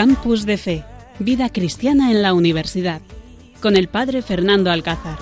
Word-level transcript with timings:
Campus 0.00 0.46
de 0.46 0.56
Fe, 0.56 0.82
Vida 1.18 1.50
Cristiana 1.50 2.10
en 2.10 2.22
la 2.22 2.32
Universidad, 2.32 3.02
con 3.60 3.76
el 3.76 3.88
Padre 3.88 4.22
Fernando 4.22 4.70
Alcázar. 4.70 5.18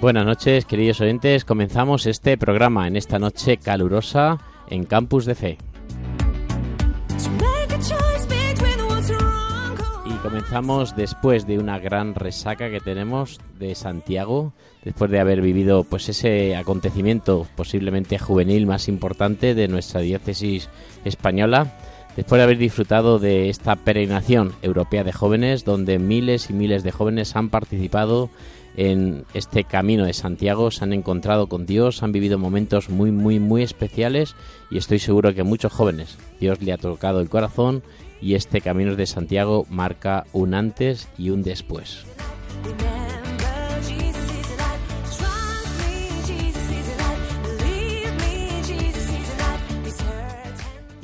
Buenas 0.00 0.26
noches, 0.26 0.64
queridos 0.64 1.00
oyentes. 1.00 1.44
Comenzamos 1.44 2.06
este 2.06 2.36
programa 2.36 2.88
en 2.88 2.96
esta 2.96 3.20
noche 3.20 3.58
calurosa 3.58 4.38
en 4.68 4.82
Campus 4.82 5.26
de 5.26 5.36
Fe. 5.36 5.69
Comenzamos 10.22 10.94
después 10.96 11.46
de 11.46 11.58
una 11.58 11.78
gran 11.78 12.14
resaca 12.14 12.70
que 12.70 12.80
tenemos 12.80 13.40
de 13.58 13.74
Santiago, 13.74 14.52
después 14.84 15.10
de 15.10 15.18
haber 15.18 15.40
vivido 15.40 15.84
pues 15.84 16.08
ese 16.08 16.56
acontecimiento 16.56 17.46
posiblemente 17.56 18.18
juvenil 18.18 18.66
más 18.66 18.88
importante 18.88 19.54
de 19.54 19.68
nuestra 19.68 20.00
diócesis 20.00 20.68
española, 21.04 21.72
después 22.16 22.38
de 22.38 22.44
haber 22.44 22.58
disfrutado 22.58 23.18
de 23.18 23.48
esta 23.48 23.76
peregrinación 23.76 24.52
europea 24.62 25.04
de 25.04 25.12
jóvenes 25.12 25.64
donde 25.64 25.98
miles 25.98 26.50
y 26.50 26.52
miles 26.52 26.82
de 26.82 26.92
jóvenes 26.92 27.34
han 27.34 27.48
participado 27.48 28.28
en 28.76 29.24
este 29.34 29.64
camino 29.64 30.04
de 30.04 30.12
Santiago, 30.12 30.70
se 30.70 30.84
han 30.84 30.92
encontrado 30.92 31.48
con 31.48 31.66
Dios, 31.66 32.02
han 32.02 32.12
vivido 32.12 32.38
momentos 32.38 32.88
muy, 32.88 33.10
muy, 33.10 33.40
muy 33.40 33.62
especiales 33.62 34.36
y 34.70 34.78
estoy 34.78 34.98
seguro 34.98 35.34
que 35.34 35.42
muchos 35.42 35.72
jóvenes 35.72 36.18
Dios 36.38 36.60
le 36.62 36.72
ha 36.72 36.78
tocado 36.78 37.20
el 37.20 37.28
corazón 37.28 37.82
y 38.20 38.34
este 38.34 38.60
camino 38.60 38.96
de 38.96 39.06
Santiago 39.06 39.66
marca 39.70 40.24
un 40.32 40.54
antes 40.54 41.08
y 41.18 41.30
un 41.30 41.42
después. 41.42 42.04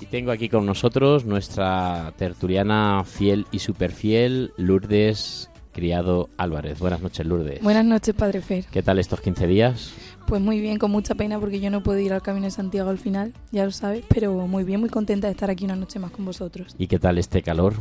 Y 0.00 0.06
tengo 0.06 0.30
aquí 0.30 0.48
con 0.48 0.66
nosotros 0.66 1.24
nuestra 1.24 2.12
tertuliana 2.16 3.02
fiel 3.04 3.46
y 3.50 3.58
superfiel, 3.58 4.52
Lourdes 4.56 5.50
Criado 5.76 6.30
Álvarez. 6.38 6.78
Buenas 6.78 7.02
noches, 7.02 7.26
Lourdes. 7.26 7.62
Buenas 7.62 7.84
noches, 7.84 8.14
Padre 8.14 8.40
Fer. 8.40 8.64
¿Qué 8.70 8.82
tal 8.82 8.98
estos 8.98 9.20
15 9.20 9.46
días? 9.46 9.92
Pues 10.26 10.42
muy 10.42 10.60
bien, 10.60 10.78
con 10.78 10.90
mucha 10.90 11.14
pena 11.14 11.38
porque 11.38 11.60
yo 11.60 11.70
no 11.70 11.84
puedo 11.84 12.00
ir 12.00 12.12
al 12.12 12.20
Camino 12.20 12.46
de 12.46 12.50
Santiago 12.50 12.90
al 12.90 12.98
final, 12.98 13.32
ya 13.52 13.64
lo 13.64 13.70
sabes, 13.70 14.04
pero 14.08 14.34
muy 14.48 14.64
bien, 14.64 14.80
muy 14.80 14.88
contenta 14.88 15.28
de 15.28 15.32
estar 15.32 15.50
aquí 15.50 15.64
una 15.64 15.76
noche 15.76 16.00
más 16.00 16.10
con 16.10 16.24
vosotros. 16.24 16.74
¿Y 16.78 16.88
qué 16.88 16.98
tal 16.98 17.18
este 17.18 17.42
calor? 17.42 17.74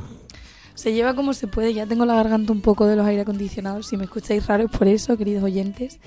Se 0.76 0.94
lleva 0.94 1.16
como 1.16 1.34
se 1.34 1.48
puede, 1.48 1.74
ya 1.74 1.88
tengo 1.88 2.06
la 2.06 2.14
garganta 2.14 2.52
un 2.52 2.62
poco 2.62 2.86
de 2.86 2.96
los 2.96 3.06
aire 3.08 3.24
acondicionados, 3.24 3.88
si 3.88 3.98
me 3.98 4.04
escucháis 4.04 4.46
raro 4.46 4.66
es 4.66 4.70
por 4.70 4.88
eso, 4.88 5.18
queridos 5.18 5.44
oyentes. 5.44 6.00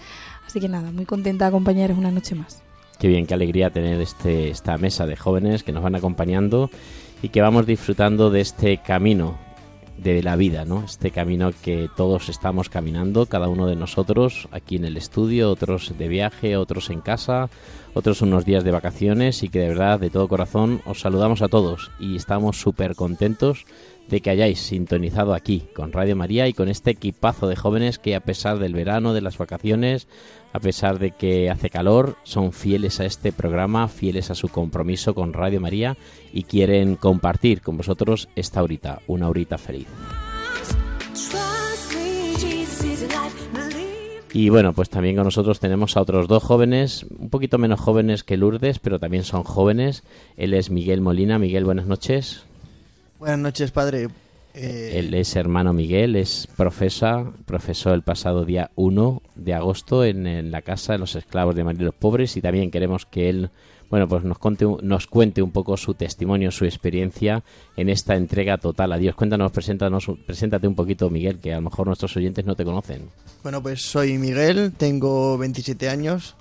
Así 0.47 0.61
que 0.61 0.69
nada, 0.69 0.92
muy 0.92 1.06
contenta 1.06 1.47
de 1.47 1.48
acompañaros 1.48 1.98
una 1.98 2.12
noche 2.12 2.36
más. 2.36 2.62
Qué 3.00 3.08
bien, 3.08 3.27
qué 3.27 3.34
alegría 3.34 3.70
tener 3.70 4.00
este, 4.00 4.50
esta 4.50 4.78
mesa 4.78 5.06
de 5.06 5.17
jóvenes 5.17 5.64
que 5.64 5.73
nos 5.73 5.83
van 5.83 5.97
acompañando 5.97 6.70
y 7.20 7.30
que 7.30 7.40
vamos 7.40 7.67
disfrutando 7.67 8.30
de 8.30 8.42
este 8.42 8.79
camino 8.79 9.39
de 10.03 10.23
la 10.23 10.36
vida, 10.36 10.64
¿no? 10.64 10.85
Este 10.85 11.11
camino 11.11 11.51
que 11.63 11.89
todos 11.97 12.29
estamos 12.29 12.69
caminando, 12.69 13.27
cada 13.27 13.48
uno 13.48 13.67
de 13.67 13.77
nosotros 13.77 14.48
aquí 14.53 14.77
en 14.77 14.85
el 14.85 14.97
estudio, 14.97 15.51
otros 15.51 15.95
de 15.98 16.09
viaje, 16.09 16.57
otros 16.57 16.91
en 16.91 17.01
casa, 17.01 17.51
otros 17.95 18.23
unos 18.23 18.45
días 18.45 18.64
de 18.64 18.70
vacaciones 18.70 19.42
y 19.42 19.48
que 19.48 19.61
de 19.61 19.69
verdad, 19.69 19.98
de 19.98 20.11
todo 20.11 20.29
corazón, 20.29 20.81
os 20.87 21.01
saludamos 21.01 21.42
a 21.42 21.48
todos 21.48 21.91
y 21.98 22.17
estamos 22.17 22.61
súper 22.61 22.95
contentos 22.95 23.67
de 24.08 24.20
que 24.20 24.30
hayáis 24.30 24.58
sintonizado 24.58 25.35
aquí 25.35 25.64
con 25.74 25.92
Radio 25.92 26.17
María 26.17 26.48
y 26.48 26.52
con 26.52 26.69
este 26.69 26.92
equipazo 26.92 27.46
de 27.48 27.57
jóvenes 27.57 27.98
que 27.98 28.14
a 28.14 28.20
pesar 28.20 28.58
del 28.58 28.73
verano, 28.73 29.13
de 29.13 29.20
las 29.20 29.39
vacaciones, 29.39 30.08
a 30.52 30.61
pesar 30.61 30.98
de 30.98 31.11
que 31.11 31.51
hace 31.51 31.70
calor, 31.70 32.17
son 32.23 32.52
fieles 32.52 33.01
a 33.01 33.05
este 33.05 33.33
programa, 33.33 33.89
fieles 33.89 34.30
a 34.30 34.35
su 34.35 34.48
compromiso 34.48 35.14
con 35.14 35.33
Radio 35.33 35.61
María 35.61 35.96
y 36.33 36.45
quieren 36.45 36.96
compartir 36.96 37.61
con 37.61 37.77
vosotros 37.77 38.29
esta 38.35 38.63
horita, 38.63 39.01
una 39.07 39.29
horita 39.29 39.58
feliz. 39.58 39.86
Y 44.33 44.51
bueno, 44.51 44.75
pues 44.75 44.90
también 44.90 45.17
con 45.17 45.25
nosotros 45.25 45.58
tenemos 45.58 45.96
a 45.96 46.02
otros 46.02 46.29
dos 46.29 46.42
jóvenes, 46.42 47.07
un 47.19 47.30
poquito 47.30 47.57
menos 47.57 47.80
jóvenes 47.80 48.25
que 48.25 48.36
Lourdes, 48.36 48.79
pero 48.79 48.98
también 48.98 49.25
son 49.25 49.42
jóvenes. 49.42 50.05
Él 50.36 50.52
es 50.52 50.70
Miguel 50.70 51.01
Molina. 51.01 51.39
Miguel, 51.39 51.64
buenas 51.64 51.86
noches. 51.86 52.45
Buenas 53.18 53.39
noches, 53.39 53.70
padre. 53.70 54.08
Eh... 54.55 54.92
Él 54.95 55.14
es 55.14 55.36
hermano 55.36 55.73
Miguel, 55.73 56.17
es 56.17 56.48
profesor, 56.56 57.34
profesor 57.45 57.95
el 57.95 58.02
pasado 58.02 58.45
día 58.45 58.70
1 58.77 59.23
de 59.34 59.55
agosto 59.55 60.05
en, 60.05 60.27
en, 60.27 60.51
la 60.51 60.62
Casa 60.62 60.92
de 60.92 60.98
los 60.98 61.14
Esclavos 61.14 61.55
de 61.55 61.64
María 61.64 61.84
los 61.84 61.95
Pobres 61.95 62.36
y 62.36 62.40
también 62.40 62.70
queremos 62.70 63.07
que 63.07 63.28
él 63.28 63.51
bueno, 63.90 64.07
pues 64.07 64.23
nos, 64.23 64.39
conte, 64.39 64.67
nos 64.83 65.07
cuente 65.07 65.42
un 65.42 65.51
poco 65.51 65.77
su 65.77 65.95
testimonio, 65.95 66.51
su 66.51 66.64
experiencia 66.64 67.42
en 67.77 67.89
esta 67.89 68.17
entrega 68.17 68.58
total 68.58 68.92
a 68.92 68.98
Dios. 68.98 69.14
Cuéntanos, 69.14 69.51
preséntanos, 69.51 70.07
preséntate 70.27 70.68
un 70.68 70.74
poquito, 70.74 71.08
Miguel, 71.08 71.39
que 71.39 71.52
a 71.52 71.57
lo 71.57 71.62
mejor 71.62 71.86
nuestros 71.86 72.14
oyentes 72.17 72.45
no 72.45 72.55
te 72.55 72.64
conocen. 72.64 73.08
Bueno, 73.42 73.62
pues 73.62 73.83
soy 73.83 74.18
Miguel, 74.18 74.73
tengo 74.77 75.39
27 75.39 75.89
años, 75.89 76.36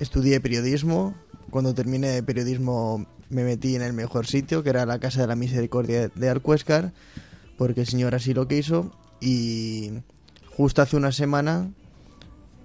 estudié 0.00 0.40
periodismo. 0.40 1.14
Cuando 1.50 1.74
terminé 1.74 2.22
periodismo 2.22 3.06
me 3.30 3.44
metí 3.44 3.74
en 3.74 3.82
el 3.82 3.92
mejor 3.92 4.26
sitio, 4.26 4.62
que 4.62 4.70
era 4.70 4.86
la 4.86 4.98
Casa 4.98 5.22
de 5.22 5.26
la 5.26 5.36
Misericordia 5.36 6.08
de 6.08 6.28
Alcuéscar, 6.28 6.92
porque 7.56 7.82
el 7.82 7.86
Señor 7.86 8.14
así 8.14 8.34
lo 8.34 8.48
quiso. 8.48 8.92
Y 9.20 9.90
justo 10.50 10.82
hace 10.82 10.96
una 10.96 11.12
semana, 11.12 11.70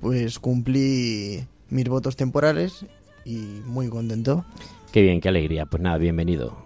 pues 0.01 0.39
cumplí 0.39 1.45
mis 1.69 1.87
votos 1.87 2.15
temporales 2.15 2.85
y 3.25 3.37
muy 3.65 3.87
contento. 3.89 4.45
Qué 4.91 5.01
bien, 5.01 5.21
qué 5.21 5.29
alegría. 5.29 5.65
Pues 5.65 5.81
nada, 5.81 5.97
bienvenido. 5.97 6.57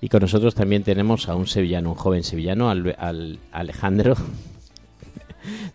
Y 0.00 0.08
con 0.08 0.20
nosotros 0.20 0.54
también 0.54 0.84
tenemos 0.84 1.28
a 1.28 1.34
un 1.34 1.46
sevillano, 1.48 1.90
un 1.90 1.96
joven 1.96 2.22
sevillano, 2.22 2.70
al, 2.70 2.94
al 2.98 3.40
Alejandro. 3.50 4.14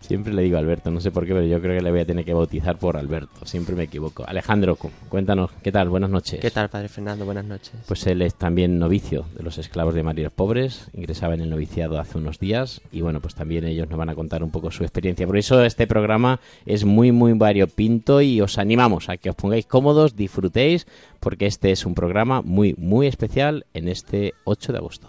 Siempre 0.00 0.32
le 0.32 0.42
digo 0.42 0.58
Alberto, 0.58 0.90
no 0.90 1.00
sé 1.00 1.10
por 1.10 1.26
qué, 1.26 1.32
pero 1.32 1.46
yo 1.46 1.60
creo 1.60 1.76
que 1.76 1.82
le 1.82 1.90
voy 1.90 2.00
a 2.00 2.04
tener 2.04 2.24
que 2.24 2.34
bautizar 2.34 2.78
por 2.78 2.96
Alberto. 2.96 3.44
Siempre 3.44 3.74
me 3.74 3.84
equivoco. 3.84 4.24
Alejandro, 4.26 4.76
cuéntanos, 5.08 5.50
¿qué 5.62 5.72
tal? 5.72 5.88
Buenas 5.88 6.10
noches. 6.10 6.40
¿Qué 6.40 6.50
tal, 6.50 6.68
Padre 6.68 6.88
Fernando? 6.88 7.24
Buenas 7.24 7.44
noches. 7.44 7.72
Pues 7.86 8.06
él 8.06 8.22
es 8.22 8.34
también 8.34 8.78
novicio 8.78 9.26
de 9.36 9.42
los 9.42 9.58
esclavos 9.58 9.94
de 9.94 10.02
María 10.02 10.30
Pobres. 10.30 10.88
Ingresaba 10.94 11.34
en 11.34 11.40
el 11.40 11.50
noviciado 11.50 11.98
hace 11.98 12.18
unos 12.18 12.38
días. 12.38 12.80
Y 12.92 13.00
bueno, 13.00 13.20
pues 13.20 13.34
también 13.34 13.64
ellos 13.64 13.88
nos 13.88 13.98
van 13.98 14.08
a 14.08 14.14
contar 14.14 14.42
un 14.42 14.50
poco 14.50 14.70
su 14.70 14.82
experiencia. 14.82 15.26
Por 15.26 15.36
eso 15.36 15.64
este 15.64 15.86
programa 15.86 16.40
es 16.66 16.84
muy, 16.84 17.12
muy 17.12 17.32
variopinto 17.32 18.20
y 18.20 18.40
os 18.40 18.58
animamos 18.58 19.08
a 19.08 19.16
que 19.16 19.30
os 19.30 19.36
pongáis 19.36 19.66
cómodos, 19.66 20.16
disfrutéis, 20.16 20.86
porque 21.20 21.46
este 21.46 21.70
es 21.70 21.86
un 21.86 21.94
programa 21.94 22.42
muy, 22.42 22.74
muy 22.78 23.06
especial 23.06 23.66
en 23.74 23.88
este 23.88 24.34
8 24.44 24.72
de 24.72 24.78
agosto. 24.78 25.08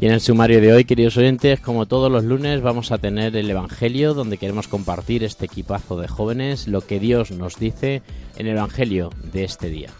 Y 0.00 0.06
en 0.06 0.12
el 0.12 0.20
sumario 0.20 0.60
de 0.60 0.72
hoy, 0.72 0.84
queridos 0.84 1.16
oyentes, 1.16 1.58
como 1.58 1.86
todos 1.86 2.10
los 2.10 2.22
lunes, 2.22 2.62
vamos 2.62 2.92
a 2.92 2.98
tener 2.98 3.34
el 3.34 3.50
Evangelio, 3.50 4.14
donde 4.14 4.38
queremos 4.38 4.68
compartir 4.68 5.24
este 5.24 5.46
equipazo 5.46 5.98
de 5.98 6.06
jóvenes, 6.06 6.68
lo 6.68 6.82
que 6.82 7.00
Dios 7.00 7.32
nos 7.32 7.56
dice 7.56 8.02
en 8.36 8.46
el 8.46 8.56
Evangelio 8.56 9.10
de 9.32 9.42
este 9.42 9.70
día. 9.70 9.90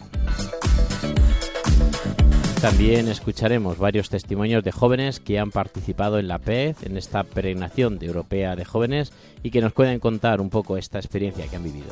También 2.60 3.08
escucharemos 3.08 3.78
varios 3.78 4.08
testimonios 4.08 4.62
de 4.62 4.70
jóvenes 4.70 5.18
que 5.18 5.40
han 5.40 5.50
participado 5.50 6.20
en 6.20 6.28
la 6.28 6.38
PEZ, 6.38 6.84
en 6.84 6.96
esta 6.96 7.24
peregrinación 7.24 7.98
de 7.98 8.06
europea 8.06 8.54
de 8.54 8.64
jóvenes, 8.64 9.12
y 9.42 9.50
que 9.50 9.60
nos 9.60 9.72
pueden 9.72 9.98
contar 9.98 10.40
un 10.40 10.48
poco 10.48 10.76
esta 10.76 10.98
experiencia 10.98 11.46
que 11.48 11.56
han 11.56 11.64
vivido. 11.64 11.88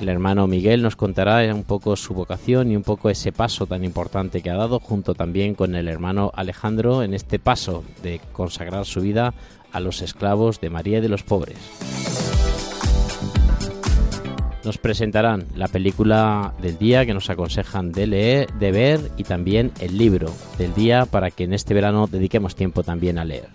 El 0.00 0.08
hermano 0.08 0.46
Miguel 0.46 0.82
nos 0.82 0.94
contará 0.94 1.52
un 1.52 1.64
poco 1.64 1.96
su 1.96 2.14
vocación 2.14 2.70
y 2.70 2.76
un 2.76 2.84
poco 2.84 3.10
ese 3.10 3.32
paso 3.32 3.66
tan 3.66 3.82
importante 3.82 4.42
que 4.42 4.50
ha 4.50 4.56
dado 4.56 4.78
junto 4.78 5.14
también 5.14 5.54
con 5.54 5.74
el 5.74 5.88
hermano 5.88 6.30
Alejandro 6.34 7.02
en 7.02 7.14
este 7.14 7.40
paso 7.40 7.82
de 8.02 8.20
consagrar 8.32 8.86
su 8.86 9.00
vida 9.00 9.34
a 9.72 9.80
los 9.80 10.00
esclavos 10.00 10.60
de 10.60 10.70
María 10.70 10.98
y 10.98 11.00
de 11.00 11.08
los 11.08 11.24
pobres. 11.24 11.58
Nos 14.64 14.78
presentarán 14.78 15.46
la 15.56 15.66
película 15.66 16.54
del 16.62 16.78
día 16.78 17.04
que 17.04 17.14
nos 17.14 17.28
aconsejan 17.28 17.90
de 17.90 18.06
leer, 18.06 18.52
de 18.54 18.70
ver 18.70 19.00
y 19.16 19.24
también 19.24 19.72
el 19.80 19.98
libro 19.98 20.32
del 20.58 20.74
día 20.74 21.06
para 21.06 21.30
que 21.32 21.44
en 21.44 21.54
este 21.54 21.74
verano 21.74 22.06
dediquemos 22.06 22.54
tiempo 22.54 22.84
también 22.84 23.18
a 23.18 23.24
leer 23.24 23.48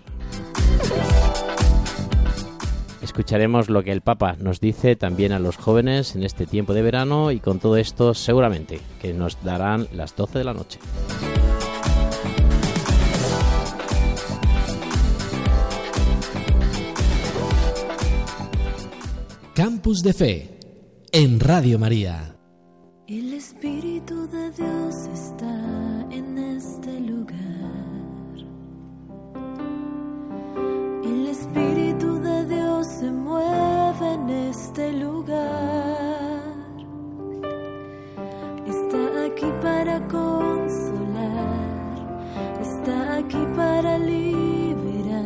escucharemos 3.14 3.70
lo 3.70 3.84
que 3.84 3.92
el 3.92 4.00
Papa 4.00 4.34
nos 4.40 4.58
dice 4.58 4.96
también 4.96 5.30
a 5.30 5.38
los 5.38 5.56
jóvenes 5.56 6.16
en 6.16 6.24
este 6.24 6.46
tiempo 6.46 6.74
de 6.74 6.82
verano 6.82 7.30
y 7.30 7.38
con 7.38 7.60
todo 7.60 7.76
esto 7.76 8.12
seguramente 8.12 8.80
que 9.00 9.14
nos 9.14 9.40
darán 9.44 9.86
las 9.92 10.16
12 10.16 10.38
de 10.40 10.44
la 10.44 10.52
noche. 10.52 10.80
Campus 19.54 20.02
de 20.02 20.12
Fe 20.12 20.58
en 21.12 21.38
Radio 21.38 21.78
María. 21.78 22.34
El 23.06 23.32
Espíritu 23.32 24.26
de 24.26 24.50
Dios 24.50 24.94
está 25.12 26.08
en 26.10 26.36
este 26.36 26.98
lugar. 26.98 27.34
El 31.04 31.28
Espíritu 31.28 32.06
de 32.06 32.18
Dios 32.18 32.23
se 33.04 33.10
mueve 33.10 34.14
en 34.14 34.30
este 34.30 34.92
lugar. 34.94 35.42
Está 38.66 39.24
aquí 39.26 39.50
para 39.60 40.00
consolar, 40.08 41.50
está 42.62 43.16
aquí 43.18 43.44
para 43.54 43.98
liberar, 43.98 45.20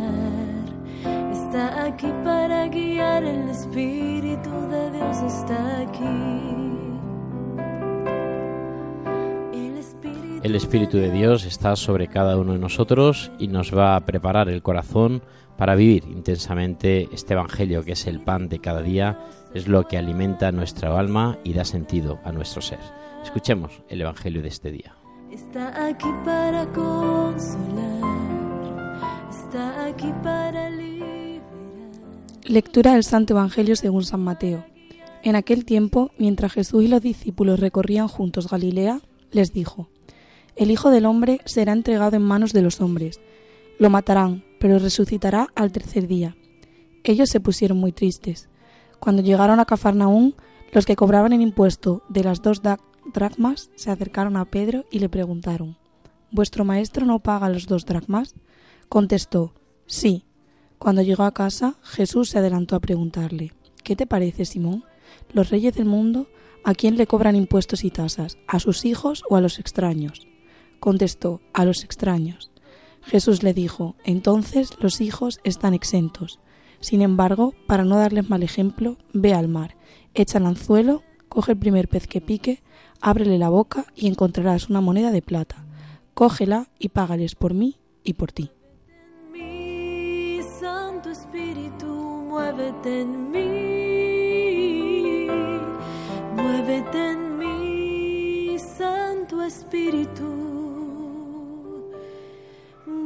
está 1.33 1.85
aquí 1.85 2.11
para 2.25 2.67
guiar. 2.67 3.23
El 3.23 3.49
Espíritu 3.49 4.51
de 4.73 4.91
Dios 4.91 5.23
está 5.23 5.79
aquí. 5.83 6.48
El 10.43 10.55
Espíritu 10.55 10.99
de 10.99 11.11
Dios 11.11 11.45
está 11.45 11.75
sobre 11.75 12.07
cada 12.07 12.39
uno 12.39 12.53
de 12.53 12.61
nosotros 12.61 13.33
y 13.41 13.49
nos 13.49 13.77
va 13.77 13.97
a 13.97 14.01
preparar 14.07 14.49
el 14.49 14.63
corazón 14.63 15.21
para 15.57 15.75
vivir 15.75 16.05
intensamente 16.05 17.09
este 17.13 17.35
Evangelio 17.35 17.83
que 17.85 17.93
es 17.93 18.07
el 18.07 18.21
pan 18.21 18.49
de 18.49 18.61
cada 18.61 18.81
día, 18.81 19.19
es 19.53 19.67
lo 19.67 19.89
que 19.89 19.99
alimenta 19.99 20.53
nuestra 20.53 20.97
alma 20.97 21.39
y 21.43 21.55
da 21.55 21.65
sentido 21.65 22.21
a 22.23 22.31
nuestro 22.31 22.63
ser. 22.63 22.79
Escuchemos 23.25 23.83
el 23.89 24.01
Evangelio 24.01 24.41
de 24.41 24.49
este 24.49 24.71
día. 24.71 24.95
Está 25.33 25.87
aquí 25.87 26.09
para 26.25 26.67
consolar, 26.73 28.05
está 29.29 29.87
aquí 29.87 30.13
para 30.23 30.71
liberar. 30.71 31.43
Lectura 32.45 32.93
del 32.93 33.03
Santo 33.03 33.35
Evangelio 33.35 33.75
según 33.75 34.05
San 34.05 34.21
Mateo. 34.21 34.65
En 35.25 35.35
aquel 35.35 35.65
tiempo, 35.65 36.13
mientras 36.17 36.53
Jesús 36.53 36.85
y 36.85 36.89
los 36.89 37.03
discípulos 37.03 37.59
recorrían 37.59 38.07
juntos 38.07 38.49
Galilea, 38.49 39.01
les 39.33 39.53
dijo, 39.53 39.89
El 40.59 40.73
Hijo 40.73 40.91
del 40.91 41.07
Hombre 41.07 41.41
será 41.45 41.73
entregado 41.73 42.17
en 42.17 42.23
manos 42.23 42.53
de 42.53 42.63
los 42.63 42.81
hombres, 42.81 43.21
lo 43.79 43.91
matarán, 43.91 44.43
pero 44.59 44.81
resucitará 44.81 45.47
al 45.55 45.71
tercer 45.71 46.09
día. 46.09 46.37
Ellos 47.05 47.31
se 47.31 47.39
pusieron 47.39 47.79
muy 47.79 47.93
tristes. 47.93 48.49
Cuando 48.99 49.23
llegaron 49.23 49.61
a 49.61 49.67
Cafarnaún, 49.67 50.35
los 50.73 50.85
que 50.85 50.97
cobraban 50.97 51.33
el 51.33 51.43
impuesto 51.43 52.03
de 52.09 52.25
las 52.25 52.43
dos 52.43 52.61
dracmas 53.15 53.71
se 53.77 53.93
acercaron 53.93 54.37
a 54.37 54.47
Pedro 54.47 54.85
y 54.91 54.99
le 54.99 55.09
preguntaron, 55.09 55.79
¿Vuestro 56.33 56.65
maestro 56.65 57.07
no 57.07 57.21
paga 57.21 57.49
los 57.49 57.69
dos 57.69 57.87
dracmas? 57.87 58.35
Contestó, 58.89 59.55
sí. 59.87 60.25
Cuando 60.79 61.03
llegó 61.03 61.23
a 61.23 61.35
casa, 61.35 61.77
Jesús 61.83 62.31
se 62.31 62.39
adelantó 62.39 62.75
a 62.75 62.81
preguntarle, 62.81 63.53
¿qué 63.85 63.95
te 63.95 64.09
parece, 64.09 64.45
Simón? 64.45 64.85
Los 65.33 65.51
reyes 65.51 65.75
del 65.75 65.87
mundo, 65.87 66.27
¿a 66.65 66.75
quién 66.75 66.97
le 66.97 67.07
cobran 67.07 67.37
impuestos 67.37 67.85
y 67.85 67.91
tasas? 67.91 68.39
¿A 68.49 68.59
sus 68.59 68.85
hijos 68.85 69.23
o 69.31 69.37
a 69.37 69.41
los 69.41 69.61
extraños? 69.61 70.28
Contestó, 70.81 71.41
a 71.53 71.65
los 71.65 71.85
extraños. 71.85 72.51
Jesús 73.03 73.43
le 73.43 73.55
dijo, 73.55 73.97
entonces 74.05 74.71
los 74.81 75.01
hijos 75.01 75.41
están 75.45 75.75
exentos. 75.75 76.41
Sin 76.81 77.03
embargo, 77.03 77.55
para 77.67 77.85
no 77.85 77.97
darles 77.97 78.29
mal 78.29 78.43
ejemplo, 78.43 78.99
ve 79.13 79.35
al 79.35 79.49
mar, 79.49 79.77
echa 80.15 80.39
el 80.39 80.47
anzuelo, 80.47 81.03
coge 81.29 81.53
el 81.53 81.59
primer 81.59 81.89
pez 81.89 82.07
que 82.07 82.21
pique, 82.21 82.63
ábrele 83.01 83.39
la 83.39 83.49
boca 83.49 83.87
y 83.97 84.09
encontrarás 84.09 84.69
una 84.69 84.81
moneda 84.81 85.11
de 85.11 85.23
plata. 85.23 85.65
Cógela 86.15 86.69
y 86.79 86.91
págales 86.91 87.35
por 87.35 87.55
mí 87.55 87.81
y 88.05 88.15
por 88.15 88.33
ti. 88.33 88.51
Muévete 92.39 93.01
en 93.01 93.31
mí, 93.31 93.47
muévete 96.37 97.11
en 97.11 97.39
mí, 97.39 98.57
Santo 98.59 99.43
Espíritu, 99.43 100.48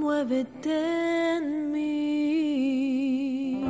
muévete 0.02 1.36
en 1.36 1.70
mí. 1.70 3.62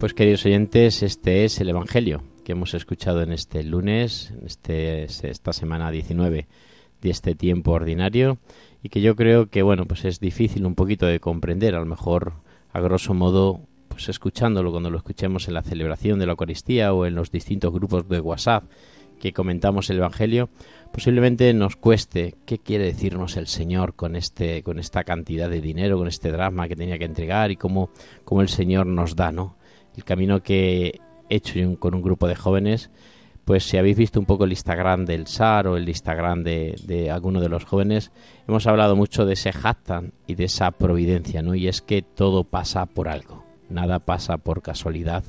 Pues 0.00 0.14
queridos 0.14 0.46
oyentes, 0.46 1.02
este 1.02 1.44
es 1.44 1.60
el 1.60 1.68
Evangelio 1.68 2.22
que 2.44 2.52
hemos 2.52 2.72
escuchado 2.72 3.20
en 3.22 3.32
este 3.32 3.62
lunes, 3.62 4.32
en 4.38 4.46
este, 4.46 5.04
esta 5.04 5.52
semana 5.52 5.90
19 5.90 6.48
de 7.02 7.10
este 7.10 7.34
tiempo 7.34 7.72
ordinario 7.72 8.38
y 8.82 8.88
que 8.88 9.02
yo 9.02 9.16
creo 9.16 9.50
que 9.50 9.62
bueno 9.62 9.84
pues 9.86 10.06
es 10.06 10.20
difícil 10.20 10.64
un 10.64 10.74
poquito 10.74 11.04
de 11.06 11.20
comprender 11.20 11.74
a 11.74 11.80
lo 11.80 11.86
mejor 11.86 12.34
a 12.72 12.80
grosso 12.80 13.12
modo 13.14 13.60
pues 13.88 14.08
escuchándolo 14.08 14.70
cuando 14.70 14.90
lo 14.90 14.98
escuchemos 14.98 15.48
en 15.48 15.54
la 15.54 15.62
celebración 15.62 16.18
de 16.18 16.26
la 16.26 16.32
Eucaristía 16.32 16.92
o 16.92 17.06
en 17.06 17.14
los 17.14 17.30
distintos 17.30 17.72
grupos 17.72 18.08
de 18.08 18.20
WhatsApp 18.20 18.64
que 19.24 19.32
comentamos 19.32 19.88
el 19.88 19.96
Evangelio, 19.96 20.50
posiblemente 20.92 21.54
nos 21.54 21.76
cueste 21.76 22.34
qué 22.44 22.58
quiere 22.58 22.84
decirnos 22.84 23.38
el 23.38 23.46
Señor 23.46 23.94
con 23.94 24.16
este 24.16 24.62
con 24.62 24.78
esta 24.78 25.02
cantidad 25.02 25.48
de 25.48 25.62
dinero, 25.62 25.96
con 25.96 26.08
este 26.08 26.30
drama 26.30 26.68
que 26.68 26.76
tenía 26.76 26.98
que 26.98 27.06
entregar 27.06 27.50
y 27.50 27.56
cómo, 27.56 27.88
cómo 28.26 28.42
el 28.42 28.50
Señor 28.50 28.84
nos 28.84 29.16
da, 29.16 29.32
¿no? 29.32 29.56
El 29.96 30.04
camino 30.04 30.42
que 30.42 31.00
he 31.30 31.36
hecho 31.36 31.58
con 31.78 31.94
un 31.94 32.02
grupo 32.02 32.28
de 32.28 32.36
jóvenes, 32.36 32.90
pues 33.46 33.64
si 33.64 33.78
habéis 33.78 33.96
visto 33.96 34.20
un 34.20 34.26
poco 34.26 34.44
el 34.44 34.52
Instagram 34.52 35.06
del 35.06 35.26
SAR 35.26 35.68
o 35.68 35.78
el 35.78 35.88
Instagram 35.88 36.42
de, 36.42 36.78
de 36.84 37.10
alguno 37.10 37.40
de 37.40 37.48
los 37.48 37.64
jóvenes, 37.64 38.12
hemos 38.46 38.66
hablado 38.66 38.94
mucho 38.94 39.24
de 39.24 39.32
ese 39.32 39.52
jactan 39.52 40.12
y 40.26 40.34
de 40.34 40.44
esa 40.44 40.70
providencia, 40.70 41.40
¿no? 41.40 41.54
Y 41.54 41.66
es 41.66 41.80
que 41.80 42.02
todo 42.02 42.44
pasa 42.44 42.84
por 42.84 43.08
algo, 43.08 43.42
nada 43.70 44.00
pasa 44.00 44.36
por 44.36 44.60
casualidad. 44.60 45.24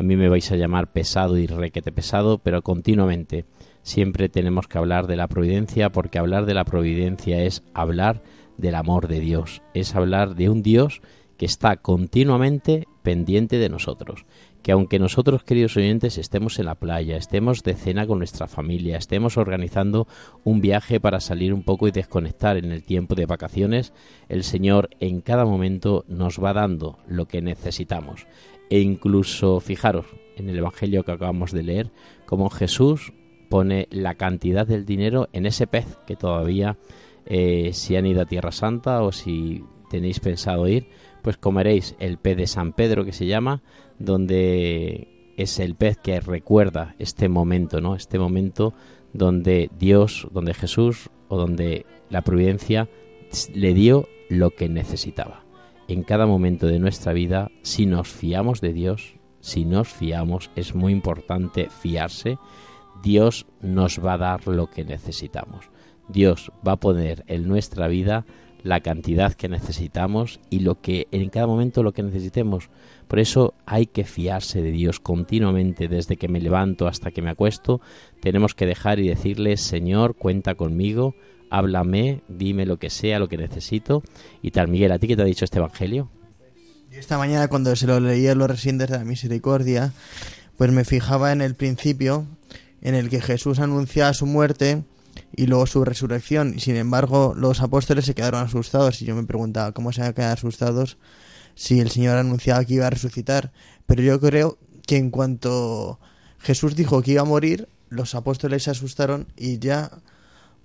A 0.00 0.02
mí 0.02 0.16
me 0.16 0.30
vais 0.30 0.50
a 0.50 0.56
llamar 0.56 0.92
pesado 0.92 1.36
y 1.36 1.46
requete 1.46 1.92
pesado, 1.92 2.38
pero 2.38 2.62
continuamente 2.62 3.44
siempre 3.82 4.30
tenemos 4.30 4.66
que 4.66 4.78
hablar 4.78 5.06
de 5.06 5.16
la 5.16 5.28
providencia 5.28 5.92
porque 5.92 6.18
hablar 6.18 6.46
de 6.46 6.54
la 6.54 6.64
providencia 6.64 7.44
es 7.44 7.62
hablar 7.74 8.22
del 8.56 8.76
amor 8.76 9.08
de 9.08 9.20
Dios, 9.20 9.60
es 9.74 9.94
hablar 9.94 10.36
de 10.36 10.48
un 10.48 10.62
Dios 10.62 11.02
que 11.36 11.44
está 11.44 11.76
continuamente 11.76 12.88
pendiente 13.02 13.58
de 13.58 13.68
nosotros, 13.68 14.24
que 14.62 14.72
aunque 14.72 14.98
nosotros, 14.98 15.44
queridos 15.44 15.76
oyentes, 15.76 16.16
estemos 16.16 16.58
en 16.58 16.64
la 16.64 16.76
playa, 16.76 17.18
estemos 17.18 17.62
de 17.62 17.74
cena 17.74 18.06
con 18.06 18.18
nuestra 18.20 18.46
familia, 18.46 18.96
estemos 18.96 19.36
organizando 19.36 20.08
un 20.44 20.62
viaje 20.62 20.98
para 20.98 21.20
salir 21.20 21.52
un 21.52 21.62
poco 21.62 21.88
y 21.88 21.90
desconectar 21.90 22.56
en 22.56 22.72
el 22.72 22.84
tiempo 22.84 23.14
de 23.14 23.26
vacaciones, 23.26 23.92
el 24.30 24.44
Señor 24.44 24.88
en 24.98 25.20
cada 25.20 25.44
momento 25.44 26.06
nos 26.08 26.42
va 26.42 26.54
dando 26.54 27.00
lo 27.06 27.26
que 27.26 27.42
necesitamos. 27.42 28.26
E 28.70 28.80
incluso, 28.80 29.60
fijaros, 29.60 30.06
en 30.36 30.48
el 30.48 30.58
Evangelio 30.58 31.04
que 31.04 31.12
acabamos 31.12 31.52
de 31.52 31.62
leer, 31.62 31.90
como 32.26 32.48
Jesús 32.50 33.12
pone 33.48 33.88
la 33.90 34.14
cantidad 34.14 34.66
del 34.66 34.86
dinero 34.86 35.28
en 35.32 35.44
ese 35.44 35.66
pez 35.66 35.98
que 36.06 36.16
todavía, 36.16 36.78
eh, 37.26 37.70
si 37.74 37.96
han 37.96 38.06
ido 38.06 38.22
a 38.22 38.26
Tierra 38.26 38.52
Santa 38.52 39.02
o 39.02 39.12
si 39.12 39.64
tenéis 39.90 40.20
pensado 40.20 40.68
ir, 40.68 40.86
pues 41.22 41.36
comeréis 41.36 41.96
el 41.98 42.16
pez 42.16 42.36
de 42.36 42.46
San 42.46 42.72
Pedro 42.72 43.04
que 43.04 43.12
se 43.12 43.26
llama, 43.26 43.62
donde 43.98 45.32
es 45.36 45.58
el 45.58 45.74
pez 45.74 45.98
que 45.98 46.20
recuerda 46.20 46.94
este 46.98 47.28
momento, 47.28 47.80
¿no? 47.80 47.96
Este 47.96 48.18
momento 48.18 48.72
donde 49.12 49.70
Dios, 49.78 50.28
donde 50.32 50.54
Jesús 50.54 51.10
o 51.28 51.36
donde 51.36 51.86
la 52.08 52.22
providencia 52.22 52.88
le 53.52 53.74
dio 53.74 54.08
lo 54.28 54.50
que 54.50 54.68
necesitaba. 54.68 55.39
En 55.90 56.04
cada 56.04 56.24
momento 56.24 56.68
de 56.68 56.78
nuestra 56.78 57.12
vida, 57.12 57.50
si 57.62 57.84
nos 57.84 58.06
fiamos 58.06 58.60
de 58.60 58.72
Dios, 58.72 59.16
si 59.40 59.64
nos 59.64 59.88
fiamos, 59.88 60.52
es 60.54 60.76
muy 60.76 60.92
importante 60.92 61.68
fiarse, 61.68 62.38
Dios 63.02 63.44
nos 63.60 63.98
va 63.98 64.12
a 64.12 64.18
dar 64.18 64.46
lo 64.46 64.70
que 64.70 64.84
necesitamos. 64.84 65.68
Dios 66.08 66.52
va 66.64 66.74
a 66.74 66.76
poner 66.76 67.24
en 67.26 67.48
nuestra 67.48 67.88
vida 67.88 68.24
la 68.62 68.82
cantidad 68.82 69.34
que 69.34 69.48
necesitamos 69.48 70.38
y 70.48 70.60
lo 70.60 70.80
que 70.80 71.08
en 71.10 71.28
cada 71.28 71.48
momento 71.48 71.82
lo 71.82 71.90
que 71.90 72.04
necesitemos. 72.04 72.70
Por 73.08 73.18
eso 73.18 73.54
hay 73.66 73.86
que 73.86 74.04
fiarse 74.04 74.62
de 74.62 74.70
Dios 74.70 75.00
continuamente 75.00 75.88
desde 75.88 76.16
que 76.16 76.28
me 76.28 76.40
levanto 76.40 76.86
hasta 76.86 77.10
que 77.10 77.20
me 77.20 77.30
acuesto. 77.30 77.80
Tenemos 78.20 78.54
que 78.54 78.66
dejar 78.66 79.00
y 79.00 79.08
decirle, 79.08 79.56
Señor, 79.56 80.14
cuenta 80.14 80.54
conmigo, 80.54 81.16
háblame, 81.50 82.22
dime 82.28 82.66
lo 82.66 82.78
que 82.78 82.90
sea, 82.90 83.18
lo 83.18 83.28
que 83.28 83.36
necesito 83.36 84.02
y 84.42 84.50
tal. 84.52 84.68
Miguel, 84.68 84.92
¿a 84.92 84.98
ti 84.98 85.08
qué 85.08 85.16
te 85.16 85.22
ha 85.22 85.26
dicho 85.26 85.44
este 85.44 85.58
evangelio? 85.58 86.10
Yo 86.90 86.98
esta 86.98 87.18
mañana 87.18 87.48
cuando 87.48 87.74
se 87.76 87.86
lo 87.86 88.00
leía 88.00 88.34
los 88.34 88.48
residentes 88.48 88.88
de 88.88 88.98
la 88.98 89.04
misericordia, 89.04 89.92
pues 90.56 90.72
me 90.72 90.84
fijaba 90.84 91.32
en 91.32 91.40
el 91.40 91.54
principio 91.54 92.26
en 92.82 92.94
el 92.94 93.10
que 93.10 93.20
Jesús 93.20 93.58
anunciaba 93.58 94.12
su 94.14 94.26
muerte 94.26 94.84
y 95.36 95.46
luego 95.46 95.66
su 95.66 95.84
resurrección. 95.84 96.54
Y 96.56 96.60
sin 96.60 96.76
embargo, 96.76 97.34
los 97.36 97.60
apóstoles 97.60 98.04
se 98.04 98.14
quedaron 98.14 98.42
asustados 98.42 99.00
y 99.02 99.04
yo 99.04 99.14
me 99.14 99.24
preguntaba 99.24 99.72
cómo 99.72 99.92
se 99.92 100.00
van 100.00 100.10
a 100.10 100.14
quedar 100.14 100.32
asustados 100.32 100.98
si 101.54 101.80
el 101.80 101.90
Señor 101.90 102.16
anunciaba 102.16 102.64
que 102.64 102.74
iba 102.74 102.86
a 102.86 102.90
resucitar. 102.90 103.52
Pero 103.86 104.02
yo 104.02 104.20
creo 104.20 104.58
que 104.86 104.96
en 104.96 105.10
cuanto 105.10 106.00
Jesús 106.38 106.74
dijo 106.74 107.02
que 107.02 107.12
iba 107.12 107.22
a 107.22 107.26
morir, 107.26 107.68
los 107.88 108.14
apóstoles 108.14 108.62
se 108.64 108.70
asustaron 108.70 109.28
y 109.36 109.58
ya, 109.58 109.90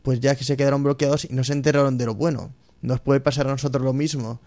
pues 0.06 0.20
ya 0.20 0.36
que 0.36 0.44
se 0.44 0.56
quedaron 0.56 0.84
bloqueados 0.84 1.26
y 1.26 1.34
no 1.34 1.44
se 1.44 1.54
enteraron 1.54 1.98
de 1.98 2.06
lo 2.06 2.14
bueno. 2.14 2.54
Nos 2.84 3.00
puede 3.00 3.22
pasar 3.22 3.48
a 3.48 3.50
nosotros 3.50 3.84
lo 3.84 3.92
mismo, 3.92 4.40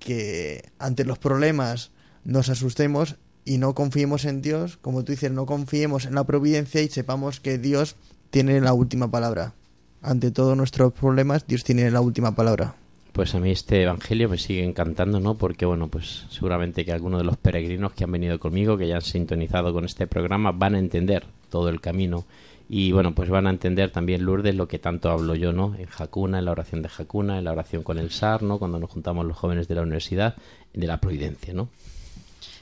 que 0.00 0.68
ante 0.80 1.04
los 1.04 1.16
problemas 1.16 1.92
nos 2.24 2.48
asustemos 2.48 3.14
y 3.44 3.58
no 3.58 3.72
confiemos 3.76 4.24
en 4.24 4.42
Dios, 4.42 4.78
como 4.78 5.04
tú 5.04 5.12
dices, 5.12 5.30
no 5.30 5.46
confiemos 5.46 6.06
en 6.06 6.16
la 6.16 6.24
providencia 6.24 6.82
y 6.82 6.88
sepamos 6.88 7.38
que 7.38 7.56
Dios 7.56 7.94
tiene 8.30 8.60
la 8.60 8.72
última 8.72 9.08
palabra. 9.08 9.54
Ante 10.02 10.32
todos 10.32 10.56
nuestros 10.56 10.92
problemas, 10.92 11.46
Dios 11.46 11.62
tiene 11.62 11.88
la 11.92 12.00
última 12.00 12.34
palabra. 12.34 12.74
Pues 13.12 13.32
a 13.36 13.38
mí 13.38 13.52
este 13.52 13.84
evangelio 13.84 14.28
me 14.28 14.38
sigue 14.38 14.64
encantando, 14.64 15.20
¿no? 15.20 15.36
Porque, 15.36 15.66
bueno, 15.66 15.86
pues 15.86 16.26
seguramente 16.30 16.84
que 16.84 16.92
algunos 16.92 17.20
de 17.20 17.24
los 17.24 17.36
peregrinos 17.36 17.92
que 17.92 18.02
han 18.02 18.10
venido 18.10 18.40
conmigo, 18.40 18.76
que 18.76 18.88
ya 18.88 18.96
han 18.96 19.02
sintonizado 19.02 19.72
con 19.72 19.84
este 19.84 20.08
programa, 20.08 20.50
van 20.50 20.74
a 20.74 20.80
entender 20.80 21.26
todo 21.48 21.68
el 21.68 21.80
camino. 21.80 22.26
Y, 22.68 22.92
bueno, 22.92 23.14
pues 23.14 23.30
van 23.30 23.46
a 23.46 23.50
entender 23.50 23.90
también, 23.90 24.24
Lourdes, 24.24 24.54
lo 24.54 24.66
que 24.66 24.78
tanto 24.78 25.10
hablo 25.10 25.34
yo, 25.36 25.52
¿no? 25.52 25.74
En 25.78 25.86
Jacuna, 25.86 26.40
en 26.40 26.44
la 26.44 26.50
oración 26.50 26.82
de 26.82 26.88
Jacuna, 26.88 27.38
en 27.38 27.44
la 27.44 27.52
oración 27.52 27.82
con 27.82 27.98
el 27.98 28.10
SAR, 28.10 28.42
¿no? 28.42 28.58
Cuando 28.58 28.80
nos 28.80 28.90
juntamos 28.90 29.24
los 29.24 29.36
jóvenes 29.36 29.68
de 29.68 29.76
la 29.76 29.82
universidad, 29.82 30.34
de 30.74 30.86
la 30.86 31.00
providencia, 31.00 31.54
¿no? 31.54 31.68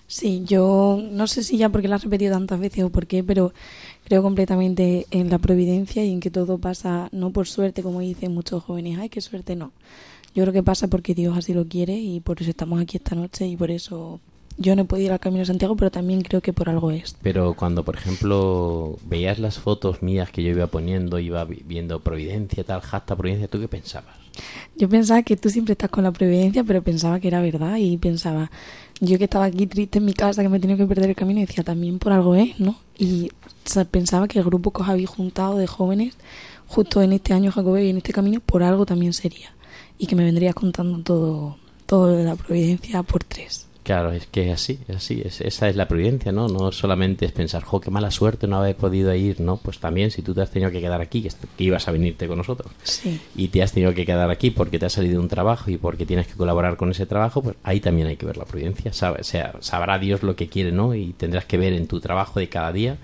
Sí, 0.07 0.43
yo 0.45 1.03
no 1.03 1.27
sé 1.27 1.43
si 1.43 1.57
ya 1.57 1.71
porque 1.71 1.89
la 1.89 1.97
has 1.97 2.05
repetido 2.05 2.35
tantas 2.35 2.61
veces 2.61 2.85
o 2.85 2.91
por 2.91 3.07
qué, 3.07 3.25
pero 3.25 3.55
creo 4.05 4.23
completamente 4.23 5.07
en 5.11 5.31
la 5.31 5.39
providencia 5.39 6.05
y 6.05 6.13
en 6.13 6.21
que 6.21 6.31
todo 6.31 6.59
pasa 6.59 7.09
no 7.11 7.31
por 7.31 7.47
suerte, 7.47 7.83
como 7.83 8.01
dicen 8.01 8.35
muchos 8.35 8.63
jóvenes, 8.63 8.99
ay, 8.99 9.09
qué 9.09 9.23
suerte, 9.23 9.57
no. 9.57 9.73
Yo 10.35 10.43
creo 10.43 10.53
que 10.53 10.63
pasa 10.63 10.89
porque 10.89 11.15
Dios 11.15 11.37
así 11.37 11.55
lo 11.55 11.67
quiere 11.67 11.97
y 11.97 12.21
por 12.21 12.41
eso 12.43 12.51
estamos 12.51 12.81
aquí 12.83 12.99
esta 12.99 13.15
noche 13.15 13.47
y 13.47 13.57
por 13.57 13.71
eso 13.71 14.21
yo 14.57 14.77
no 14.77 14.83
he 14.83 14.85
podido 14.85 15.07
ir 15.07 15.13
al 15.13 15.21
Camino 15.21 15.41
de 15.41 15.47
Santiago, 15.47 15.77
pero 15.77 15.91
también 15.91 16.23
creo 16.23 16.41
que 16.41 16.53
por 16.53 16.69
algo 16.69 16.91
es. 16.91 17.17
Pero 17.23 17.55
cuando, 17.55 17.85
por 17.85 17.97
ejemplo, 17.97 18.99
veías 19.05 19.39
las 19.39 19.59
fotos 19.59 20.03
mías 20.03 20.31
que 20.31 20.43
yo 20.43 20.51
iba 20.51 20.67
poniendo, 20.67 21.19
iba 21.19 21.45
viendo 21.45 22.01
Providencia, 22.01 22.65
tal, 22.65 22.81
Jasta 22.81 23.17
Providencia, 23.17 23.49
¿tú 23.49 23.59
qué 23.61 23.69
pensabas? 23.69 24.15
Yo 24.77 24.89
pensaba 24.89 25.23
que 25.23 25.37
tú 25.37 25.51
siempre 25.51 25.73
estás 25.73 25.91
con 25.91 26.05
la 26.05 26.13
Providencia, 26.13 26.65
pero 26.65 26.83
pensaba 26.83 27.21
que 27.21 27.29
era 27.29 27.41
verdad 27.41 27.77
y 27.77 27.97
pensaba, 27.97 28.51
yo 29.01 29.19
que 29.19 29.25
estaba 29.25 29.47
aquí 29.47 29.67
triste 29.67 29.99
en 29.99 30.05
mi 30.05 30.13
casa, 30.13 30.43
que 30.43 30.49
me 30.49 30.59
he 30.59 30.61
tenido 30.61 30.79
que 30.79 30.87
perder 30.87 31.11
el 31.11 31.17
camino, 31.17 31.41
decía, 31.41 31.65
también 31.65 31.99
por 31.99 32.13
algo 32.13 32.35
es, 32.35 32.59
¿no? 32.59 32.77
Y 32.99 33.31
pensaba 33.91 34.29
que 34.29 34.39
el 34.39 34.45
grupo 34.45 34.73
que 34.73 34.83
os 34.83 34.89
habéis 34.89 35.09
juntado 35.09 35.59
de 35.59 35.67
jóvenes, 35.67 36.17
justo 36.67 37.03
en 37.03 37.13
este 37.13 37.33
año 37.33 37.53
Jacobeo 37.53 37.85
y 37.85 37.91
en 37.91 37.99
este 37.99 38.13
camino, 38.13 38.41
por 38.41 38.63
algo 38.63 38.87
también 38.87 39.13
sería. 39.13 39.55
Y 39.99 40.07
que 40.07 40.17
me 40.17 40.25
vendrías 40.25 40.55
contando 40.55 40.99
todo, 41.03 41.57
todo 41.87 42.09
de 42.09 42.25
la 42.25 42.37
Providencia 42.37 43.03
por 43.03 43.23
tres. 43.25 43.69
Claro, 43.85 44.13
es 44.13 44.27
que 44.27 44.47
es 44.47 44.55
así, 44.55 44.79
es 44.89 44.97
así, 44.97 45.21
es, 45.23 45.43
esa 45.43 45.69
es 45.69 45.77
la 45.77 45.87
providencia, 45.87 46.33
¿no? 46.33 46.49
No 46.49 46.73
solamente 46.73 47.27
es 47.27 47.33
pensar, 47.33 47.63
jo, 47.65 47.83
qué 47.83 47.91
mala 47.91 48.11
suerte 48.11 48.47
no 48.47 48.57
haber 48.57 48.77
podido 48.77 49.15
ir, 49.15 49.41
¿no? 49.41 49.59
Pues 49.59 49.79
también 49.79 50.11
si 50.11 50.23
tú 50.23 50.33
te 50.33 50.41
has 50.41 50.51
tenido 50.51 50.71
que 50.71 50.81
quedar 50.81 51.03
aquí, 51.03 51.21
que, 51.21 51.29
ibas 51.63 51.87
a 51.87 51.93
venirte 51.93 52.27
con 52.27 52.39
nosotros, 52.39 52.73
sí. 52.83 53.21
y 53.37 53.49
te 53.49 53.63
has 53.63 53.73
tenido 53.73 53.93
que 53.93 54.07
quedar 54.07 54.31
aquí 54.31 54.51
porque 54.51 54.79
te 54.79 54.87
ha 54.87 54.89
salido 54.89 55.21
un 55.21 55.29
trabajo 55.29 55.71
y 55.71 55.77
porque 55.77 56.07
tienes 56.07 56.27
que 56.27 56.33
colaborar 56.33 56.79
con 56.79 56.91
ese 56.93 57.05
trabajo, 57.05 57.43
pues 57.43 57.57
ahí 57.63 57.81
también 57.81 58.09
hay 58.09 58.17
que 58.17 58.25
ver 58.25 58.39
la 58.39 58.47
providencia, 58.47 58.91
sabe, 58.95 59.21
o 59.21 59.25
sea, 59.25 59.53
sabrá 59.61 59.99
Dios 59.99 60.23
lo 60.23 60.35
que 60.35 60.49
quiere, 60.49 60.73
¿no? 60.73 60.95
Y 60.95 61.13
tendrás 61.13 61.45
que 61.45 61.59
ver 61.59 61.75
en 61.75 61.87
tu 61.87 62.01
trabajo 62.01 62.41
de 62.41 62.49
cada 62.49 62.73
día, 62.73 62.97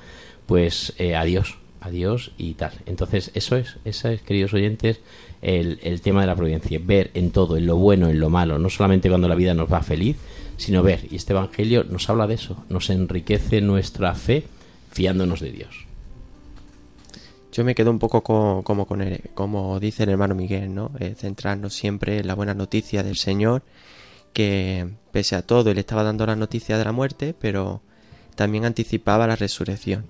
pues 0.47 0.95
eh, 0.97 1.15
a 1.15 1.25
Dios, 1.25 1.59
a 1.83 1.91
Dios 1.91 2.33
y 2.39 2.55
tal. 2.55 2.73
Entonces, 2.87 3.33
eso 3.35 3.55
es, 3.57 3.77
eso 3.85 4.09
es, 4.09 4.23
queridos 4.23 4.55
oyentes, 4.55 5.01
el, 5.43 5.79
el 5.83 6.01
tema 6.01 6.23
de 6.23 6.27
la 6.27 6.37
providencia, 6.37 6.81
ver 6.83 7.11
en 7.13 7.33
todo, 7.33 7.59
en 7.59 7.67
lo 7.67 7.77
bueno, 7.77 8.09
en 8.09 8.19
lo 8.19 8.31
malo, 8.31 8.59
no 8.59 8.71
solamente 8.71 9.11
cuando 9.11 9.29
la 9.29 9.35
vida 9.35 9.53
nos 9.53 9.71
va 9.71 9.83
feliz, 9.83 10.17
sino 10.61 10.83
ver. 10.83 11.07
Y 11.11 11.17
este 11.17 11.33
Evangelio 11.33 11.85
nos 11.85 12.11
habla 12.11 12.27
de 12.27 12.35
eso, 12.35 12.65
nos 12.69 12.91
enriquece 12.91 13.63
nuestra 13.63 14.15
fe 14.15 14.45
fiándonos 14.91 15.41
de 15.41 15.53
Dios. 15.53 15.87
Yo 17.51 17.65
me 17.65 17.75
quedo 17.75 17.91
un 17.91 17.99
poco 17.99 18.23
como, 18.23 18.87
con 18.87 19.01
el, 19.01 19.23
como 19.35 19.81
dice 19.81 20.03
el 20.03 20.11
hermano 20.11 20.35
Miguel, 20.35 20.75
¿no? 20.75 20.93
Eh, 21.01 21.15
centrarnos 21.17 21.73
siempre 21.73 22.19
en 22.19 22.27
la 22.27 22.35
buena 22.35 22.53
noticia 22.53 23.03
del 23.03 23.17
Señor, 23.17 23.63
que 24.35 24.87
pese 25.13 25.35
a 25.35 25.43
todo 25.43 25.71
él 25.71 25.79
estaba 25.79 26.05
dando 26.05 26.27
la 26.27 26.37
noticia 26.37 26.77
de 26.77 26.85
la 26.85 26.93
muerte, 26.93 27.35
pero 27.41 27.81
también 28.35 28.67
anticipaba 28.67 29.27
la 29.27 29.37
resurrección. 29.37 30.05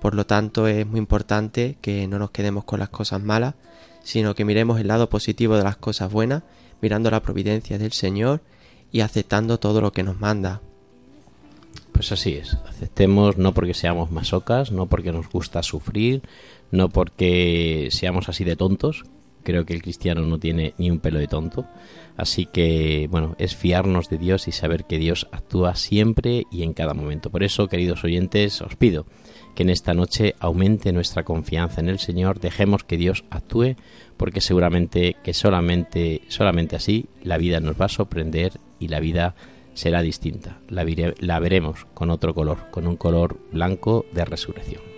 Por 0.00 0.14
lo 0.14 0.26
tanto, 0.26 0.68
es 0.68 0.86
muy 0.86 0.98
importante 0.98 1.76
que 1.82 2.06
no 2.06 2.20
nos 2.20 2.30
quedemos 2.30 2.62
con 2.62 2.78
las 2.78 2.88
cosas 2.88 3.20
malas, 3.20 3.54
sino 4.04 4.36
que 4.36 4.44
miremos 4.44 4.80
el 4.80 4.86
lado 4.86 5.10
positivo 5.10 5.56
de 5.56 5.64
las 5.64 5.76
cosas 5.76 6.12
buenas, 6.12 6.44
mirando 6.80 7.10
la 7.10 7.20
providencia 7.20 7.78
del 7.78 7.92
Señor 7.92 8.42
y 8.92 9.00
aceptando 9.00 9.58
todo 9.58 9.80
lo 9.80 9.92
que 9.92 10.02
nos 10.02 10.18
manda. 10.20 10.60
Pues 11.92 12.12
así 12.12 12.34
es, 12.34 12.56
aceptemos 12.68 13.38
no 13.38 13.52
porque 13.52 13.74
seamos 13.74 14.10
masocas, 14.10 14.70
no 14.70 14.86
porque 14.86 15.12
nos 15.12 15.28
gusta 15.28 15.62
sufrir, 15.62 16.22
no 16.70 16.88
porque 16.88 17.88
seamos 17.90 18.28
así 18.28 18.44
de 18.44 18.56
tontos, 18.56 19.04
creo 19.42 19.64
que 19.64 19.74
el 19.74 19.82
cristiano 19.82 20.22
no 20.22 20.38
tiene 20.38 20.74
ni 20.78 20.90
un 20.90 21.00
pelo 21.00 21.18
de 21.18 21.26
tonto, 21.26 21.66
así 22.16 22.46
que 22.46 23.08
bueno, 23.10 23.34
es 23.38 23.56
fiarnos 23.56 24.08
de 24.08 24.18
Dios 24.18 24.46
y 24.46 24.52
saber 24.52 24.84
que 24.84 24.98
Dios 24.98 25.26
actúa 25.32 25.74
siempre 25.74 26.44
y 26.52 26.62
en 26.62 26.72
cada 26.72 26.94
momento. 26.94 27.30
Por 27.30 27.42
eso, 27.42 27.66
queridos 27.66 28.04
oyentes, 28.04 28.60
os 28.62 28.76
pido 28.76 29.06
que 29.58 29.64
en 29.64 29.70
esta 29.70 29.92
noche 29.92 30.36
aumente 30.38 30.92
nuestra 30.92 31.24
confianza 31.24 31.80
en 31.80 31.88
el 31.88 31.98
Señor, 31.98 32.38
dejemos 32.38 32.84
que 32.84 32.96
Dios 32.96 33.24
actúe, 33.28 33.74
porque 34.16 34.40
seguramente 34.40 35.16
que 35.24 35.34
solamente, 35.34 36.22
solamente 36.28 36.76
así 36.76 37.06
la 37.24 37.38
vida 37.38 37.58
nos 37.58 37.74
va 37.74 37.86
a 37.86 37.88
sorprender 37.88 38.52
y 38.78 38.86
la 38.86 39.00
vida 39.00 39.34
será 39.74 40.00
distinta. 40.00 40.60
La, 40.68 40.86
la 41.18 41.40
veremos 41.40 41.88
con 41.92 42.10
otro 42.10 42.34
color, 42.34 42.70
con 42.70 42.86
un 42.86 42.94
color 42.94 43.40
blanco 43.50 44.06
de 44.12 44.24
resurrección. 44.24 44.97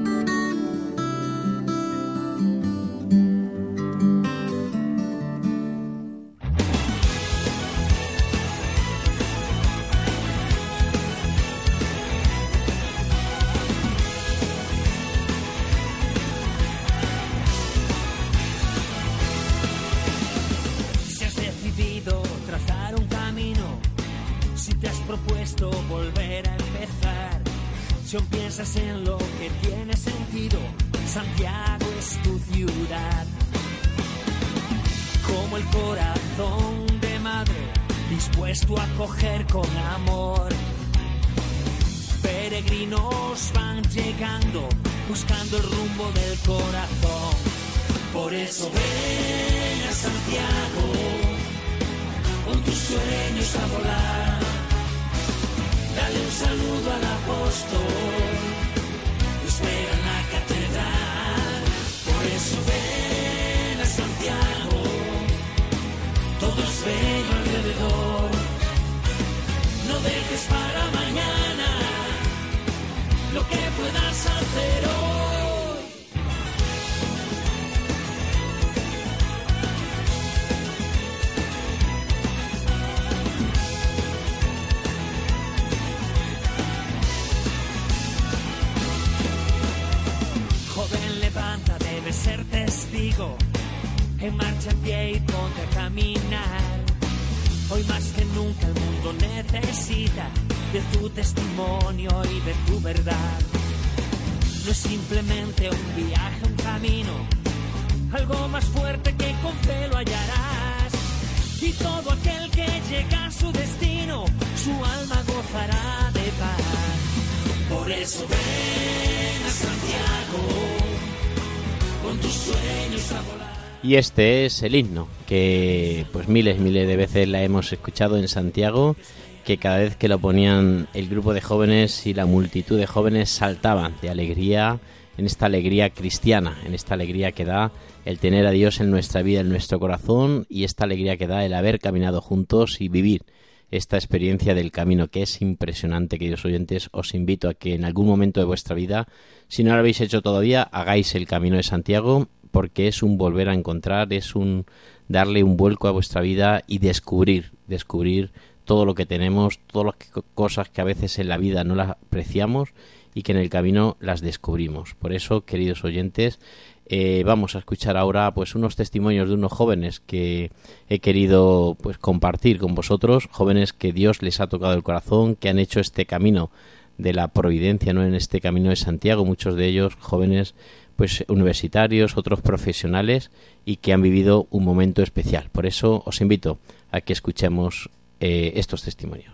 Y 123.91 123.97
este 123.97 124.45
es 124.45 124.63
el 124.63 124.75
himno, 124.75 125.09
que 125.27 126.05
pues 126.13 126.29
miles, 126.29 126.59
miles 126.59 126.87
de 126.87 126.95
veces 126.95 127.27
la 127.27 127.43
hemos 127.43 127.73
escuchado 127.73 128.17
en 128.17 128.29
Santiago, 128.29 128.95
que 129.43 129.57
cada 129.57 129.79
vez 129.79 129.97
que 129.97 130.07
lo 130.07 130.17
ponían 130.17 130.87
el 130.93 131.09
grupo 131.09 131.33
de 131.33 131.41
jóvenes 131.41 132.07
y 132.07 132.13
la 132.13 132.25
multitud 132.25 132.79
de 132.79 132.87
jóvenes 132.87 133.29
saltaban 133.29 133.95
de 134.01 134.09
alegría, 134.09 134.79
en 135.17 135.25
esta 135.25 135.47
alegría 135.47 135.89
cristiana, 135.89 136.57
en 136.65 136.73
esta 136.73 136.93
alegría 136.93 137.33
que 137.33 137.43
da 137.43 137.73
el 138.05 138.17
tener 138.17 138.47
a 138.47 138.51
Dios 138.51 138.79
en 138.79 138.91
nuestra 138.91 139.23
vida, 139.23 139.41
en 139.41 139.49
nuestro 139.49 139.77
corazón, 139.77 140.45
y 140.47 140.63
esta 140.63 140.85
alegría 140.85 141.17
que 141.17 141.27
da 141.27 141.43
el 141.43 141.53
haber 141.53 141.79
caminado 141.79 142.21
juntos 142.21 142.79
y 142.79 142.87
vivir 142.87 143.25
esta 143.71 143.97
experiencia 143.97 144.55
del 144.55 144.71
camino, 144.71 145.09
que 145.09 145.23
es 145.23 145.41
impresionante, 145.41 146.17
queridos 146.17 146.45
oyentes. 146.45 146.87
Os 146.93 147.13
invito 147.13 147.49
a 147.49 147.55
que 147.55 147.73
en 147.73 147.83
algún 147.83 148.07
momento 148.07 148.39
de 148.39 148.45
vuestra 148.45 148.73
vida, 148.73 149.09
si 149.49 149.65
no 149.65 149.73
lo 149.73 149.79
habéis 149.79 149.99
hecho 149.99 150.21
todavía, 150.21 150.61
hagáis 150.61 151.13
el 151.13 151.27
camino 151.27 151.57
de 151.57 151.63
Santiago 151.63 152.29
porque 152.51 152.87
es 152.87 153.03
un 153.03 153.17
volver 153.17 153.49
a 153.49 153.53
encontrar, 153.53 154.11
es 154.13 154.35
un 154.35 154.65
darle 155.07 155.43
un 155.43 155.57
vuelco 155.57 155.87
a 155.87 155.91
vuestra 155.91 156.21
vida 156.21 156.63
y 156.67 156.79
descubrir, 156.79 157.51
descubrir 157.67 158.31
todo 158.65 158.85
lo 158.85 158.95
que 158.95 159.05
tenemos, 159.05 159.59
todas 159.67 159.95
las 159.95 160.23
cosas 160.33 160.69
que 160.69 160.81
a 160.81 160.85
veces 160.85 161.19
en 161.19 161.27
la 161.27 161.37
vida 161.37 161.63
no 161.63 161.75
las 161.75 161.89
apreciamos 161.89 162.69
y 163.13 163.23
que 163.23 163.33
en 163.33 163.37
el 163.37 163.49
camino 163.49 163.97
las 163.99 164.21
descubrimos. 164.21 164.93
Por 164.95 165.11
eso, 165.11 165.41
queridos 165.41 165.83
oyentes, 165.83 166.39
eh, 166.85 167.23
vamos 167.25 167.55
a 167.55 167.59
escuchar 167.59 167.97
ahora 167.97 168.33
pues 168.33 168.55
unos 168.55 168.75
testimonios 168.75 169.29
de 169.29 169.35
unos 169.35 169.51
jóvenes 169.51 169.99
que 169.99 170.51
he 170.89 170.99
querido 170.99 171.77
pues 171.81 171.97
compartir 171.97 172.59
con 172.59 172.75
vosotros, 172.75 173.27
jóvenes 173.31 173.73
que 173.73 173.93
Dios 173.93 174.21
les 174.21 174.39
ha 174.39 174.47
tocado 174.47 174.73
el 174.73 174.83
corazón, 174.83 175.35
que 175.35 175.49
han 175.49 175.59
hecho 175.59 175.79
este 175.79 176.05
camino 176.05 176.51
de 176.97 177.13
la 177.13 177.29
providencia, 177.29 177.93
no 177.93 178.03
en 178.03 178.15
este 178.15 178.41
camino 178.41 178.69
de 178.69 178.75
Santiago, 178.75 179.25
muchos 179.25 179.55
de 179.55 179.67
ellos 179.67 179.95
jóvenes 179.99 180.53
pues 181.01 181.25
universitarios, 181.29 182.15
otros 182.15 182.41
profesionales 182.41 183.31
y 183.65 183.77
que 183.77 183.91
han 183.91 184.03
vivido 184.03 184.45
un 184.51 184.63
momento 184.63 185.01
especial. 185.01 185.49
Por 185.51 185.65
eso 185.65 186.03
os 186.05 186.21
invito 186.21 186.59
a 186.91 187.01
que 187.01 187.11
escuchemos 187.11 187.89
eh, 188.19 188.53
estos 188.57 188.83
testimonios. 188.83 189.33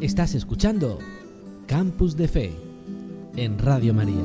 Estás 0.00 0.34
escuchando 0.34 0.98
Campus 1.66 2.16
de 2.16 2.28
Fe 2.28 2.52
en 3.36 3.58
Radio 3.58 3.92
María. 3.92 4.24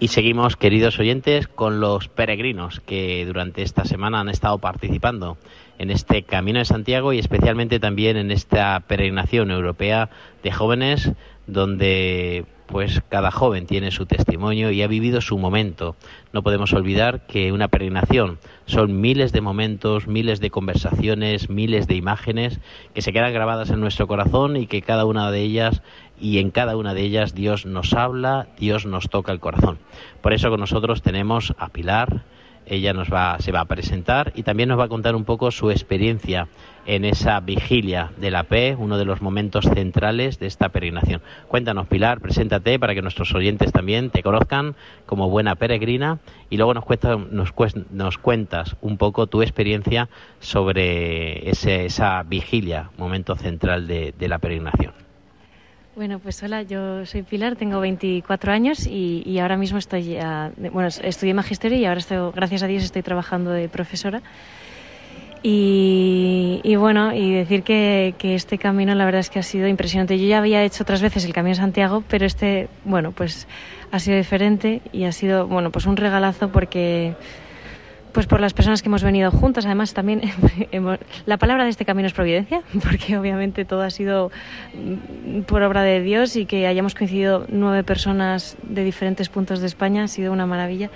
Y 0.00 0.08
seguimos, 0.08 0.56
queridos 0.56 0.98
oyentes, 0.98 1.46
con 1.46 1.78
los 1.80 2.08
peregrinos 2.08 2.80
que 2.80 3.24
durante 3.24 3.62
esta 3.62 3.84
semana 3.84 4.20
han 4.20 4.28
estado 4.28 4.58
participando 4.58 5.38
en 5.78 5.90
este 5.90 6.22
Camino 6.22 6.58
de 6.58 6.64
Santiago 6.64 7.12
y 7.12 7.18
especialmente 7.18 7.80
también 7.80 8.16
en 8.16 8.30
esta 8.30 8.80
peregrinación 8.80 9.50
europea 9.50 10.10
de 10.42 10.52
jóvenes 10.52 11.12
donde 11.46 12.46
pues 12.66 13.02
cada 13.08 13.30
joven 13.30 13.66
tiene 13.66 13.90
su 13.90 14.06
testimonio 14.06 14.70
y 14.70 14.82
ha 14.82 14.86
vivido 14.86 15.20
su 15.20 15.38
momento. 15.38 15.96
No 16.32 16.42
podemos 16.42 16.72
olvidar 16.72 17.26
que 17.26 17.52
una 17.52 17.68
peregrinación 17.68 18.38
son 18.66 19.00
miles 19.00 19.32
de 19.32 19.42
momentos, 19.42 20.06
miles 20.06 20.40
de 20.40 20.50
conversaciones, 20.50 21.50
miles 21.50 21.86
de 21.86 21.96
imágenes 21.96 22.60
que 22.94 23.02
se 23.02 23.12
quedan 23.12 23.32
grabadas 23.32 23.70
en 23.70 23.80
nuestro 23.80 24.06
corazón 24.06 24.56
y 24.56 24.66
que 24.66 24.82
cada 24.82 25.04
una 25.04 25.30
de 25.30 25.42
ellas 25.42 25.82
y 26.18 26.38
en 26.38 26.50
cada 26.50 26.76
una 26.76 26.94
de 26.94 27.02
ellas 27.02 27.34
Dios 27.34 27.66
nos 27.66 27.92
habla, 27.92 28.48
Dios 28.58 28.86
nos 28.86 29.08
toca 29.10 29.32
el 29.32 29.40
corazón. 29.40 29.78
Por 30.22 30.32
eso 30.32 30.48
con 30.48 30.60
nosotros 30.60 31.02
tenemos 31.02 31.54
a 31.58 31.68
Pilar, 31.68 32.22
ella 32.66 32.92
nos 32.92 33.12
va, 33.12 33.38
se 33.38 33.52
va 33.52 33.60
a 33.60 33.64
presentar 33.66 34.32
y 34.34 34.42
también 34.42 34.68
nos 34.68 34.78
va 34.78 34.84
a 34.84 34.88
contar 34.88 35.14
un 35.14 35.24
poco 35.24 35.50
su 35.50 35.70
experiencia 35.70 36.48
en 36.86 37.04
esa 37.04 37.40
vigilia 37.40 38.12
de 38.16 38.30
la 38.30 38.44
P, 38.44 38.76
uno 38.78 38.98
de 38.98 39.04
los 39.04 39.22
momentos 39.22 39.64
centrales 39.64 40.38
de 40.38 40.46
esta 40.46 40.68
peregrinación. 40.68 41.22
Cuéntanos, 41.48 41.86
Pilar, 41.86 42.20
preséntate 42.20 42.78
para 42.78 42.94
que 42.94 43.02
nuestros 43.02 43.34
oyentes 43.34 43.72
también 43.72 44.10
te 44.10 44.22
conozcan 44.22 44.74
como 45.06 45.30
buena 45.30 45.54
peregrina 45.54 46.18
y 46.50 46.56
luego 46.56 46.74
nos, 46.74 46.84
cuesta, 46.84 47.16
nos, 47.16 47.52
nos 47.90 48.18
cuentas 48.18 48.76
un 48.80 48.98
poco 48.98 49.26
tu 49.26 49.42
experiencia 49.42 50.08
sobre 50.40 51.48
ese, 51.48 51.86
esa 51.86 52.22
vigilia, 52.22 52.90
momento 52.98 53.36
central 53.36 53.86
de, 53.86 54.14
de 54.18 54.28
la 54.28 54.38
peregrinación. 54.38 55.03
Bueno, 55.96 56.18
pues 56.18 56.42
hola, 56.42 56.62
yo 56.62 57.06
soy 57.06 57.22
Pilar, 57.22 57.54
tengo 57.54 57.78
24 57.78 58.50
años 58.50 58.84
y, 58.84 59.22
y 59.24 59.38
ahora 59.38 59.56
mismo 59.56 59.78
estoy, 59.78 60.02
ya, 60.02 60.50
bueno, 60.72 60.88
estudié 60.88 61.34
magisterio 61.34 61.78
y 61.78 61.84
ahora 61.84 62.00
estoy, 62.00 62.32
gracias 62.34 62.64
a 62.64 62.66
Dios 62.66 62.82
estoy 62.82 63.02
trabajando 63.02 63.50
de 63.52 63.68
profesora. 63.68 64.20
Y, 65.44 66.60
y 66.64 66.74
bueno, 66.74 67.14
y 67.14 67.32
decir 67.32 67.62
que, 67.62 68.16
que, 68.18 68.34
este 68.34 68.58
camino 68.58 68.92
la 68.96 69.04
verdad 69.04 69.20
es 69.20 69.30
que 69.30 69.38
ha 69.38 69.44
sido 69.44 69.68
impresionante. 69.68 70.18
Yo 70.18 70.26
ya 70.26 70.38
había 70.38 70.64
hecho 70.64 70.82
otras 70.82 71.00
veces 71.00 71.24
el 71.26 71.32
Camino 71.32 71.54
de 71.54 71.60
Santiago, 71.60 72.02
pero 72.08 72.26
este, 72.26 72.68
bueno, 72.84 73.12
pues 73.12 73.46
ha 73.92 74.00
sido 74.00 74.16
diferente 74.16 74.82
y 74.90 75.04
ha 75.04 75.12
sido, 75.12 75.46
bueno, 75.46 75.70
pues 75.70 75.86
un 75.86 75.96
regalazo 75.96 76.50
porque 76.50 77.14
pues 78.14 78.26
por 78.26 78.40
las 78.40 78.54
personas 78.54 78.80
que 78.80 78.88
hemos 78.88 79.02
venido 79.02 79.30
juntas. 79.30 79.66
Además, 79.66 79.92
también 79.92 80.22
hemos, 80.72 80.98
la 81.26 81.36
palabra 81.36 81.64
de 81.64 81.70
este 81.70 81.84
camino 81.84 82.06
es 82.06 82.14
providencia, 82.14 82.62
porque 82.82 83.18
obviamente 83.18 83.64
todo 83.64 83.82
ha 83.82 83.90
sido 83.90 84.30
por 85.46 85.62
obra 85.62 85.82
de 85.82 86.00
Dios 86.00 86.36
y 86.36 86.46
que 86.46 86.66
hayamos 86.66 86.94
coincidido 86.94 87.44
nueve 87.48 87.82
personas 87.82 88.56
de 88.62 88.84
diferentes 88.84 89.28
puntos 89.28 89.60
de 89.60 89.66
España 89.66 90.04
ha 90.04 90.08
sido 90.08 90.32
una 90.32 90.46
maravilla. 90.46 90.90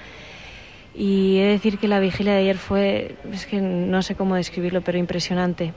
Y 0.95 1.39
he 1.39 1.43
de 1.43 1.51
decir 1.51 1.79
que 1.79 1.87
la 1.87 2.01
vigilia 2.01 2.33
de 2.33 2.41
ayer 2.41 2.57
fue, 2.57 3.17
es 3.33 3.47
que 3.47 3.61
no 3.61 4.03
sé 4.03 4.15
cómo 4.15 4.35
describirlo, 4.37 4.81
pero 4.81 4.99
impresionante. 4.99 5.73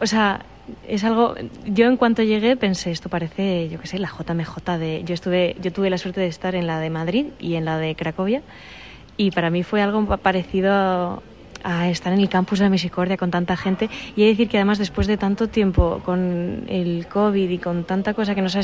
O 0.00 0.06
sea, 0.06 0.44
es 0.86 1.04
algo 1.04 1.34
yo 1.64 1.86
en 1.86 1.96
cuanto 1.96 2.22
llegué 2.22 2.56
pensé 2.56 2.90
esto 2.90 3.08
parece 3.08 3.68
yo 3.68 3.78
qué 3.78 3.86
sé 3.86 4.00
la 4.00 4.08
JMJ 4.08 4.78
de 4.78 5.04
yo 5.04 5.14
estuve 5.14 5.54
yo 5.62 5.72
tuve 5.72 5.90
la 5.90 5.98
suerte 5.98 6.20
de 6.20 6.26
estar 6.26 6.56
en 6.56 6.66
la 6.66 6.80
de 6.80 6.90
Madrid 6.90 7.26
y 7.38 7.54
en 7.54 7.64
la 7.64 7.78
de 7.78 7.94
Cracovia 7.94 8.42
y 9.16 9.30
para 9.30 9.50
mí 9.50 9.62
fue 9.62 9.82
algo 9.82 10.04
parecido 10.18 11.22
a 11.64 11.88
estar 11.88 12.12
en 12.12 12.20
el 12.20 12.28
campus 12.28 12.60
de 12.60 12.66
la 12.66 12.70
Misericordia 12.70 13.16
con 13.16 13.30
tanta 13.30 13.56
gente 13.56 13.90
y 14.14 14.22
he 14.22 14.24
de 14.24 14.30
decir 14.30 14.48
que 14.48 14.58
además 14.58 14.78
después 14.78 15.06
de 15.06 15.16
tanto 15.16 15.48
tiempo 15.48 16.00
con 16.04 16.64
el 16.68 17.06
COVID 17.08 17.50
y 17.50 17.58
con 17.58 17.84
tanta 17.84 18.14
cosa 18.14 18.34
que 18.34 18.42
nos 18.42 18.54
ha 18.56 18.60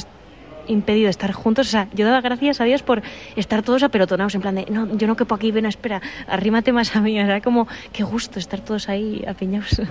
impedido 0.69 1.11
estar 1.11 1.33
juntos, 1.33 1.67
o 1.67 1.71
sea, 1.71 1.89
yo 1.95 2.07
daba 2.07 2.21
gracias 2.21 2.61
a 2.61 2.65
Dios 2.65 2.83
por 2.83 3.03
estar 3.35 3.63
todos 3.63 3.83
apelotonados, 3.83 4.35
en 4.35 4.41
plan 4.41 4.55
de, 4.55 4.67
no, 4.71 4.97
yo 4.97 5.07
no 5.09 5.17
quepo 5.17 5.35
aquí, 5.35 5.51
ven, 5.51 5.67
espera, 5.67 6.01
arrímate 6.29 6.73
más 6.73 6.95
a 6.95 7.01
mí, 7.01 7.19
era 7.19 7.41
como, 7.41 7.67
qué 7.93 8.05
gusto 8.05 8.39
estar 8.39 8.61
todos 8.61 8.89
ahí 8.89 9.25
apiñados. 9.27 9.81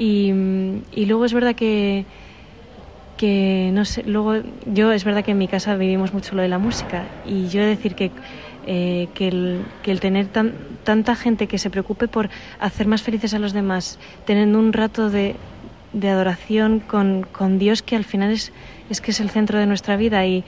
Y, 0.00 0.32
luego 1.06 1.24
es 1.24 1.34
verdad 1.34 1.56
que, 1.56 2.04
que, 3.16 3.70
no 3.72 3.84
sé, 3.84 4.04
luego 4.04 4.36
yo 4.64 4.92
es 4.92 5.02
verdad 5.02 5.24
que 5.24 5.32
en 5.32 5.38
mi 5.38 5.48
casa 5.48 5.74
vivimos 5.74 6.14
mucho 6.14 6.36
lo 6.36 6.42
de 6.42 6.46
la 6.46 6.60
música 6.60 7.02
y 7.26 7.48
yo 7.48 7.62
he 7.62 7.64
de 7.64 7.70
decir 7.70 7.96
que 7.96 8.12
eh, 8.68 9.08
que, 9.14 9.28
el, 9.28 9.64
que, 9.82 9.90
el, 9.90 9.98
tener 9.98 10.26
tan, 10.26 10.54
tanta 10.84 11.16
gente 11.16 11.46
que 11.48 11.58
se 11.58 11.70
preocupe 11.70 12.06
por 12.06 12.28
hacer 12.60 12.86
más 12.86 13.02
felices 13.02 13.34
a 13.34 13.38
los 13.38 13.52
demás, 13.52 13.98
teniendo 14.26 14.58
un 14.58 14.72
rato 14.72 15.10
de 15.10 15.34
de 15.92 16.08
adoración 16.10 16.80
con, 16.80 17.22
con, 17.22 17.58
Dios 17.58 17.82
que 17.82 17.96
al 17.96 18.04
final 18.04 18.30
es, 18.30 18.52
es 18.90 19.00
que 19.00 19.10
es 19.10 19.20
el 19.20 19.30
centro 19.30 19.58
de 19.58 19.66
nuestra 19.66 19.96
vida 19.96 20.26
y, 20.26 20.44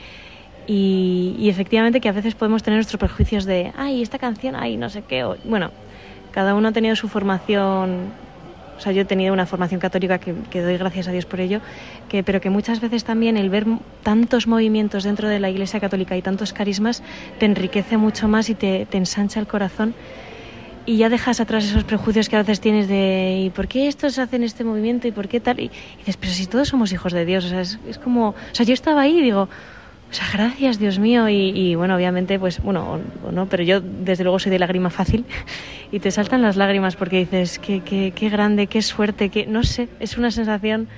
y, 0.67 1.35
y, 1.39 1.49
efectivamente 1.49 2.01
que 2.01 2.09
a 2.09 2.13
veces 2.13 2.35
podemos 2.35 2.63
tener 2.63 2.77
nuestros 2.77 3.01
prejuicios 3.01 3.45
de, 3.45 3.73
ay, 3.77 4.03
esta 4.03 4.19
canción, 4.19 4.55
ay, 4.55 4.77
no 4.77 4.91
sé 4.91 5.03
qué. 5.03 5.25
O, 5.25 5.37
bueno, 5.45 5.71
cada 6.31 6.55
uno 6.55 6.69
ha 6.69 6.73
tenido 6.73 6.95
su 6.95 7.09
formación 7.09 8.13
o 8.81 8.83
sea, 8.83 8.93
yo 8.93 9.03
he 9.03 9.05
tenido 9.05 9.35
una 9.35 9.45
formación 9.45 9.79
católica 9.79 10.19
que, 10.19 10.33
doy 10.63 10.79
gracias 10.79 11.07
a 11.07 11.13
Dios 11.13 11.27
por 11.27 11.41
ello, 11.41 11.61
que, 12.09 12.23
pero 12.23 12.41
que 12.41 12.49
muchas 12.49 12.81
veces 12.81 13.05
también 13.05 13.37
el 13.37 13.51
ver 13.51 13.67
tantos 14.03 14.47
movimientos 14.47 15.05
dentro 15.05 15.29
de 15.29 15.39
la 15.39 15.51
Iglesia 15.51 15.81
Católica 15.81 16.17
y 16.17 16.23
tantos 16.23 16.55
carismas 16.55 17.03
te 17.39 17.45
enriquece 17.45 17.99
mucho 17.99 18.27
más 18.27 18.49
y 18.49 18.55
te, 18.55 18.87
te 18.87 18.97
ensancha 18.97 19.39
el 19.39 19.47
corazón 19.47 19.95
y 20.87 20.97
ya 20.97 21.11
dejas 21.11 21.41
atrás 21.41 21.67
esos 21.67 21.85
prejuicios 21.85 22.31
que 22.31 22.37
a 22.37 22.39
veces 22.39 22.59
tienes 22.59 22.89
de 22.89 23.43
¿y 23.45 23.51
por 23.51 23.69
qué 23.69 23.87
estos 23.87 24.19
hacen 24.19 24.45
este 24.45 24.65
movimiento 24.65 25.07
y 25.07 25.13
por 25.13 25.29
qué 25.29 25.41
tal? 25.41 25.61
Y, 25.61 25.65
y 25.65 25.99
dices, 25.99 26.17
pero 26.17 26.33
si 26.33 26.47
todos 26.47 26.69
somos 26.69 26.91
hijos 26.91 27.13
de 27.13 27.27
Dios, 27.27 27.45
o 27.45 27.49
sea, 27.51 27.61
es, 27.61 27.79
es, 27.87 27.99
como, 27.99 28.31
o 28.31 28.55
sea, 28.55 28.65
yo 28.65 28.73
estaba 28.73 29.03
ahí 29.03 29.19
y 29.19 29.23
digo, 29.23 29.51
o 30.11 30.13
sea, 30.13 30.27
gracias 30.33 30.79
Dios 30.79 30.99
mío 30.99 31.29
y, 31.29 31.51
y 31.55 31.75
bueno, 31.77 31.95
obviamente, 31.95 32.39
pues 32.39 32.61
bueno, 32.63 33.01
o, 33.25 33.29
o 33.29 33.33
no, 33.33 33.47
pero 33.47 33.63
yo 33.63 33.81
desde 33.81 34.25
luego 34.25 34.41
soy 34.41 34.51
de 34.51 34.59
lágrima 34.59 34.91
fácil 34.91 35.25
y 35.93 36.01
te 36.01 36.11
saltan 36.11 36.43
las 36.43 36.57
lágrimas 36.57 36.97
porque 36.97 37.19
dices, 37.19 37.61
qué, 37.61 37.81
qué, 37.81 38.13
qué 38.15 38.29
grande, 38.29 38.67
qué 38.67 38.83
suerte, 38.83 39.29
que 39.29 39.47
no 39.47 39.63
sé, 39.63 39.89
es 40.01 40.19
una 40.19 40.33
sensación 40.33 40.89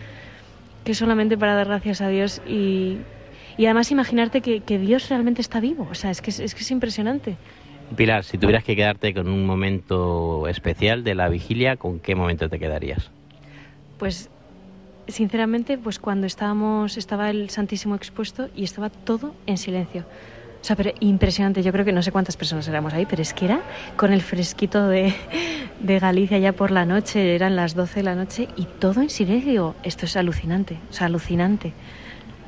que 0.85 0.95
solamente 0.95 1.37
para 1.37 1.55
dar 1.55 1.67
gracias 1.67 2.01
a 2.01 2.09
Dios 2.09 2.41
y, 2.47 2.99
y 3.59 3.67
además 3.67 3.91
imaginarte 3.91 4.41
que, 4.41 4.61
que, 4.61 4.79
Dios 4.79 5.09
realmente 5.11 5.43
está 5.43 5.61
vivo, 5.61 5.87
o 5.91 5.95
sea, 5.95 6.11
es 6.11 6.23
que 6.23 6.31
es, 6.31 6.41
es 6.41 6.55
que 6.55 6.63
es 6.63 6.71
impresionante. 6.71 7.37
Pilar, 7.95 8.25
si 8.25 8.39
tuvieras 8.39 8.65
que 8.65 8.75
quedarte 8.75 9.13
con 9.13 9.29
un 9.29 9.45
momento 9.45 10.49
especial 10.49 11.05
de 11.05 11.15
la 11.15 11.29
vigilia, 11.29 11.77
¿con 11.77 12.01
qué 12.01 12.15
momento 12.15 12.49
te 12.49 12.59
quedarías? 12.59 13.11
Pues 13.99 14.31
sinceramente, 15.09 15.79
pues 15.79 15.99
cuando 15.99 16.27
estábamos, 16.27 16.97
estaba 16.97 17.31
el 17.31 17.51
Santísimo 17.51 17.95
expuesto 17.95 18.49
y 18.55 18.65
estaba 18.65 18.91
todo 18.91 19.35
en 19.47 19.59
silencio. 19.59 20.05
O 20.61 20.65
sea, 20.65 20.77
pero 20.77 20.93
impresionante. 21.01 21.63
Yo 21.63 21.73
creo 21.73 21.85
que 21.85 21.93
no 21.93 22.03
sé 22.03 22.13
cuántas 22.13 22.37
personas 22.37 22.69
éramos 22.69 22.95
ahí, 22.95 23.05
pero 23.05 23.21
es 23.21 23.35
que 23.35 23.47
era 23.47 23.63
con 23.97 24.13
el 24.13 24.23
fresquito 24.23 24.87
de, 24.87 25.13
de 25.81 25.99
Galicia 25.99 26.39
ya 26.39 26.53
por 26.53 26.71
la 26.71 26.87
noche, 26.87 27.35
eran 27.35 27.57
las 27.57 27.75
12 27.75 27.97
de 27.97 28.03
la 28.05 28.15
noche 28.15 28.49
y 28.57 28.67
todo 28.67 29.03
en 29.03 29.11
silencio. 29.11 29.75
Esto 29.83 30.07
es 30.07 30.17
alucinante, 30.17 30.79
o 30.89 30.93
sea, 30.93 31.09
alucinante. 31.09 31.73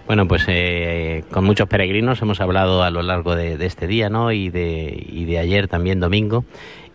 Bueno, 0.07 0.29
pues 0.29 0.45
eh, 0.49 1.25
con 1.31 1.45
muchos 1.45 1.67
peregrinos 1.67 2.21
hemos 2.21 2.41
hablado 2.41 2.83
a 2.83 2.91
lo 2.91 3.03
largo 3.03 3.35
de, 3.35 3.57
de 3.57 3.67
este 3.67 3.87
día, 3.87 4.11
¿no? 4.11 4.33
Y 4.33 4.51
de, 4.51 5.03
y 5.09 5.25
de 5.25 5.39
ayer 5.39 5.67
también 5.67 5.99
domingo. 5.99 6.45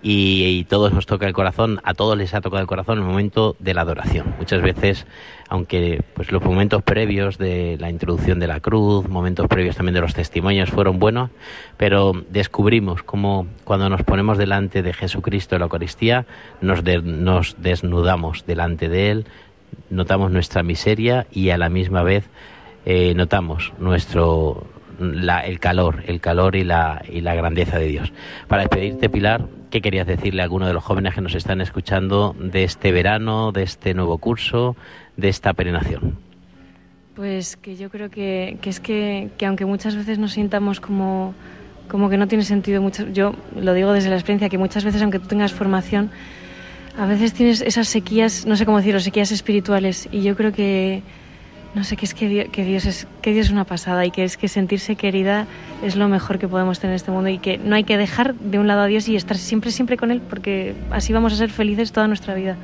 Y, 0.02 0.46
y, 0.46 0.64
todos 0.64 0.94
nos 0.94 1.06
toca 1.06 1.28
el 1.28 1.34
corazón, 1.34 1.82
a 1.84 1.94
todos 1.94 2.18
les 2.18 2.34
ha 2.34 2.40
tocado 2.40 2.62
el 2.62 2.68
corazón 2.68 3.00
el 3.00 3.04
momento 3.04 3.58
de 3.60 3.74
la 3.74 3.82
adoración. 3.82 4.34
Muchas 4.38 4.62
veces, 4.62 5.06
aunque 5.50 6.02
pues 6.14 6.32
los 6.32 6.42
momentos 6.42 6.84
previos 6.84 7.38
de 7.38 7.76
la 7.82 7.90
introducción 7.90 8.40
de 8.40 8.48
la 8.48 8.62
cruz, 8.62 9.10
momentos 9.10 9.48
previos 9.48 9.76
también 9.76 9.96
de 9.96 10.00
los 10.00 10.14
testimonios 10.14 10.70
fueron 10.70 11.00
buenos, 11.00 11.32
pero 11.76 12.14
descubrimos 12.30 13.04
cómo 13.04 13.48
cuando 13.66 13.90
nos 13.90 14.04
ponemos 14.04 14.38
delante 14.38 14.84
de 14.84 14.94
Jesucristo 14.94 15.56
en 15.56 15.60
la 15.60 15.66
Eucaristía, 15.66 16.26
nos, 16.62 16.86
de, 16.86 17.02
nos 17.02 17.62
desnudamos 17.62 18.46
delante 18.46 18.88
de 18.88 19.12
Él, 19.12 19.26
notamos 19.90 20.32
nuestra 20.32 20.64
miseria 20.64 21.28
y 21.30 21.50
a 21.50 21.58
la 21.58 21.68
misma 21.68 22.04
vez 22.04 22.24
eh, 22.86 23.14
notamos 23.16 23.74
nuestro 23.80 24.66
la, 25.00 25.42
el 25.42 25.60
calor, 25.60 26.04
el 26.08 26.20
calor 26.22 26.56
y 26.56 26.64
la, 26.64 27.02
y 27.08 27.22
la 27.22 27.36
grandeza 27.36 27.80
de 27.80 27.88
Dios. 27.88 28.14
Para 28.48 28.64
despedirte, 28.64 29.10
Pilar, 29.10 29.46
¿qué 29.70 29.82
querías 29.82 30.08
decirle 30.08 30.42
a 30.42 30.44
alguno 30.44 30.68
de 30.68 30.74
los 30.74 30.84
jóvenes 30.84 31.14
que 31.14 31.22
nos 31.22 31.36
están 31.36 31.62
escuchando 31.62 32.36
de 32.40 32.64
este 32.64 32.92
verano, 32.92 33.52
de 33.52 33.64
este 33.64 33.94
nuevo 33.94 34.18
curso, 34.18 34.76
de 35.18 35.30
esta 35.30 35.54
perenación? 35.54 36.18
Pues 37.16 37.58
que 37.58 37.76
yo 37.76 37.90
creo 37.90 38.10
que, 38.10 38.58
es 38.64 38.80
que, 38.80 39.30
que, 39.38 39.46
aunque 39.46 39.66
muchas 39.66 39.96
veces 39.96 40.20
nos 40.20 40.34
sintamos 40.34 40.80
como, 40.80 41.34
como 41.90 42.10
que 42.10 42.18
no 42.18 42.28
tiene 42.28 42.44
sentido, 42.44 42.82
mucho, 42.82 43.08
yo 43.10 43.34
lo 43.56 43.74
digo 43.74 43.92
desde 43.92 44.10
la 44.10 44.16
experiencia, 44.16 44.50
que 44.50 44.58
muchas 44.58 44.84
veces 44.86 45.02
aunque 45.02 45.20
tú 45.20 45.28
tengas 45.28 45.54
formación, 45.54 46.12
a 46.98 47.06
veces 47.06 47.34
tienes 47.34 47.62
esas 47.62 47.88
sequías, 47.88 48.46
no 48.46 48.56
sé 48.56 48.66
cómo 48.66 48.78
decirlo, 48.78 49.00
sequías 49.00 49.32
espirituales. 49.32 50.10
Y 50.12 50.22
yo 50.22 50.36
creo 50.36 50.52
que, 50.52 51.02
no 51.76 51.84
sé, 51.84 51.98
que 51.98 52.06
es 52.06 52.14
que 52.14 52.28
Dios, 52.28 52.48
que 52.52 52.66
Dios 52.66 52.86
es 52.86 53.08
que 53.22 53.32
Dios 53.32 53.48
es 53.48 53.52
una 53.52 53.64
pasada 53.64 54.06
y 54.06 54.12
que 54.12 54.24
es 54.24 54.38
que 54.38 54.48
sentirse 54.48 54.96
querida 54.96 55.46
es 55.84 55.96
lo 55.96 56.08
mejor 56.08 56.40
que 56.40 56.48
podemos 56.48 56.80
tener 56.80 56.94
en 56.94 56.96
este 56.96 57.12
mundo 57.12 57.30
y 57.30 57.38
que 57.38 57.58
no 57.58 57.76
hay 57.76 57.84
que 57.84 57.98
dejar 57.98 58.34
de 58.36 58.58
un 58.58 58.68
lado 58.68 58.82
a 58.82 58.88
Dios 58.88 59.08
y 59.08 59.16
estar 59.16 59.38
siempre 59.38 59.72
siempre 59.72 59.96
con 59.96 60.10
él 60.12 60.22
porque 60.22 60.74
así 60.90 61.14
vamos 61.14 61.34
a 61.34 61.36
ser 61.36 61.52
felices 61.52 61.92
toda 61.92 62.08
nuestra 62.08 62.34
vida. 62.34 62.58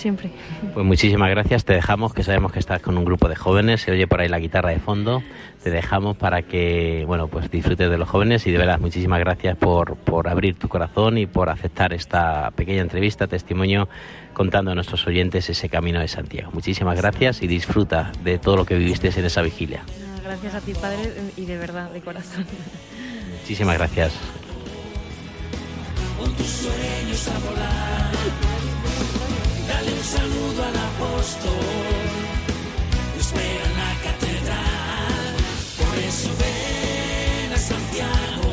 Siempre. 0.00 0.30
Pues 0.72 0.86
muchísimas 0.86 1.28
gracias, 1.28 1.66
te 1.66 1.74
dejamos, 1.74 2.14
que 2.14 2.22
sabemos 2.22 2.52
que 2.52 2.58
estás 2.58 2.80
con 2.80 2.96
un 2.96 3.04
grupo 3.04 3.28
de 3.28 3.36
jóvenes, 3.36 3.82
se 3.82 3.92
oye 3.92 4.06
por 4.06 4.22
ahí 4.22 4.30
la 4.30 4.38
guitarra 4.38 4.70
de 4.70 4.78
fondo, 4.78 5.22
te 5.62 5.68
dejamos 5.68 6.16
para 6.16 6.40
que, 6.40 7.04
bueno, 7.06 7.28
pues 7.28 7.50
disfrutes 7.50 7.90
de 7.90 7.98
los 7.98 8.08
jóvenes 8.08 8.46
y 8.46 8.50
de 8.50 8.56
verdad 8.56 8.80
muchísimas 8.80 9.20
gracias 9.20 9.58
por, 9.58 9.96
por 9.96 10.28
abrir 10.28 10.54
tu 10.54 10.68
corazón 10.68 11.18
y 11.18 11.26
por 11.26 11.50
aceptar 11.50 11.92
esta 11.92 12.50
pequeña 12.52 12.80
entrevista, 12.80 13.26
testimonio 13.26 13.90
contando 14.32 14.70
a 14.70 14.74
nuestros 14.74 15.06
oyentes 15.06 15.50
ese 15.50 15.68
camino 15.68 16.00
de 16.00 16.08
Santiago. 16.08 16.50
Muchísimas 16.54 16.96
gracias 16.96 17.42
y 17.42 17.46
disfruta 17.46 18.10
de 18.24 18.38
todo 18.38 18.56
lo 18.56 18.64
que 18.64 18.76
viviste 18.76 19.10
en 19.14 19.26
esa 19.26 19.42
vigilia. 19.42 19.82
Gracias 20.24 20.54
a 20.54 20.60
ti, 20.62 20.72
Padre, 20.72 21.12
y 21.36 21.44
de 21.44 21.58
verdad, 21.58 21.90
de 21.90 22.00
corazón. 22.00 22.46
Muchísimas 23.42 23.76
gracias. 23.76 24.14
Con 26.18 26.32
tus 26.32 26.46
sueños 26.46 27.28
a 27.28 27.38
volar, 27.50 28.12
dale 29.70 29.92
un 29.92 30.04
saludo 30.16 30.60
al 30.68 30.76
apóstol, 30.90 32.04
espera 33.22 33.64
en 33.70 33.74
la 33.82 33.92
catedral, 34.06 35.32
por 35.80 35.94
eso 36.10 36.30
ven 36.42 37.52
a 37.52 37.60
Santiago, 37.70 38.52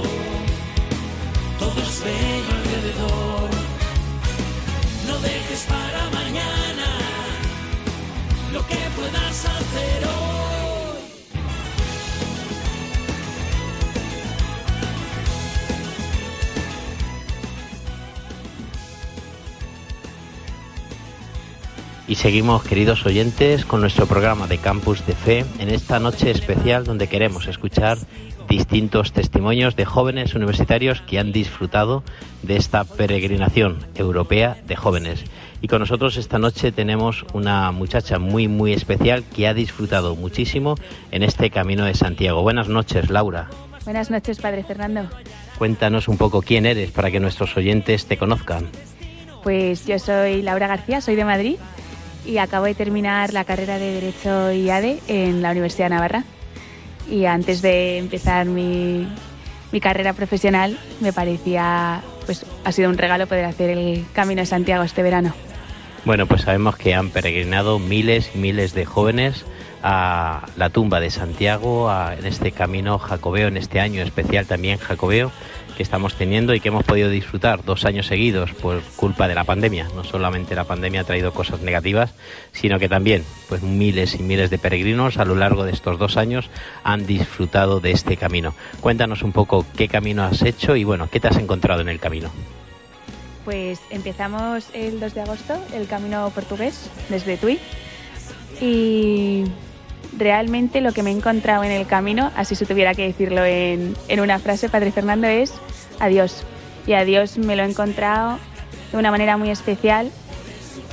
todo 1.62 1.78
es 1.90 1.98
bello 2.08 2.52
alrededor. 2.60 3.50
No 5.08 5.16
dejes 5.30 5.62
para 5.74 6.02
mañana 6.20 6.88
lo 8.54 8.62
que 8.70 8.80
puedas 8.96 9.38
hacer 9.56 10.00
hoy. 10.06 10.27
Y 22.08 22.16
seguimos, 22.16 22.64
queridos 22.64 23.06
oyentes, 23.06 23.66
con 23.66 23.82
nuestro 23.82 24.06
programa 24.06 24.48
de 24.48 24.60
Campus 24.60 25.06
de 25.06 25.14
Fe 25.14 25.46
en 25.60 25.70
esta 25.70 26.00
noche 26.00 26.32
especial 26.32 26.86
donde 26.86 27.08
queremos 27.08 27.48
escuchar 27.48 27.98
distintos 28.48 29.12
testimonios 29.12 29.76
de 29.76 29.84
jóvenes 29.84 30.34
universitarios 30.34 31.02
que 31.02 31.20
han 31.20 31.34
disfrutado 31.34 32.06
de 32.44 32.56
esta 32.56 32.86
peregrinación 32.86 33.80
europea 33.96 34.56
de 34.66 34.78
jóvenes. 34.78 35.26
Y 35.62 35.68
con 35.68 35.80
nosotros 35.80 36.16
esta 36.16 36.40
noche 36.40 36.72
tenemos 36.72 37.26
una 37.34 37.74
muchacha 37.74 38.20
muy, 38.20 38.48
muy 38.48 38.72
especial 38.72 39.26
que 39.36 39.50
ha 39.50 39.54
disfrutado 39.54 40.16
muchísimo 40.16 40.76
en 41.12 41.24
este 41.24 41.50
Camino 41.50 41.84
de 41.84 41.94
Santiago. 41.94 42.42
Buenas 42.42 42.70
noches, 42.70 43.10
Laura. 43.10 43.50
Buenas 43.84 44.10
noches, 44.10 44.40
Padre 44.40 44.64
Fernando. 44.64 45.10
Cuéntanos 45.58 46.08
un 46.08 46.18
poco 46.18 46.42
quién 46.42 46.66
eres 46.66 46.92
para 46.92 47.12
que 47.12 47.20
nuestros 47.20 47.58
oyentes 47.58 48.06
te 48.06 48.16
conozcan. 48.16 48.66
Pues 49.44 49.86
yo 49.86 50.00
soy 50.00 50.42
Laura 50.42 50.68
García, 50.68 51.02
soy 51.02 51.16
de 51.16 51.26
Madrid 51.26 51.58
y 52.28 52.38
acabo 52.38 52.66
de 52.66 52.76
terminar 52.76 53.34
la 53.34 53.46
carrera 53.46 53.80
de 53.80 53.94
Derecho 53.94 54.52
y 54.52 54.70
ADE 54.70 55.00
en 55.08 55.42
la 55.42 55.52
Universidad 55.52 55.86
de 55.86 55.96
Navarra 55.96 56.24
y 57.10 57.26
antes 57.26 57.62
de 57.62 57.98
empezar 57.98 58.46
mi, 58.46 59.08
mi, 59.72 59.80
carrera 59.80 60.14
profesional 60.14 60.78
me 61.00 61.14
parecía, 61.14 62.02
pues 62.26 62.46
ha 62.66 62.72
sido 62.72 62.90
un 62.90 62.98
regalo 62.98 63.28
poder 63.28 63.46
hacer 63.46 63.70
el 63.70 64.06
Camino 64.14 64.42
de 64.42 64.46
Santiago 64.46 64.84
este 64.84 65.04
verano. 65.04 65.34
Bueno, 66.04 66.26
pues 66.26 66.42
sabemos 66.42 66.76
que 66.76 66.94
han 66.94 67.10
peregrinado 67.10 67.80
miles 67.80 68.32
y 68.36 68.38
miles 68.38 68.74
de 68.74 68.86
jóvenes 68.86 69.46
a 69.84 70.48
la 70.58 70.70
tumba 70.70 71.00
de 71.00 71.12
Santiago, 71.12 71.90
en 72.18 72.26
este 72.26 72.52
camino 72.52 72.98
jacobeo, 72.98 73.48
en 73.48 73.58
este 73.58 73.80
año 73.80 74.02
especial 74.02 74.46
también 74.46 74.80
jacobeo 74.80 75.32
que 75.78 75.84
estamos 75.84 76.16
teniendo 76.16 76.56
y 76.56 76.60
que 76.60 76.70
hemos 76.70 76.84
podido 76.84 77.08
disfrutar 77.10 77.64
dos 77.64 77.86
años 77.86 78.08
seguidos 78.08 78.52
por 78.54 78.82
culpa 78.96 79.28
de 79.28 79.36
la 79.36 79.44
pandemia. 79.44 79.88
No 79.96 80.04
solamente 80.04 80.56
la 80.56 80.64
pandemia 80.64 81.02
ha 81.02 81.04
traído 81.04 81.32
cosas 81.34 81.62
negativas, 81.62 82.16
sino 82.52 82.80
que 82.80 82.90
también 82.90 83.24
pues 83.48 83.62
miles 83.62 84.16
y 84.16 84.24
miles 84.24 84.50
de 84.50 84.58
peregrinos 84.58 85.18
a 85.18 85.26
lo 85.26 85.36
largo 85.36 85.64
de 85.64 85.72
estos 85.72 86.00
dos 86.00 86.18
años 86.18 86.50
han 86.84 87.06
disfrutado 87.06 87.80
de 87.80 87.92
este 87.92 88.18
camino. 88.18 88.56
Cuéntanos 88.82 89.22
un 89.22 89.32
poco 89.32 89.66
qué 89.78 89.88
camino 89.88 90.24
has 90.24 90.42
hecho 90.42 90.76
y 90.76 90.84
bueno, 90.84 91.10
qué 91.12 91.20
te 91.20 91.28
has 91.28 91.38
encontrado 91.38 91.82
en 91.82 91.90
el 91.90 92.00
camino. 92.00 92.32
Pues 93.46 93.80
empezamos 93.92 94.70
el 94.74 95.00
2 95.00 95.14
de 95.14 95.22
agosto 95.22 95.54
el 95.74 95.88
camino 95.88 96.32
portugués 96.34 96.90
desde 97.08 97.38
Tui 97.38 97.60
y 98.60 99.44
realmente 100.18 100.82
lo 100.82 100.94
que 100.94 101.04
me 101.04 101.12
he 101.12 101.14
encontrado 101.14 101.64
en 101.64 101.72
el 101.72 101.86
camino, 101.86 102.32
así 102.36 102.56
se 102.56 102.66
tuviera 102.66 102.94
que 102.94 103.06
decirlo 103.06 103.44
en, 103.46 103.96
en, 104.08 104.20
una 104.20 104.40
frase, 104.40 104.70
Padre 104.70 104.92
Fernando, 104.92 105.28
es 105.28 105.54
adiós. 106.00 106.44
Y 106.86 106.94
a 106.94 107.04
Dios 107.04 107.38
me 107.38 107.56
lo 107.56 107.64
he 107.64 107.70
encontrado 107.70 108.40
de 108.92 108.98
una 108.98 109.12
manera 109.12 109.38
muy 109.38 109.50
especial 109.50 110.12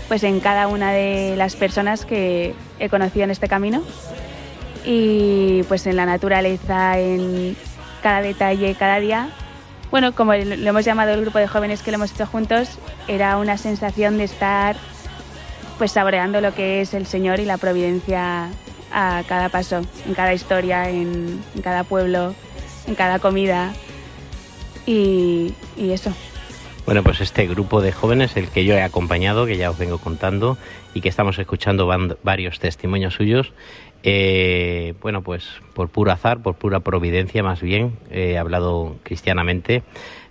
pues 0.09 0.23
en 0.23 0.41
cada 0.41 0.69
una 0.69 0.93
de 0.93 1.35
las 1.37 1.57
personas 1.57 2.05
que 2.05 2.55
he 2.79 2.89
conocido 2.89 3.25
en 3.25 3.31
este 3.31 3.49
camino 3.49 3.83
y 4.85 5.63
pues 5.65 5.87
en 5.87 5.97
la 5.97 6.07
naturaleza, 6.07 6.99
en 6.99 7.57
cada 8.03 8.21
detalle, 8.21 8.75
cada 8.75 9.01
día. 9.01 9.31
Bueno, 9.91 10.15
como 10.15 10.35
lo 10.35 10.69
hemos 10.69 10.85
llamado 10.85 11.13
el 11.13 11.21
grupo 11.23 11.39
de 11.39 11.47
jóvenes 11.47 11.83
que 11.83 11.91
lo 11.91 11.97
hemos 11.97 12.13
hecho 12.13 12.27
juntos, 12.27 12.79
era 13.09 13.39
una 13.39 13.57
sensación 13.57 14.19
de 14.19 14.25
estar 14.25 14.77
pues 15.79 15.93
saboreando 15.93 16.41
lo 16.41 16.55
que 16.55 16.81
es 16.81 16.95
el 16.95 17.07
Señor 17.07 17.41
y 17.41 17.45
la 17.45 17.57
providencia 17.57 18.49
a 18.95 19.25
cada 19.27 19.49
paso, 19.49 19.83
en 20.07 20.15
cada 20.15 20.33
historia, 20.33 20.89
en, 20.89 21.43
cada 21.63 21.83
pueblo, 21.83 22.35
en 22.87 22.95
cada 22.95 23.19
comida 23.19 23.75
y, 24.87 25.53
y 25.77 25.91
eso. 25.91 26.13
Bueno, 26.87 27.03
pues 27.03 27.23
este 27.23 27.47
grupo 27.47 27.81
de 27.81 27.93
jóvenes, 27.93 28.37
el 28.37 28.49
que 28.49 28.67
yo 28.67 28.75
he 28.75 28.83
acompañado, 28.83 29.47
que 29.47 29.57
ya 29.57 29.71
os 29.71 29.79
vengo 29.79 29.97
contando, 29.97 30.59
y 30.93 31.01
que 31.01 31.09
estamos 31.09 31.39
escuchando 31.39 31.91
varios 32.23 32.61
testimonios 32.61 33.15
suyos, 33.15 33.55
eh, 34.03 34.93
bueno, 35.01 35.23
pues 35.23 35.49
por 35.73 35.89
puro 35.89 36.13
azar, 36.13 36.43
por 36.43 36.57
pura 36.57 36.81
providencia 36.81 37.43
más 37.43 37.63
bien, 37.63 37.97
he 38.11 38.37
hablado 38.37 38.97
cristianamente, 39.03 39.83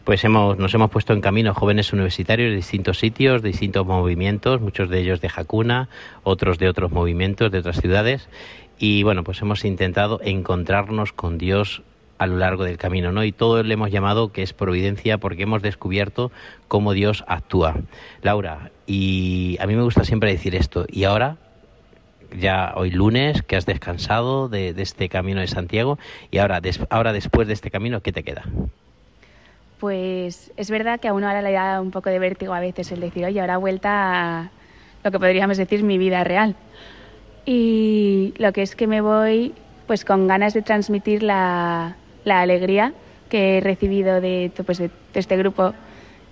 pues 0.03 0.23
hemos, 0.25 0.59
nos 0.59 0.71
hemos 0.75 0.91
puesto 0.91 1.13
en 1.13 1.21
camino 1.21 1.55
jóvenes 1.55 1.91
universitarios 1.91 2.51
de 2.51 2.57
distintos 2.57 2.99
sitios, 2.99 3.41
de 3.41 3.49
distintos 3.49 3.83
movimientos, 3.87 4.61
muchos 4.61 4.91
de 4.91 4.99
ellos 4.99 5.21
de 5.21 5.29
Jacuna, 5.29 5.89
otros 6.21 6.59
de 6.59 6.69
otros 6.69 6.91
movimientos, 6.91 7.51
de 7.51 7.57
otras 7.57 7.81
ciudades, 7.81 8.29
y 8.77 9.01
bueno, 9.01 9.23
pues 9.23 9.41
hemos 9.41 9.65
intentado 9.65 10.19
encontrarnos 10.23 11.13
con 11.13 11.39
Dios 11.39 11.81
a 12.23 12.27
lo 12.27 12.37
largo 12.37 12.63
del 12.63 12.77
camino, 12.77 13.11
¿no? 13.11 13.23
Y 13.23 13.31
todo 13.31 13.61
le 13.63 13.73
hemos 13.73 13.91
llamado 13.91 14.31
que 14.31 14.41
es 14.41 14.53
providencia 14.53 15.17
porque 15.17 15.43
hemos 15.43 15.61
descubierto 15.61 16.31
cómo 16.67 16.93
Dios 16.93 17.23
actúa. 17.27 17.75
Laura, 18.21 18.71
y 18.87 19.57
a 19.59 19.67
mí 19.67 19.75
me 19.75 19.83
gusta 19.83 20.03
siempre 20.03 20.31
decir 20.31 20.55
esto, 20.55 20.85
y 20.89 21.03
ahora, 21.03 21.37
ya 22.39 22.73
hoy 22.75 22.89
lunes, 22.91 23.41
que 23.43 23.55
has 23.55 23.65
descansado 23.65 24.49
de, 24.49 24.73
de 24.73 24.81
este 24.81 25.09
camino 25.09 25.41
de 25.41 25.47
Santiago, 25.47 25.99
y 26.31 26.39
ahora, 26.39 26.61
des- 26.61 26.79
ahora 26.89 27.13
después 27.13 27.47
de 27.47 27.53
este 27.53 27.69
camino, 27.69 28.01
¿qué 28.01 28.11
te 28.11 28.23
queda? 28.23 28.43
Pues 29.79 30.51
es 30.55 30.71
verdad 30.71 30.99
que 30.99 31.09
a 31.09 31.13
uno 31.13 31.27
ahora 31.27 31.41
le 31.41 31.51
da 31.51 31.81
un 31.81 31.91
poco 31.91 32.09
de 32.09 32.17
vértigo 32.17 32.53
a 32.53 32.61
veces 32.61 32.91
el 32.91 33.01
decir, 33.01 33.25
oye, 33.25 33.41
ahora 33.41 33.57
vuelta 33.57 34.39
a 34.39 34.51
lo 35.03 35.11
que 35.11 35.19
podríamos 35.19 35.57
decir 35.57 35.83
mi 35.83 35.97
vida 35.97 36.23
real. 36.23 36.55
Y 37.45 38.33
lo 38.37 38.53
que 38.53 38.61
es 38.61 38.75
que 38.75 38.87
me 38.87 39.01
voy 39.01 39.53
pues 39.85 40.05
con 40.05 40.27
ganas 40.27 40.53
de 40.53 40.61
transmitir 40.61 41.23
la, 41.23 41.97
la 42.23 42.41
alegría 42.41 42.93
que 43.29 43.57
he 43.57 43.61
recibido 43.61 44.21
de, 44.21 44.51
pues, 44.65 44.77
de, 44.77 44.89
este 45.13 45.37
grupo 45.37 45.73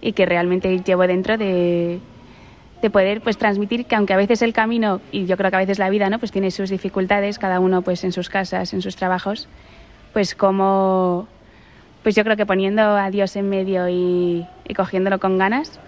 y 0.02 0.14
que 0.14 0.26
realmente 0.26 0.80
llevo 0.80 1.08
dentro 1.08 1.38
de, 1.38 2.00
de 2.82 2.90
poder 2.90 3.22
pues 3.22 3.38
transmitir 3.38 3.86
que 3.86 3.96
aunque 3.96 4.14
a 4.14 4.18
veces 4.18 4.42
el 4.42 4.54
camino 4.54 5.02
y 5.12 5.26
yo 5.26 5.38
creo 5.38 5.50
que 5.52 5.58
a 5.58 5.60
veces 5.60 5.80
la 5.80 5.90
vida 5.90 6.10
no 6.10 6.20
pues 6.20 6.32
tiene 6.32 6.50
sus 6.52 6.70
dificultades 6.70 7.38
cada 7.38 7.60
uno 7.60 7.84
pues 7.84 8.04
en 8.04 8.12
sus 8.12 8.30
casas 8.30 8.74
en 8.74 8.82
sus 8.82 8.96
trabajos 8.96 9.48
pues 10.14 10.34
como 10.34 11.28
pues 12.02 12.16
yo 12.16 12.24
creo 12.24 12.36
que 12.36 12.48
poniendo 12.48 12.82
a 12.82 13.12
Dios 13.12 13.36
en 13.36 13.50
medio 13.50 13.88
y, 13.88 14.48
y 14.68 14.74
cogiéndolo 14.74 15.20
con 15.20 15.38
ganas 15.38 15.80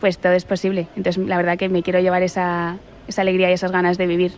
pues 0.00 0.18
todo 0.18 0.32
es 0.32 0.44
posible. 0.44 0.88
Entonces 0.96 1.26
la 1.26 1.36
verdad 1.36 1.58
que 1.58 1.68
me 1.68 1.82
quiero 1.82 2.00
llevar 2.00 2.22
esa, 2.22 2.76
esa 3.06 3.22
alegría 3.22 3.50
y 3.50 3.54
esas 3.54 3.72
ganas 3.72 3.98
de 3.98 4.06
vivir 4.06 4.32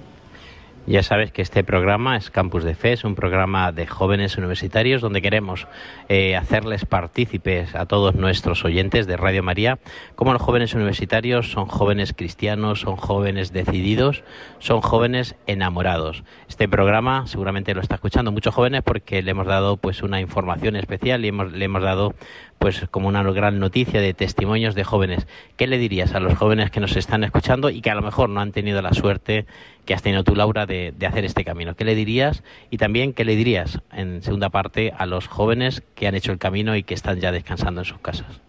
Ya 0.86 1.02
sabes 1.02 1.30
que 1.30 1.42
este 1.42 1.62
programa 1.62 2.16
es 2.16 2.30
Campus 2.30 2.64
de 2.64 2.74
Fe, 2.74 2.94
es 2.94 3.04
un 3.04 3.14
programa 3.14 3.70
de 3.70 3.86
jóvenes 3.86 4.38
universitarios 4.38 5.02
donde 5.02 5.20
queremos 5.20 5.68
eh, 6.08 6.36
hacerles 6.36 6.86
partícipes 6.86 7.74
a 7.74 7.84
todos 7.84 8.14
nuestros 8.14 8.64
oyentes 8.64 9.06
de 9.06 9.16
Radio 9.18 9.42
María, 9.42 9.78
como 10.16 10.32
los 10.32 10.40
jóvenes 10.40 10.74
universitarios 10.74 11.52
son 11.52 11.66
jóvenes 11.66 12.14
cristianos, 12.16 12.80
son 12.80 12.96
jóvenes 12.96 13.52
decididos, 13.52 14.24
son 14.58 14.80
jóvenes 14.80 15.36
enamorados. 15.46 16.24
Este 16.48 16.66
programa 16.66 17.26
seguramente 17.26 17.74
lo 17.74 17.82
está 17.82 17.96
escuchando 17.96 18.32
muchos 18.32 18.54
jóvenes 18.54 18.82
porque 18.82 19.22
le 19.22 19.32
hemos 19.32 19.46
dado 19.46 19.76
pues 19.76 20.02
una 20.02 20.20
información 20.20 20.76
especial 20.76 21.24
y 21.24 21.28
hemos, 21.28 21.52
le 21.52 21.66
hemos 21.66 21.82
dado 21.82 22.14
pues 22.60 22.86
como 22.90 23.08
una 23.08 23.22
gran 23.22 23.58
noticia 23.58 24.02
de 24.02 24.12
testimonios 24.12 24.74
de 24.74 24.84
jóvenes. 24.84 25.26
¿Qué 25.56 25.66
le 25.66 25.78
dirías 25.78 26.14
a 26.14 26.20
los 26.20 26.36
jóvenes 26.36 26.70
que 26.70 26.78
nos 26.78 26.94
están 26.94 27.24
escuchando 27.24 27.70
y 27.70 27.80
que 27.80 27.90
a 27.90 27.94
lo 27.94 28.02
mejor 28.02 28.28
no 28.28 28.40
han 28.40 28.52
tenido 28.52 28.82
la 28.82 28.92
suerte 28.92 29.46
que 29.86 29.94
has 29.94 30.02
tenido 30.02 30.24
tú, 30.24 30.36
Laura, 30.36 30.66
de, 30.66 30.92
de 30.94 31.06
hacer 31.06 31.24
este 31.24 31.42
camino? 31.42 31.74
¿Qué 31.74 31.86
le 31.86 31.94
dirías? 31.94 32.42
Y 32.68 32.76
también, 32.76 33.14
¿qué 33.14 33.24
le 33.24 33.34
dirías, 33.34 33.80
en 33.94 34.22
segunda 34.22 34.50
parte, 34.50 34.92
a 34.98 35.06
los 35.06 35.26
jóvenes 35.26 35.82
que 35.94 36.06
han 36.06 36.14
hecho 36.14 36.32
el 36.32 36.38
camino 36.38 36.76
y 36.76 36.82
que 36.82 36.92
están 36.92 37.18
ya 37.18 37.32
descansando 37.32 37.80
en 37.80 37.86
sus 37.86 37.98
casas? 38.00 38.42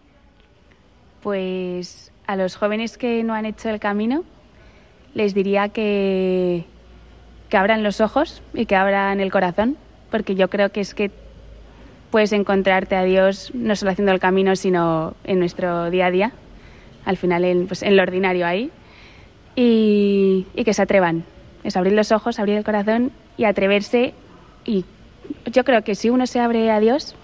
Pues 1.22 2.12
a 2.26 2.36
los 2.36 2.56
jóvenes 2.56 2.98
que 2.98 3.24
no 3.24 3.32
han 3.32 3.46
hecho 3.46 3.70
el 3.70 3.80
camino 3.80 4.24
les 5.14 5.32
diría 5.32 5.70
que, 5.70 6.66
que 7.48 7.56
abran 7.56 7.82
los 7.82 8.02
ojos 8.02 8.42
y 8.52 8.66
que 8.66 8.76
abran 8.76 9.20
el 9.20 9.32
corazón, 9.32 9.78
porque 10.10 10.34
yo 10.34 10.50
creo 10.50 10.70
que 10.70 10.80
es 10.82 10.92
que 10.92 11.10
puedes 12.12 12.32
encontrarte 12.32 12.94
a 12.94 13.02
Dios 13.02 13.50
no 13.54 13.74
solo 13.74 13.90
haciendo 13.90 14.12
el 14.12 14.20
camino, 14.20 14.54
sino 14.54 15.14
en 15.24 15.40
nuestro 15.40 15.90
día 15.90 16.06
a 16.06 16.10
día, 16.12 16.32
al 17.04 17.16
final 17.16 17.44
en, 17.44 17.66
pues, 17.66 17.82
en 17.82 17.96
lo 17.96 18.02
ordinario 18.02 18.46
ahí, 18.46 18.70
y, 19.56 20.46
y 20.54 20.64
que 20.64 20.74
se 20.74 20.82
atrevan. 20.82 21.24
Es 21.64 21.76
abrir 21.76 21.94
los 21.94 22.12
ojos, 22.12 22.38
abrir 22.38 22.58
el 22.58 22.64
corazón 22.64 23.10
y 23.36 23.44
atreverse. 23.44 24.14
Y 24.64 24.84
yo 25.46 25.64
creo 25.64 25.82
que 25.82 25.94
si 25.94 26.10
uno 26.10 26.26
se 26.26 26.38
abre 26.38 26.70
a 26.70 26.80
Dios, 26.80 27.16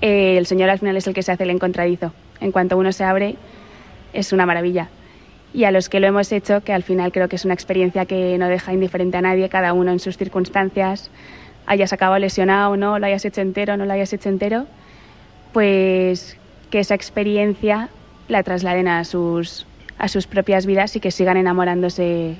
eh, 0.00 0.36
el 0.36 0.46
Señor 0.46 0.70
al 0.70 0.78
final 0.78 0.96
es 0.96 1.06
el 1.06 1.14
que 1.14 1.22
se 1.22 1.32
hace 1.32 1.44
el 1.44 1.50
encontradizo. 1.50 2.12
En 2.40 2.52
cuanto 2.52 2.76
uno 2.76 2.92
se 2.92 3.04
abre, 3.04 3.36
es 4.12 4.32
una 4.32 4.44
maravilla. 4.44 4.88
Y 5.52 5.64
a 5.64 5.70
los 5.70 5.88
que 5.88 6.00
lo 6.00 6.06
hemos 6.06 6.32
hecho, 6.32 6.62
que 6.62 6.72
al 6.72 6.82
final 6.82 7.12
creo 7.12 7.28
que 7.28 7.36
es 7.36 7.44
una 7.44 7.54
experiencia 7.54 8.06
que 8.06 8.36
no 8.38 8.48
deja 8.48 8.72
indiferente 8.72 9.18
a 9.18 9.20
nadie, 9.20 9.48
cada 9.48 9.72
uno 9.72 9.92
en 9.92 9.98
sus 9.98 10.16
circunstancias, 10.16 11.10
hayas 11.70 11.92
acabado 11.92 12.18
lesionado 12.18 12.76
no, 12.76 12.98
lo 12.98 13.06
hayas 13.06 13.24
hecho 13.24 13.40
entero 13.40 13.76
no 13.76 13.86
lo 13.86 13.92
hayas 13.92 14.12
hecho 14.12 14.28
entero, 14.28 14.66
pues 15.52 16.36
que 16.68 16.80
esa 16.80 16.96
experiencia 16.96 17.88
la 18.28 18.42
trasladen 18.42 18.88
a 18.88 19.04
sus, 19.04 19.66
a 19.96 20.08
sus 20.08 20.26
propias 20.26 20.66
vidas 20.66 20.96
y 20.96 21.00
que 21.00 21.12
sigan 21.12 21.36
enamorándose 21.36 22.36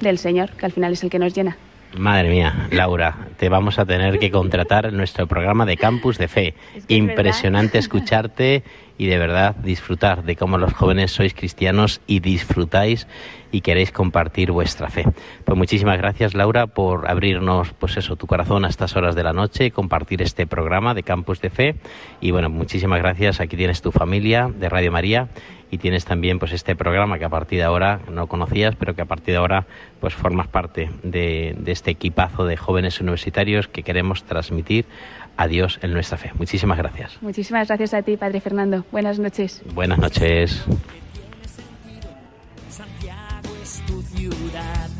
del 0.00 0.18
Señor, 0.18 0.52
que 0.52 0.64
al 0.64 0.72
final 0.72 0.94
es 0.94 1.02
el 1.04 1.10
que 1.10 1.18
nos 1.18 1.34
llena. 1.34 1.56
Madre 1.98 2.30
mía, 2.30 2.68
Laura, 2.70 3.28
te 3.36 3.48
vamos 3.48 3.78
a 3.78 3.84
tener 3.84 4.18
que 4.18 4.30
contratar 4.30 4.86
en 4.86 4.96
nuestro 4.96 5.26
programa 5.26 5.66
de 5.66 5.76
Campus 5.76 6.16
de 6.18 6.28
Fe. 6.28 6.54
Es 6.74 6.86
que 6.86 6.94
es 6.94 6.98
Impresionante 6.98 7.78
escucharte 7.78 8.62
y 8.98 9.06
de 9.06 9.18
verdad 9.18 9.56
disfrutar 9.56 10.22
de 10.22 10.36
cómo 10.36 10.58
los 10.58 10.72
jóvenes 10.72 11.12
sois 11.12 11.34
cristianos 11.34 12.00
y 12.06 12.20
disfrutáis 12.20 13.06
y 13.50 13.60
queréis 13.60 13.92
compartir 13.92 14.52
vuestra 14.52 14.88
fe. 14.88 15.04
Pues 15.44 15.58
muchísimas 15.58 15.98
gracias, 15.98 16.34
Laura, 16.34 16.66
por 16.66 17.10
abrirnos, 17.10 17.72
pues 17.78 17.96
eso, 17.96 18.16
tu 18.16 18.26
corazón 18.26 18.64
a 18.64 18.68
estas 18.68 18.96
horas 18.96 19.14
de 19.14 19.24
la 19.24 19.32
noche, 19.32 19.70
compartir 19.70 20.22
este 20.22 20.46
programa 20.46 20.94
de 20.94 21.02
Campus 21.02 21.40
de 21.40 21.50
Fe. 21.50 21.74
Y 22.20 22.30
bueno, 22.30 22.48
muchísimas 22.48 23.00
gracias. 23.00 23.40
Aquí 23.40 23.56
tienes 23.56 23.82
tu 23.82 23.92
familia 23.92 24.50
de 24.54 24.68
Radio 24.68 24.92
María 24.92 25.28
y 25.72 25.78
tienes 25.78 26.04
también 26.04 26.38
pues 26.38 26.52
este 26.52 26.76
programa 26.76 27.18
que 27.18 27.24
a 27.24 27.30
partir 27.30 27.58
de 27.58 27.64
ahora 27.64 28.00
no 28.10 28.26
conocías, 28.26 28.76
pero 28.76 28.94
que 28.94 29.00
a 29.00 29.06
partir 29.06 29.32
de 29.32 29.38
ahora 29.38 29.66
pues 30.00 30.12
formas 30.14 30.46
parte 30.46 30.90
de, 31.02 31.56
de 31.58 31.72
este 31.72 31.90
equipazo 31.90 32.44
de 32.44 32.58
jóvenes 32.58 33.00
universitarios 33.00 33.68
que 33.68 33.82
queremos 33.82 34.22
transmitir 34.24 34.84
a 35.38 35.46
Dios 35.46 35.78
en 35.80 35.94
nuestra 35.94 36.18
fe. 36.18 36.30
Muchísimas 36.34 36.76
gracias. 36.76 37.16
Muchísimas 37.22 37.68
gracias 37.68 37.94
a 37.94 38.02
ti, 38.02 38.18
Padre 38.18 38.42
Fernando. 38.42 38.84
Buenas 38.92 39.18
noches. 39.18 39.62
Buenas 39.72 39.98
noches. 39.98 40.62
Santiago 42.68 43.56
es 43.62 43.82
tu 43.86 44.02
ciudad. 44.02 44.90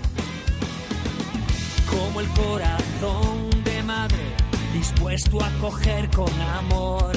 Como 1.90 2.20
el 2.22 2.28
corazón 2.28 3.50
de 3.62 3.82
madre, 3.82 4.24
dispuesto 4.72 5.38
a 5.42 5.48
acoger 5.48 6.08
con 6.08 6.32
amor. 6.40 7.12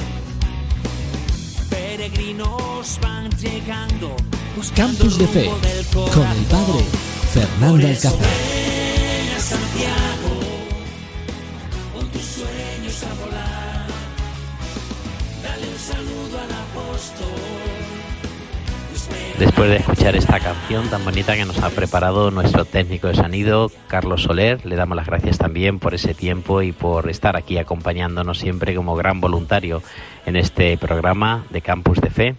Peregrinos 1.96 2.98
van 3.00 3.30
llegando, 3.38 4.14
Campus 4.74 5.16
de 5.16 5.26
Fe 5.26 5.46
con 5.46 6.26
el 6.26 6.44
padre 6.44 6.84
Fernando 7.32 7.86
Alcázar. 7.86 8.12
Santiago, 9.38 10.40
con 11.94 12.06
tus 12.10 12.22
sueños 12.22 13.02
a 13.02 13.24
volar. 13.24 13.86
Dale 15.42 15.68
un 15.72 15.78
saludo 15.78 16.38
al 16.38 16.52
apóstol. 16.52 17.65
Después 19.38 19.68
de 19.68 19.76
escuchar 19.76 20.16
esta 20.16 20.40
canción 20.40 20.88
tan 20.88 21.04
bonita 21.04 21.36
que 21.36 21.44
nos 21.44 21.62
ha 21.62 21.68
preparado 21.68 22.30
nuestro 22.30 22.64
técnico 22.64 23.08
de 23.08 23.14
sonido, 23.14 23.70
Carlos 23.86 24.22
Soler, 24.22 24.64
le 24.64 24.76
damos 24.76 24.96
las 24.96 25.06
gracias 25.06 25.36
también 25.36 25.78
por 25.78 25.92
ese 25.92 26.14
tiempo 26.14 26.62
y 26.62 26.72
por 26.72 27.10
estar 27.10 27.36
aquí 27.36 27.58
acompañándonos 27.58 28.38
siempre 28.38 28.74
como 28.74 28.96
gran 28.96 29.20
voluntario 29.20 29.82
en 30.24 30.36
este 30.36 30.78
programa 30.78 31.44
de 31.50 31.60
Campus 31.60 32.00
de 32.00 32.08
Fe. 32.08 32.34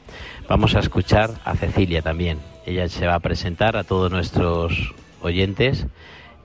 Vamos 0.49 0.75
a 0.75 0.79
escuchar 0.79 1.35
a 1.45 1.55
Cecilia 1.55 2.01
también. 2.01 2.39
Ella 2.65 2.89
se 2.89 3.05
va 3.05 3.13
a 3.13 3.19
presentar 3.19 3.77
a 3.77 3.83
todos 3.83 4.11
nuestros 4.11 4.95
oyentes 5.21 5.85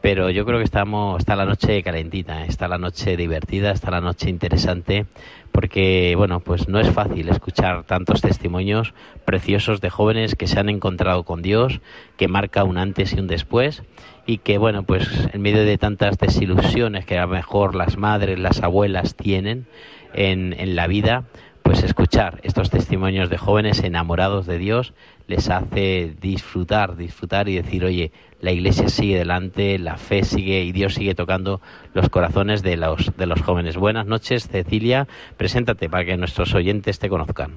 pero 0.03 0.31
yo 0.31 0.45
creo 0.45 0.59
que 0.59 0.65
estamos 0.65 1.21
está 1.21 1.37
la 1.37 1.47
noche 1.47 1.83
calentita, 1.83 2.45
está 2.45 2.67
la 2.67 2.77
noche 2.77 3.17
divertida, 3.17 3.71
está 3.71 3.91
la 3.93 4.01
noche 4.01 4.29
interesante, 4.29 5.07
porque 5.53 6.15
bueno, 6.17 6.41
pues 6.41 6.69
no 6.69 6.81
es 6.81 6.91
fácil 6.91 7.29
escuchar 7.29 7.85
tantos 7.85 8.21
testimonios 8.21 8.95
preciosos 9.25 9.81
de 9.81 9.91
jóvenes 9.91 10.35
que 10.35 10.49
se 10.49 10.59
han 10.59 10.69
encontrado 10.69 11.23
con 11.23 11.41
Dios, 11.41 11.81
que 12.17 12.27
marca 12.27 12.65
un 12.65 12.79
antes 12.79 13.15
y 13.15 13.21
un 13.21 13.29
después 13.29 13.85
y 14.27 14.39
que 14.39 14.59
bueno, 14.59 14.83
pues 14.83 15.09
en 15.33 15.41
medio 15.41 15.65
de 15.65 15.79
tantas 15.79 16.19
desilusiones 16.19 17.07
que 17.07 17.17
a 17.17 17.23
lo 17.23 17.29
mejor 17.29 17.77
las 17.77 17.97
madres, 17.97 18.41
las 18.41 18.61
abuelas 18.61 19.15
tienen 19.15 19.67
en, 20.15 20.53
en 20.59 20.75
la 20.75 20.89
vida, 20.89 21.25
pues 21.63 21.83
escuchar 21.83 22.41
estos 22.43 22.71
testimonios 22.71 23.31
de 23.31 23.39
jóvenes 23.39 23.83
enamorados 23.83 24.47
de 24.47 24.59
Dios 24.59 24.93
les 25.27 25.49
hace 25.49 26.15
disfrutar, 26.21 26.97
disfrutar 26.97 27.49
y 27.49 27.57
decir, 27.57 27.85
oye, 27.85 28.13
la 28.41 28.53
iglesia 28.53 28.89
sigue 28.89 29.17
delante, 29.17 29.79
la 29.79 29.97
fe 29.97 30.25
sigue 30.25 30.63
y 30.65 30.73
Dios 30.73 30.95
sigue 30.95 31.15
tocando 31.15 31.61
los 31.95 32.09
corazones 32.09 32.63
de 32.63 32.77
los, 32.77 33.17
de 33.17 33.27
los 33.27 33.41
jóvenes. 33.41 33.77
Buenas 33.77 34.07
noches, 34.07 34.49
Cecilia. 34.49 35.07
Preséntate 35.37 35.89
para 35.89 36.05
que 36.05 36.17
nuestros 36.17 36.55
oyentes 36.55 36.99
te 36.99 37.09
conozcan. 37.09 37.53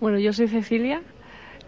Bueno, 0.00 0.18
yo 0.18 0.32
soy 0.32 0.48
Cecilia. 0.48 1.02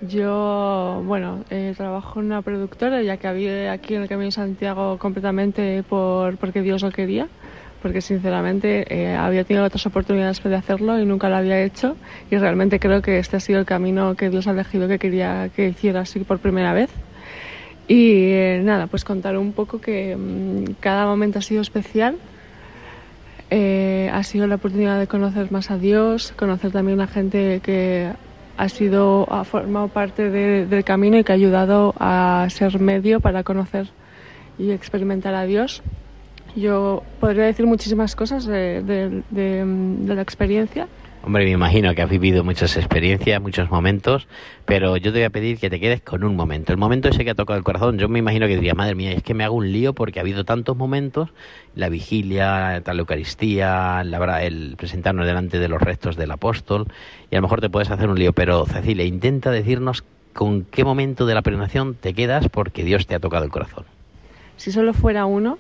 Yo, 0.01 1.03
bueno, 1.05 1.45
eh, 1.51 1.75
trabajo 1.77 2.21
en 2.21 2.27
una 2.27 2.41
productora, 2.41 3.03
ya 3.03 3.19
que 3.19 3.29
había 3.29 3.71
aquí 3.73 3.95
en 3.95 4.03
el 4.03 4.09
Camino 4.09 4.27
de 4.27 4.33
Santiago 4.33 4.97
completamente 4.99 5.83
por, 5.83 6.39
porque 6.39 6.63
Dios 6.63 6.83
lo 6.83 6.91
quería 6.91 7.29
porque 7.83 8.01
sinceramente 8.01 8.85
eh, 8.89 9.15
había 9.15 9.45
tenido 9.45 9.65
otras 9.65 9.85
oportunidades 9.87 10.43
de 10.43 10.55
hacerlo 10.55 10.99
y 11.01 11.07
nunca 11.07 11.29
lo 11.29 11.37
había 11.37 11.63
hecho 11.63 11.97
y 12.31 12.37
realmente 12.37 12.79
creo 12.79 13.03
que 13.03 13.19
este 13.19 13.37
ha 13.37 13.41
sido 13.41 13.59
el 13.59 13.67
camino 13.67 14.15
que 14.15 14.31
Dios 14.31 14.47
ha 14.47 14.53
elegido 14.53 14.89
que 14.89 14.99
quería 14.99 15.51
que 15.55 15.69
hiciera 15.69 16.01
así 16.01 16.21
por 16.21 16.39
primera 16.39 16.73
vez. 16.73 16.91
Y 17.89 18.31
eh, 18.31 18.61
nada, 18.63 18.87
pues 18.87 19.05
contar 19.05 19.37
un 19.37 19.53
poco 19.53 19.81
que 19.81 20.17
mm, 20.17 20.75
cada 20.79 21.07
momento 21.07 21.41
ha 21.41 21.43
sido 21.43 21.61
especial. 21.61 22.17
Eh, 23.51 24.09
ha 24.13 24.23
sido 24.23 24.47
la 24.47 24.55
oportunidad 24.55 25.01
de 25.01 25.09
conocer 25.09 25.51
más 25.51 25.73
a 25.73 25.79
Dios, 25.79 26.33
conocer 26.37 26.71
también 26.71 27.01
a 27.01 27.09
gente 27.09 27.61
que 27.65 28.13
ha 28.57 28.69
sido 28.69 29.27
ha 29.33 29.43
formado 29.43 29.89
parte 29.89 30.31
del 30.31 30.85
camino 30.85 31.19
y 31.19 31.25
que 31.25 31.33
ha 31.33 31.35
ayudado 31.35 31.95
a 31.99 32.47
ser 32.51 32.79
medio 32.79 33.19
para 33.19 33.43
conocer 33.43 33.89
y 34.59 34.71
experimentar 34.71 35.35
a 35.35 35.45
Dios. 35.45 35.83
Yo 36.57 37.03
podría 37.21 37.45
decir 37.45 37.67
muchísimas 37.67 38.17
cosas 38.17 38.47
de, 38.47 38.83
de, 38.83 39.23
de, 39.31 40.15
la 40.15 40.23
experiencia. 40.23 40.89
Hombre, 41.23 41.45
me 41.45 41.51
imagino 41.51 41.95
que 41.95 42.01
has 42.01 42.09
vivido 42.09 42.45
muchas 42.45 42.77
experiencias, 42.79 43.43
muchos 43.43 43.71
momentos, 43.71 44.27
pero 44.65 44.97
yo 44.97 45.13
te 45.13 45.19
voy 45.19 45.25
a 45.25 45.31
pedir 45.31 45.59
que 45.59 45.69
te 45.69 45.79
quedes 45.79 46.01
con 46.01 46.25
un 46.25 46.35
momento. 46.35 46.73
El 46.73 46.79
momento 46.79 47.09
ese 47.09 47.25
que 47.25 47.31
ha 47.31 47.35
tocado 47.35 47.59
el 47.59 47.65
corazón, 47.65 47.99
yo 47.99 48.09
me 48.09 48.19
imagino 48.19 48.47
que 48.47 48.55
diría, 48.55 48.75
madre 48.75 48.95
mía, 48.95 49.13
es 49.13 49.23
que 49.23 49.35
me 49.35 49.45
hago 49.45 49.55
un 49.55 49.71
lío 49.71 49.93
porque 49.93 50.19
ha 50.19 50.23
habido 50.23 50.45
tantos 50.45 50.79
momentos, 50.79 51.29
la 51.75 51.91
vigilia, 51.91 52.81
la 52.81 52.95
Eucaristía, 52.95 54.03
la, 54.03 54.43
el 54.43 54.77
presentarnos 54.79 55.27
delante 55.27 55.59
de 55.59 55.69
los 55.69 55.81
restos 55.81 56.17
del 56.17 56.31
apóstol, 56.31 56.87
y 57.31 57.35
a 57.35 57.39
lo 57.39 57.43
mejor 57.43 57.61
te 57.61 57.69
puedes 57.69 57.91
hacer 57.91 58.09
un 58.09 58.19
lío, 58.19 58.33
pero 58.33 58.65
Cecilia, 58.65 59.05
intenta 59.05 59.51
decirnos 59.51 60.05
con 60.33 60.65
qué 60.65 60.85
momento 60.85 61.27
de 61.27 61.35
la 61.35 61.43
peregrinación 61.43 61.97
te 61.97 62.15
quedas 62.15 62.49
porque 62.49 62.83
Dios 62.83 63.07
te 63.07 63.15
ha 63.15 63.21
tocado 63.21 63.45
el 63.45 63.51
corazón. 63.51 63.85
Si 64.57 64.73
solo 64.73 64.95
fuera 64.95 65.27
uno, 65.27 65.59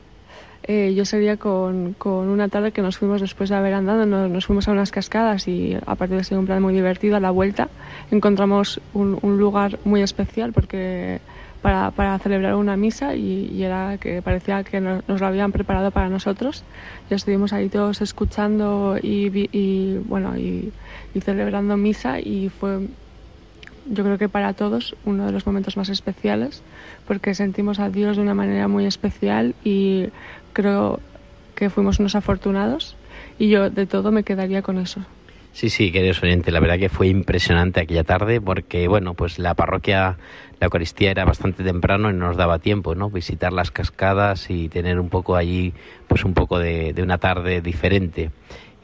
eh, 0.73 0.95
yo 0.95 1.05
sería 1.05 1.37
con, 1.37 1.95
con, 1.95 2.29
una 2.29 2.49
tarde 2.49 2.71
que 2.71 2.81
nos 2.81 2.97
fuimos 2.97 3.21
después 3.21 3.51
de 3.51 3.57
haber 3.57 3.75
andado, 3.75 4.07
nos, 4.07 4.47
fuimos 4.47 4.69
a 4.69 4.71
unas 4.71 4.93
cascadas 4.93 5.49
y 5.49 5.77
aparte 5.85 6.15
de 6.15 6.23
ser 6.23 6.39
un 6.39 6.47
plan 6.47 6.63
muy 6.63 6.73
divertido, 6.73 7.17
a 7.17 7.21
la 7.21 7.33
vuelta 7.33 7.69
encontramos 8.13 8.81
un, 8.95 9.19
un 9.21 9.37
lugar 9.37 9.81
muy 9.83 10.01
especial 10.01 10.53
porque 10.53 11.19
para, 11.61 11.91
para, 11.91 12.17
celebrar 12.21 12.55
una 12.55 12.77
misa 12.77 13.17
y, 13.17 13.65
era 13.65 13.99
que 13.99 14.23
parecía 14.23 14.63
que 14.63 14.81
nos, 14.81 15.03
lo 15.09 15.27
habían 15.27 15.51
preparado 15.51 15.91
para 15.91 16.09
nosotros. 16.09 16.63
Y 17.11 17.15
estuvimos 17.15 17.53
ahí 17.53 17.69
todos 17.69 18.01
escuchando 18.01 18.97
y, 19.03 19.49
y 19.51 19.99
bueno 20.07 20.39
y, 20.39 20.73
y 21.15 21.21
celebrando 21.21 21.77
misa 21.77 22.21
y 22.21 22.49
fue 22.49 22.87
yo 23.87 24.05
creo 24.05 24.19
que 24.19 24.29
para 24.29 24.53
todos 24.53 24.95
uno 25.05 25.27
de 25.27 25.33
los 25.33 25.47
momentos 25.47 25.77
más 25.77 25.89
especiales 25.89 26.63
porque 27.07 27.35
sentimos 27.35 27.81
a 27.81 27.91
Dios 27.91 28.17
de 28.17 28.23
una 28.23 28.35
manera 28.35 28.69
muy 28.69 28.87
especial 28.87 29.55
y 29.65 30.09
creo 30.53 31.01
que 31.55 31.71
fuimos 31.71 31.99
unos 31.99 32.15
afortunados 32.15 32.97
y 33.39 33.49
yo 33.49 33.71
de 33.71 33.87
todo 33.87 34.13
me 34.13 34.23
quedaría 34.23 34.63
con 34.63 34.79
eso. 34.79 35.01
Sí, 35.53 35.69
sí, 35.69 35.91
queridos 35.91 36.23
oyentes, 36.23 36.55
la 36.55 36.61
verdad 36.61 36.79
que 36.79 36.89
fue 36.89 37.09
impresionante 37.09 37.81
aquella 37.81 38.05
tarde 38.05 38.41
porque, 38.41 38.87
bueno, 38.87 39.15
pues 39.15 39.39
la 39.41 39.55
parroquia, 39.55 40.17
la 40.61 40.67
Eucaristía 40.67 41.11
era 41.11 41.25
bastante 41.25 41.65
temprano 41.65 42.09
y 42.09 42.13
no 42.13 42.29
nos 42.29 42.37
daba 42.37 42.61
tiempo, 42.61 42.95
¿no? 42.95 43.11
Visitar 43.11 43.53
las 43.53 43.73
cascadas 43.73 44.49
y 44.49 44.69
tener 44.69 45.01
un 45.01 45.09
poco 45.09 45.35
allí, 45.35 45.75
pues 46.07 46.25
un 46.25 46.35
poco 46.35 46.59
de, 46.61 46.93
de 46.93 47.03
una 47.03 47.19
tarde 47.19 47.61
diferente. 47.63 48.31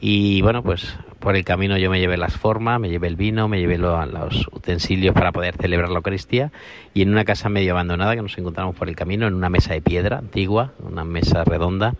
Y 0.01 0.41
bueno, 0.41 0.61
pues 0.61 0.97
por 1.19 1.35
el 1.35 1.43
camino 1.43 1.77
yo 1.77 1.89
me 1.89 1.99
llevé 1.99 2.17
las 2.17 2.35
formas, 2.35 2.79
me 2.79 2.89
llevé 2.89 3.07
el 3.07 3.15
vino, 3.15 3.47
me 3.47 3.59
llevé 3.59 3.77
los 3.77 4.47
utensilios 4.51 5.13
para 5.13 5.31
poder 5.31 5.55
celebrar 5.55 5.89
la 5.89 5.97
Eucaristía 5.97 6.51
y 6.93 7.01
en 7.01 7.09
una 7.09 7.25
casa 7.25 7.49
medio 7.49 7.73
abandonada 7.73 8.15
que 8.15 8.21
nos 8.21 8.37
encontramos 8.37 8.75
por 8.75 8.89
el 8.89 8.95
camino, 8.95 9.27
en 9.27 9.33
una 9.33 9.49
mesa 9.49 9.73
de 9.73 9.81
piedra 9.81 10.17
antigua, 10.17 10.73
una 10.79 11.03
mesa 11.03 11.43
redonda, 11.43 11.93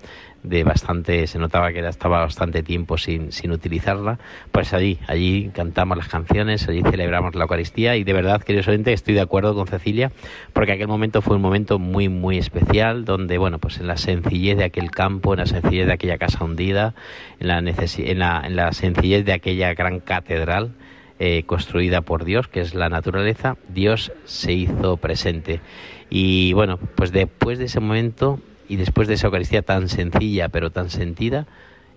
de 0.43 0.63
bastante, 0.63 1.27
se 1.27 1.39
notaba 1.39 1.71
que 1.71 1.85
estaba 1.87 2.19
bastante 2.19 2.63
tiempo 2.63 2.97
sin, 2.97 3.31
sin 3.31 3.51
utilizarla, 3.51 4.19
pues 4.51 4.73
allí, 4.73 4.99
allí 5.07 5.49
cantamos 5.53 5.97
las 5.97 6.07
canciones, 6.07 6.67
allí 6.67 6.81
celebramos 6.83 7.35
la 7.35 7.43
Eucaristía 7.43 7.95
y 7.95 8.03
de 8.03 8.13
verdad, 8.13 8.41
queridos 8.41 8.67
oyentes, 8.67 8.93
estoy 8.93 9.13
de 9.13 9.21
acuerdo 9.21 9.55
con 9.55 9.67
Cecilia, 9.67 10.11
porque 10.53 10.71
aquel 10.73 10.87
momento 10.87 11.21
fue 11.21 11.35
un 11.35 11.41
momento 11.41 11.79
muy, 11.79 12.09
muy 12.09 12.37
especial, 12.37 13.05
donde, 13.05 13.37
bueno, 13.37 13.59
pues 13.59 13.79
en 13.79 13.87
la 13.87 13.97
sencillez 13.97 14.57
de 14.57 14.65
aquel 14.65 14.91
campo, 14.91 15.33
en 15.33 15.39
la 15.39 15.45
sencillez 15.45 15.87
de 15.87 15.93
aquella 15.93 16.17
casa 16.17 16.43
hundida, 16.43 16.93
en 17.39 17.47
la, 17.47 17.59
en 17.59 18.19
la, 18.19 18.41
en 18.45 18.55
la 18.55 18.71
sencillez 18.71 19.06
de 19.07 19.33
aquella 19.33 19.73
gran 19.73 19.99
catedral, 19.99 20.71
eh, 21.19 21.43
construida 21.45 22.01
por 22.01 22.25
Dios, 22.25 22.47
que 22.47 22.61
es 22.61 22.75
la 22.75 22.89
naturaleza, 22.89 23.57
Dios 23.69 24.11
se 24.25 24.53
hizo 24.53 24.97
presente. 24.97 25.61
Y 26.09 26.53
bueno, 26.53 26.77
pues 26.95 27.11
después 27.11 27.57
de 27.57 27.65
ese 27.65 27.79
momento 27.79 28.39
y 28.69 28.75
después 28.75 29.07
de 29.07 29.15
esa 29.15 29.27
Eucaristía 29.27 29.61
tan 29.61 29.89
sencilla 29.89 30.49
pero 30.49 30.69
tan 30.69 30.89
sentida, 30.89 31.47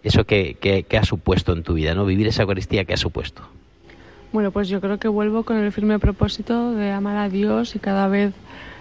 ¿eso 0.02 0.24
qué, 0.24 0.56
qué, 0.60 0.98
ha 0.98 1.04
supuesto 1.04 1.52
en 1.52 1.62
tu 1.62 1.74
vida? 1.74 1.94
¿no? 1.94 2.06
Vivir 2.06 2.28
esa 2.28 2.42
Eucaristía, 2.42 2.84
¿qué 2.84 2.94
ha 2.94 2.96
supuesto? 2.96 3.42
Bueno, 4.32 4.52
pues 4.52 4.68
yo 4.68 4.80
creo 4.80 4.98
que 4.98 5.08
vuelvo 5.08 5.42
con 5.42 5.56
el 5.56 5.72
firme 5.72 5.98
propósito 5.98 6.72
de 6.74 6.90
amar 6.90 7.16
a 7.16 7.28
Dios 7.28 7.74
y 7.74 7.78
cada 7.78 8.06
vez 8.08 8.32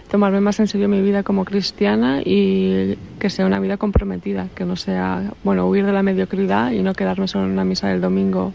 tomarme 0.10 0.42
más 0.42 0.60
en 0.60 0.68
serio 0.68 0.90
mi 0.90 1.02
vida 1.02 1.24
como 1.24 1.46
cristiana 1.46 2.22
y 2.26 2.98
que 3.20 3.30
sea 3.30 3.46
una 3.46 3.60
vida 3.60 3.78
comprometida, 3.78 4.48
que 4.56 4.66
no 4.66 4.76
sea, 4.76 5.34
bueno, 5.44 5.68
huir 5.68 5.86
de 5.86 5.94
la 5.94 6.04
mediocridad 6.04 6.72
y 6.72 6.82
no 6.82 6.94
quedarme 6.94 7.28
solo 7.28 7.46
en 7.46 7.52
una 7.52 7.64
misa 7.64 7.90
del 7.90 8.02
domingo 8.02 8.54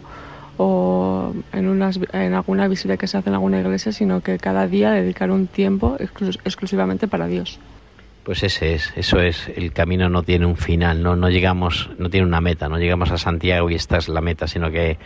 o 0.57 1.33
en, 1.53 1.67
unas, 1.67 1.99
en 2.13 2.33
alguna 2.33 2.67
visita 2.67 2.97
que 2.97 3.07
se 3.07 3.17
hace 3.17 3.29
en 3.29 3.35
alguna 3.35 3.59
iglesia, 3.59 3.91
sino 3.91 4.21
que 4.21 4.37
cada 4.37 4.67
día 4.67 4.91
dedicar 4.91 5.31
un 5.31 5.47
tiempo 5.47 5.95
exclusivamente 5.99 7.07
para 7.07 7.27
Dios. 7.27 7.59
Pues 8.25 8.41
ese 8.41 8.73
es, 8.73 8.91
eso 8.95 9.19
es, 9.19 9.49
el 9.55 9.71
camino 9.71 10.09
no 10.09 10.23
tiene 10.23 10.47
un 10.47 10.57
final, 10.57 11.03
no, 11.03 11.15
no 11.15 11.29
llegamos, 11.29 11.91
no 11.99 12.09
tiene 12.09 12.25
una 12.25 12.41
meta, 12.41 12.67
no 12.67 12.79
llegamos 12.79 13.11
a 13.11 13.19
Santiago 13.19 13.69
y 13.69 13.75
esta 13.75 13.97
es 13.97 14.09
la 14.09 14.19
meta, 14.19 14.47
sino 14.47 14.71
que, 14.71 14.97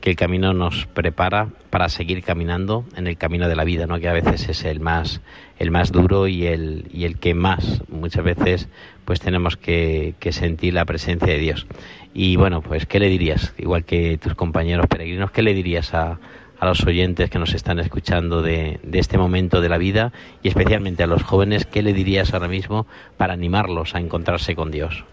que 0.00 0.10
el 0.10 0.16
camino 0.16 0.52
nos 0.52 0.86
prepara 0.86 1.48
para 1.70 1.88
seguir 1.88 2.22
caminando 2.22 2.84
en 2.94 3.08
el 3.08 3.16
camino 3.16 3.48
de 3.48 3.56
la 3.56 3.64
vida, 3.64 3.88
¿no? 3.88 3.98
que 3.98 4.08
a 4.08 4.12
veces 4.12 4.48
es 4.48 4.64
el 4.64 4.78
más, 4.78 5.22
el 5.58 5.72
más 5.72 5.90
duro 5.90 6.28
y 6.28 6.46
el, 6.46 6.86
y 6.92 7.02
el 7.02 7.18
que 7.18 7.34
más 7.34 7.82
muchas 7.88 8.22
veces 8.22 8.68
pues 9.04 9.18
tenemos 9.18 9.56
que, 9.56 10.14
que 10.20 10.30
sentir 10.30 10.74
la 10.74 10.84
presencia 10.84 11.32
de 11.32 11.38
Dios. 11.40 11.66
Y 12.14 12.36
bueno, 12.36 12.62
pues 12.62 12.86
¿qué 12.86 13.00
le 13.00 13.08
dirías? 13.08 13.54
Igual 13.58 13.84
que 13.84 14.18
tus 14.18 14.36
compañeros 14.36 14.86
peregrinos, 14.86 15.32
¿qué 15.32 15.42
le 15.42 15.52
dirías 15.52 15.94
a, 15.94 16.20
a 16.60 16.66
los 16.66 16.84
oyentes 16.84 17.30
que 17.30 17.38
nos 17.38 17.54
están 17.54 17.78
escuchando 17.78 18.42
de, 18.42 18.80
de, 18.82 18.98
este 18.98 19.18
momento 19.18 19.60
de 19.60 19.68
la 19.68 19.78
vida 19.78 20.12
y 20.42 20.48
especialmente 20.48 21.02
a 21.02 21.06
los 21.06 21.22
jóvenes, 21.22 21.66
¿qué 21.66 21.82
le 21.82 21.92
dirías 21.92 22.34
ahora 22.34 22.48
mismo 22.48 22.86
para 23.16 23.32
animarlos 23.32 23.94
a 23.94 24.00
encontrarse 24.00 24.54
con 24.54 24.70
Dios? 24.70 25.04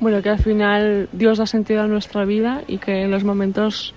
Bueno, 0.00 0.22
que 0.22 0.30
al 0.30 0.38
final 0.38 1.08
Dios 1.12 1.38
da 1.38 1.46
sentido 1.46 1.82
a 1.82 1.86
nuestra 1.86 2.24
vida 2.24 2.62
y 2.66 2.78
que 2.78 3.02
en 3.02 3.10
los 3.10 3.24
momentos 3.24 3.94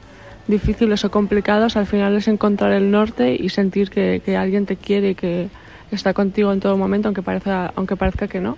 difíciles 0.47 1.05
o 1.05 1.11
complicados 1.11 1.75
al 1.75 1.85
final 1.85 2.15
es 2.15 2.27
encontrar 2.27 2.71
el 2.71 2.89
norte 2.89 3.35
y 3.39 3.49
sentir 3.49 3.89
que, 3.89 4.21
que 4.25 4.35
alguien 4.37 4.65
te 4.65 4.75
quiere 4.75 5.11
y 5.11 5.15
que 5.15 5.49
está 5.91 6.13
contigo 6.13 6.51
en 6.53 6.59
todo 6.59 6.77
momento, 6.77 7.07
aunque 7.07 7.21
parezca, 7.21 7.71
aunque 7.75 7.95
parezca 7.95 8.27
que 8.27 8.39
no. 8.39 8.57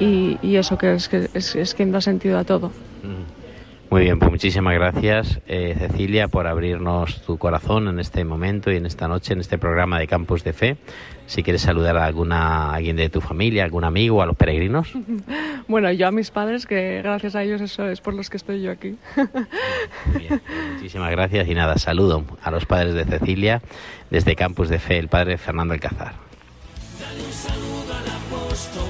Y, 0.00 0.38
y 0.42 0.56
eso 0.56 0.76
que 0.76 0.94
es, 0.94 1.08
que 1.08 1.28
es, 1.34 1.54
es 1.54 1.74
quien 1.74 1.92
da 1.92 2.00
sentido 2.00 2.38
a 2.38 2.44
todo. 2.44 2.72
Muy 3.94 4.02
bien, 4.02 4.18
pues 4.18 4.32
muchísimas 4.32 4.74
gracias 4.74 5.38
eh, 5.46 5.76
Cecilia 5.78 6.26
por 6.26 6.48
abrirnos 6.48 7.22
tu 7.22 7.38
corazón 7.38 7.86
en 7.86 8.00
este 8.00 8.24
momento 8.24 8.72
y 8.72 8.76
en 8.76 8.86
esta 8.86 9.06
noche 9.06 9.34
en 9.34 9.38
este 9.38 9.56
programa 9.56 10.00
de 10.00 10.08
Campus 10.08 10.42
de 10.42 10.52
Fe. 10.52 10.76
Si 11.28 11.44
quieres 11.44 11.62
saludar 11.62 11.96
a 11.98 12.04
alguna 12.04 12.70
a 12.70 12.74
alguien 12.74 12.96
de 12.96 13.08
tu 13.08 13.20
familia, 13.20 13.62
algún 13.62 13.84
amigo, 13.84 14.20
a 14.20 14.26
los 14.26 14.36
peregrinos. 14.36 14.88
Bueno, 15.68 15.90
yo 15.92 16.08
a 16.08 16.10
mis 16.10 16.30
padres 16.30 16.66
que 16.66 17.00
gracias 17.02 17.36
a 17.36 17.42
ellos 17.44 17.60
eso 17.60 17.88
es 17.88 18.00
por 18.00 18.12
los 18.12 18.28
que 18.28 18.36
estoy 18.36 18.60
yo 18.60 18.72
aquí. 18.72 18.96
Muy 19.16 20.18
bien, 20.18 20.40
pues 20.44 20.72
muchísimas 20.74 21.10
gracias 21.12 21.48
y 21.48 21.54
nada, 21.54 21.78
saludo 21.78 22.24
a 22.42 22.50
los 22.50 22.66
padres 22.66 22.94
de 22.94 23.04
Cecilia 23.04 23.62
desde 24.10 24.34
Campus 24.34 24.68
de 24.68 24.80
Fe, 24.80 24.98
el 24.98 25.08
padre 25.08 25.38
Fernando 25.38 25.72
Alcázar. 25.72 26.14
Dale 27.00 27.24
un 27.24 27.32
saludo 27.32 27.94
a 27.94 28.00
la 28.02 28.16
apóstol 28.16 28.84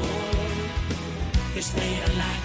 en 1.57 2.19
la 2.19 2.44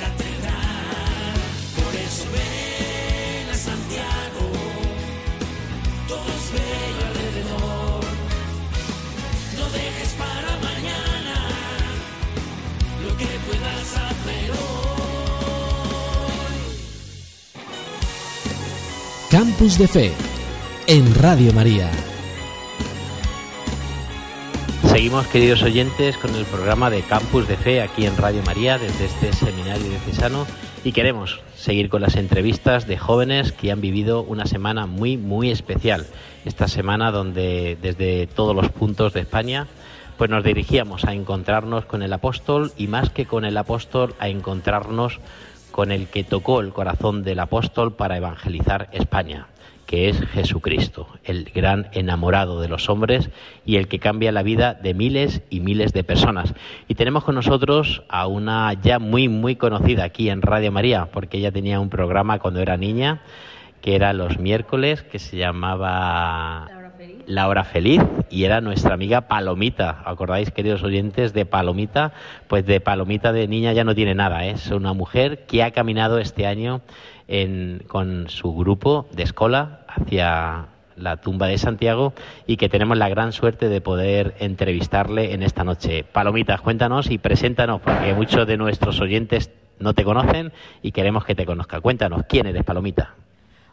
Campus 19.39 19.77
de 19.77 19.87
Fe 19.87 20.11
en 20.87 21.15
Radio 21.15 21.53
María. 21.53 21.89
Seguimos, 24.83 25.27
queridos 25.27 25.63
oyentes, 25.63 26.17
con 26.17 26.35
el 26.35 26.43
programa 26.43 26.89
de 26.89 27.03
Campus 27.03 27.47
de 27.47 27.55
Fe 27.55 27.81
aquí 27.81 28.05
en 28.05 28.17
Radio 28.17 28.43
María 28.45 28.77
desde 28.77 29.05
este 29.05 29.31
seminario 29.31 29.91
diocesano 29.91 30.45
y 30.83 30.91
queremos 30.91 31.39
seguir 31.55 31.87
con 31.87 32.01
las 32.01 32.17
entrevistas 32.17 32.85
de 32.85 32.97
jóvenes 32.97 33.53
que 33.53 33.71
han 33.71 33.79
vivido 33.79 34.23
una 34.23 34.45
semana 34.45 34.87
muy, 34.87 35.15
muy 35.15 35.51
especial. 35.51 36.05
Esta 36.43 36.67
semana 36.67 37.09
donde 37.09 37.77
desde 37.81 38.27
todos 38.27 38.53
los 38.53 38.67
puntos 38.73 39.13
de 39.13 39.21
España 39.21 39.67
pues 40.17 40.29
nos 40.29 40.43
dirigíamos 40.43 41.05
a 41.05 41.13
encontrarnos 41.13 41.85
con 41.85 42.03
el 42.03 42.11
apóstol 42.11 42.73
y 42.75 42.87
más 42.87 43.09
que 43.09 43.25
con 43.25 43.45
el 43.45 43.55
apóstol 43.55 44.15
a 44.19 44.27
encontrarnos 44.27 45.13
con 45.15 45.23
el 45.91 46.07
que 46.07 46.23
tocó 46.23 46.59
el 46.59 46.73
corazón 46.73 47.23
del 47.23 47.39
apóstol 47.39 47.93
para 47.93 48.17
evangelizar 48.17 48.89
España 48.91 49.47
que 49.89 50.07
es 50.07 50.19
Jesucristo, 50.19 51.07
el 51.23 51.45
gran 51.45 51.87
enamorado 51.93 52.61
de 52.61 52.67
los 52.67 52.89
hombres 52.89 53.31
y 53.65 53.77
el 53.77 53.87
que 53.87 53.97
cambia 53.97 54.31
la 54.31 54.43
vida 54.43 54.75
de 54.75 54.93
miles 54.93 55.41
y 55.49 55.61
miles 55.61 55.93
de 55.93 56.03
personas. 56.03 56.53
Y 56.87 56.93
tenemos 56.93 57.23
con 57.23 57.33
nosotros 57.33 58.03
a 58.07 58.27
una 58.27 58.71
ya 58.73 58.99
muy, 58.99 59.29
muy 59.29 59.55
conocida 59.55 60.03
aquí 60.03 60.29
en 60.29 60.43
Radio 60.43 60.71
María, 60.71 61.07
porque 61.11 61.39
ella 61.39 61.51
tenía 61.51 61.79
un 61.79 61.89
programa 61.89 62.37
cuando 62.37 62.61
era 62.61 62.77
niña, 62.77 63.23
que 63.81 63.95
era 63.95 64.13
los 64.13 64.37
miércoles, 64.37 65.01
que 65.01 65.17
se 65.17 65.37
llamaba 65.37 66.67
La 67.29 67.47
Hora 67.47 67.63
Feliz, 67.63 68.01
y 68.31 68.45
era 68.45 68.59
nuestra 68.59 68.95
amiga 68.95 69.27
Palomita. 69.27 70.01
¿Acordáis, 70.03 70.49
queridos 70.49 70.81
oyentes, 70.81 71.31
de 71.31 71.45
Palomita? 71.45 72.11
Pues 72.47 72.65
de 72.65 72.81
Palomita 72.81 73.31
de 73.31 73.47
niña 73.47 73.71
ya 73.71 73.83
no 73.83 73.93
tiene 73.93 74.15
nada, 74.15 74.47
¿eh? 74.47 74.53
es 74.55 74.71
una 74.71 74.93
mujer 74.93 75.45
que 75.45 75.61
ha 75.61 75.69
caminado 75.69 76.17
este 76.17 76.47
año 76.47 76.81
en, 77.27 77.83
con 77.87 78.29
su 78.29 78.55
grupo 78.55 79.07
de 79.11 79.21
escola 79.21 79.81
hacia 79.87 80.69
la 80.97 81.17
tumba 81.17 81.45
de 81.45 81.59
Santiago 81.59 82.13
y 82.47 82.57
que 82.57 82.67
tenemos 82.67 82.97
la 82.97 83.09
gran 83.09 83.31
suerte 83.31 83.69
de 83.69 83.79
poder 83.79 84.33
entrevistarle 84.39 85.35
en 85.35 85.43
esta 85.43 85.63
noche. 85.63 86.03
Palomitas, 86.03 86.61
cuéntanos 86.61 87.11
y 87.11 87.19
preséntanos, 87.19 87.79
porque 87.81 88.15
muchos 88.15 88.47
de 88.47 88.57
nuestros 88.57 88.99
oyentes 89.01 89.51
no 89.77 89.93
te 89.93 90.03
conocen 90.03 90.51
y 90.81 90.93
queremos 90.93 91.25
que 91.25 91.35
te 91.35 91.45
conozca. 91.45 91.79
Cuéntanos, 91.79 92.23
¿quién 92.27 92.47
eres, 92.47 92.63
Palomita? 92.63 93.13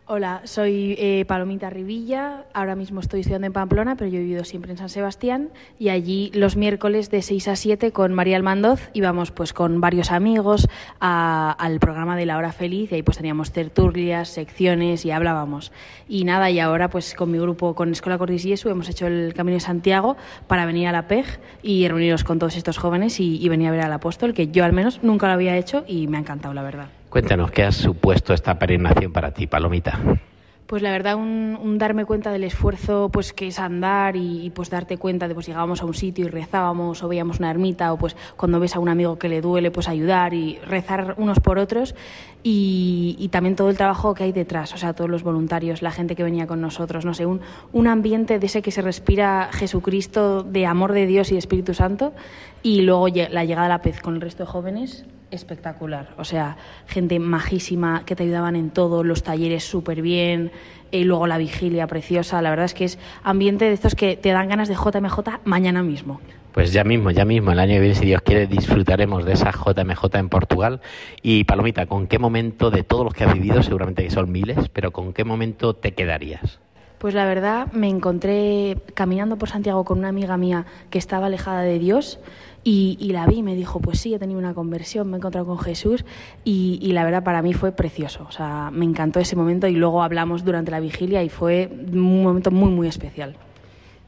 Hola, 0.08 0.42
soy 0.44 0.94
eh, 0.98 1.24
Palomita 1.26 1.68
Rivilla. 1.68 2.44
Ahora 2.54 2.76
mismo 2.76 3.00
estoy 3.00 3.20
estudiando 3.20 3.48
en 3.48 3.52
Pamplona, 3.52 3.96
pero 3.96 4.08
yo 4.08 4.18
he 4.18 4.22
vivido 4.22 4.44
siempre 4.44 4.70
en 4.70 4.78
San 4.78 4.88
Sebastián. 4.88 5.48
Y 5.80 5.88
allí 5.88 6.30
los 6.32 6.54
miércoles 6.56 7.10
de 7.10 7.22
6 7.22 7.48
a 7.48 7.56
7 7.56 7.90
con 7.90 8.14
María 8.14 8.36
Almandoz 8.36 8.88
íbamos 8.92 9.32
pues 9.32 9.52
con 9.52 9.80
varios 9.80 10.12
amigos 10.12 10.68
a- 11.00 11.50
al 11.58 11.80
programa 11.80 12.16
de 12.16 12.24
La 12.24 12.36
Hora 12.38 12.52
Feliz. 12.52 12.92
Y 12.92 12.94
ahí 12.94 13.02
pues 13.02 13.16
teníamos 13.16 13.50
tertulias, 13.50 14.28
secciones 14.28 15.04
y 15.04 15.10
hablábamos. 15.10 15.72
Y 16.08 16.22
nada, 16.22 16.52
y 16.52 16.60
ahora 16.60 16.88
pues 16.88 17.16
con 17.16 17.32
mi 17.32 17.38
grupo, 17.40 17.74
con 17.74 17.90
Escuela 17.90 18.16
Cordis 18.16 18.44
Jesu, 18.44 18.68
hemos 18.70 18.88
hecho 18.88 19.08
el 19.08 19.34
Camino 19.34 19.54
de 19.56 19.60
Santiago 19.60 20.16
para 20.46 20.66
venir 20.66 20.86
a 20.86 20.92
la 20.92 21.08
PEG 21.08 21.26
y 21.64 21.88
reunirnos 21.88 22.22
con 22.22 22.38
todos 22.38 22.56
estos 22.56 22.78
jóvenes 22.78 23.18
y, 23.18 23.44
y 23.44 23.48
venir 23.48 23.66
a 23.66 23.70
ver 23.72 23.80
al 23.80 23.92
apóstol, 23.92 24.34
que 24.34 24.46
yo 24.52 24.64
al 24.64 24.72
menos 24.72 25.02
nunca 25.02 25.26
lo 25.26 25.32
había 25.32 25.56
hecho 25.56 25.82
y 25.88 26.06
me 26.06 26.16
ha 26.16 26.20
encantado, 26.20 26.54
la 26.54 26.62
verdad. 26.62 26.86
Cuéntanos, 27.16 27.50
¿qué 27.50 27.62
ha 27.62 27.72
supuesto 27.72 28.34
esta 28.34 28.58
peregrinación 28.58 29.10
para 29.10 29.30
ti, 29.30 29.46
Palomita? 29.46 29.98
Pues 30.66 30.82
la 30.82 30.90
verdad, 30.90 31.16
un, 31.16 31.78
darme 31.78 32.04
cuenta 32.04 32.30
del 32.30 32.44
esfuerzo 32.44 33.08
pues 33.10 33.32
que 33.32 33.46
es 33.46 33.58
andar 33.58 34.16
y, 34.16 34.52
pues 34.54 34.68
darte 34.68 34.98
cuenta 34.98 35.26
de 35.26 35.32
pues 35.32 35.46
llegábamos 35.46 35.80
a 35.80 35.86
un 35.86 35.94
sitio 35.94 36.26
y 36.26 36.28
rezábamos 36.28 37.02
o 37.02 37.08
veíamos 37.08 37.38
una 37.38 37.50
ermita 37.50 37.90
o 37.94 37.96
pues 37.96 38.14
cuando 38.36 38.60
ves 38.60 38.76
a 38.76 38.80
un 38.80 38.90
amigo 38.90 39.18
que 39.18 39.30
le 39.30 39.40
duele 39.40 39.70
pues 39.70 39.88
ayudar 39.88 40.34
y 40.34 40.58
rezar 40.66 41.14
unos 41.16 41.40
por 41.40 41.58
otros 41.58 41.94
y, 42.42 43.16
y 43.18 43.28
también 43.28 43.56
todo 43.56 43.70
el 43.70 43.78
trabajo 43.78 44.12
que 44.12 44.24
hay 44.24 44.32
detrás, 44.32 44.74
o 44.74 44.76
sea, 44.76 44.92
todos 44.92 45.08
los 45.08 45.22
voluntarios, 45.22 45.80
la 45.80 45.92
gente 45.92 46.16
que 46.16 46.22
venía 46.22 46.46
con 46.46 46.60
nosotros, 46.60 47.06
no 47.06 47.14
sé, 47.14 47.24
un, 47.24 47.40
un 47.72 47.86
ambiente 47.86 48.38
de 48.38 48.44
ese 48.44 48.60
que 48.60 48.72
se 48.72 48.82
respira 48.82 49.48
Jesucristo 49.54 50.42
de 50.42 50.66
amor 50.66 50.92
de 50.92 51.06
Dios 51.06 51.32
y 51.32 51.38
Espíritu 51.38 51.72
Santo 51.72 52.12
y 52.62 52.82
luego 52.82 53.08
la 53.08 53.46
llegada 53.46 53.64
a 53.64 53.70
la 53.70 53.80
pez 53.80 54.02
con 54.02 54.16
el 54.16 54.20
resto 54.20 54.42
de 54.42 54.50
jóvenes 54.50 55.06
espectacular. 55.30 56.14
O 56.18 56.24
sea, 56.24 56.56
gente 56.86 57.18
majísima 57.18 58.04
que 58.04 58.16
te 58.16 58.24
ayudaban 58.24 58.56
en 58.56 58.70
todo, 58.70 59.04
los 59.04 59.22
talleres 59.22 59.64
súper 59.64 60.02
bien, 60.02 60.52
y 60.90 61.04
luego 61.04 61.26
la 61.26 61.38
vigilia 61.38 61.86
preciosa. 61.86 62.40
La 62.42 62.50
verdad 62.50 62.66
es 62.66 62.74
que 62.74 62.84
es 62.84 62.98
ambiente 63.22 63.64
de 63.64 63.72
estos 63.72 63.94
que 63.94 64.16
te 64.16 64.30
dan 64.30 64.48
ganas 64.48 64.68
de 64.68 64.74
JMJ 64.74 65.40
mañana 65.44 65.82
mismo. 65.82 66.20
Pues 66.52 66.72
ya 66.72 66.84
mismo, 66.84 67.10
ya 67.10 67.26
mismo, 67.26 67.52
el 67.52 67.58
año 67.58 67.74
que 67.74 67.80
viene, 67.80 67.94
si 67.94 68.06
Dios 68.06 68.22
quiere, 68.22 68.46
disfrutaremos 68.46 69.26
de 69.26 69.34
esa 69.34 69.50
JMJ 69.50 70.16
en 70.16 70.28
Portugal. 70.30 70.80
Y 71.20 71.44
Palomita, 71.44 71.84
¿con 71.84 72.06
qué 72.06 72.18
momento 72.18 72.70
de 72.70 72.82
todos 72.82 73.04
los 73.04 73.12
que 73.12 73.24
has 73.24 73.34
vivido, 73.34 73.62
seguramente 73.62 74.04
que 74.04 74.10
son 74.10 74.32
miles, 74.32 74.70
pero 74.72 74.90
con 74.90 75.12
qué 75.12 75.24
momento 75.24 75.74
te 75.74 75.92
quedarías? 75.92 76.60
Pues 76.98 77.12
la 77.12 77.26
verdad 77.26 77.70
me 77.72 77.88
encontré 77.88 78.78
caminando 78.94 79.36
por 79.36 79.50
Santiago 79.50 79.84
con 79.84 79.98
una 79.98 80.08
amiga 80.08 80.38
mía 80.38 80.64
que 80.88 80.96
estaba 80.96 81.26
alejada 81.26 81.60
de 81.60 81.78
Dios 81.78 82.20
y, 82.68 83.12
la 83.12 83.26
vi 83.26 83.36
y 83.36 83.42
me 83.44 83.54
dijo, 83.54 83.78
pues 83.78 84.00
sí, 84.00 84.12
he 84.12 84.18
tenido 84.18 84.40
una 84.40 84.52
conversión, 84.52 85.08
me 85.08 85.16
he 85.16 85.18
encontrado 85.18 85.46
con 85.46 85.58
Jesús 85.60 86.04
y, 86.42 86.80
y 86.82 86.92
la 86.92 87.04
verdad 87.04 87.22
para 87.22 87.40
mí 87.40 87.54
fue 87.54 87.70
precioso. 87.70 88.26
O 88.28 88.32
sea, 88.32 88.70
me 88.72 88.84
encantó 88.84 89.20
ese 89.20 89.36
momento 89.36 89.68
y 89.68 89.76
luego 89.76 90.02
hablamos 90.02 90.44
durante 90.44 90.72
la 90.72 90.80
vigilia 90.80 91.22
y 91.22 91.28
fue 91.28 91.70
un 91.70 92.24
momento 92.24 92.50
muy, 92.50 92.70
muy 92.70 92.88
especial. 92.88 93.36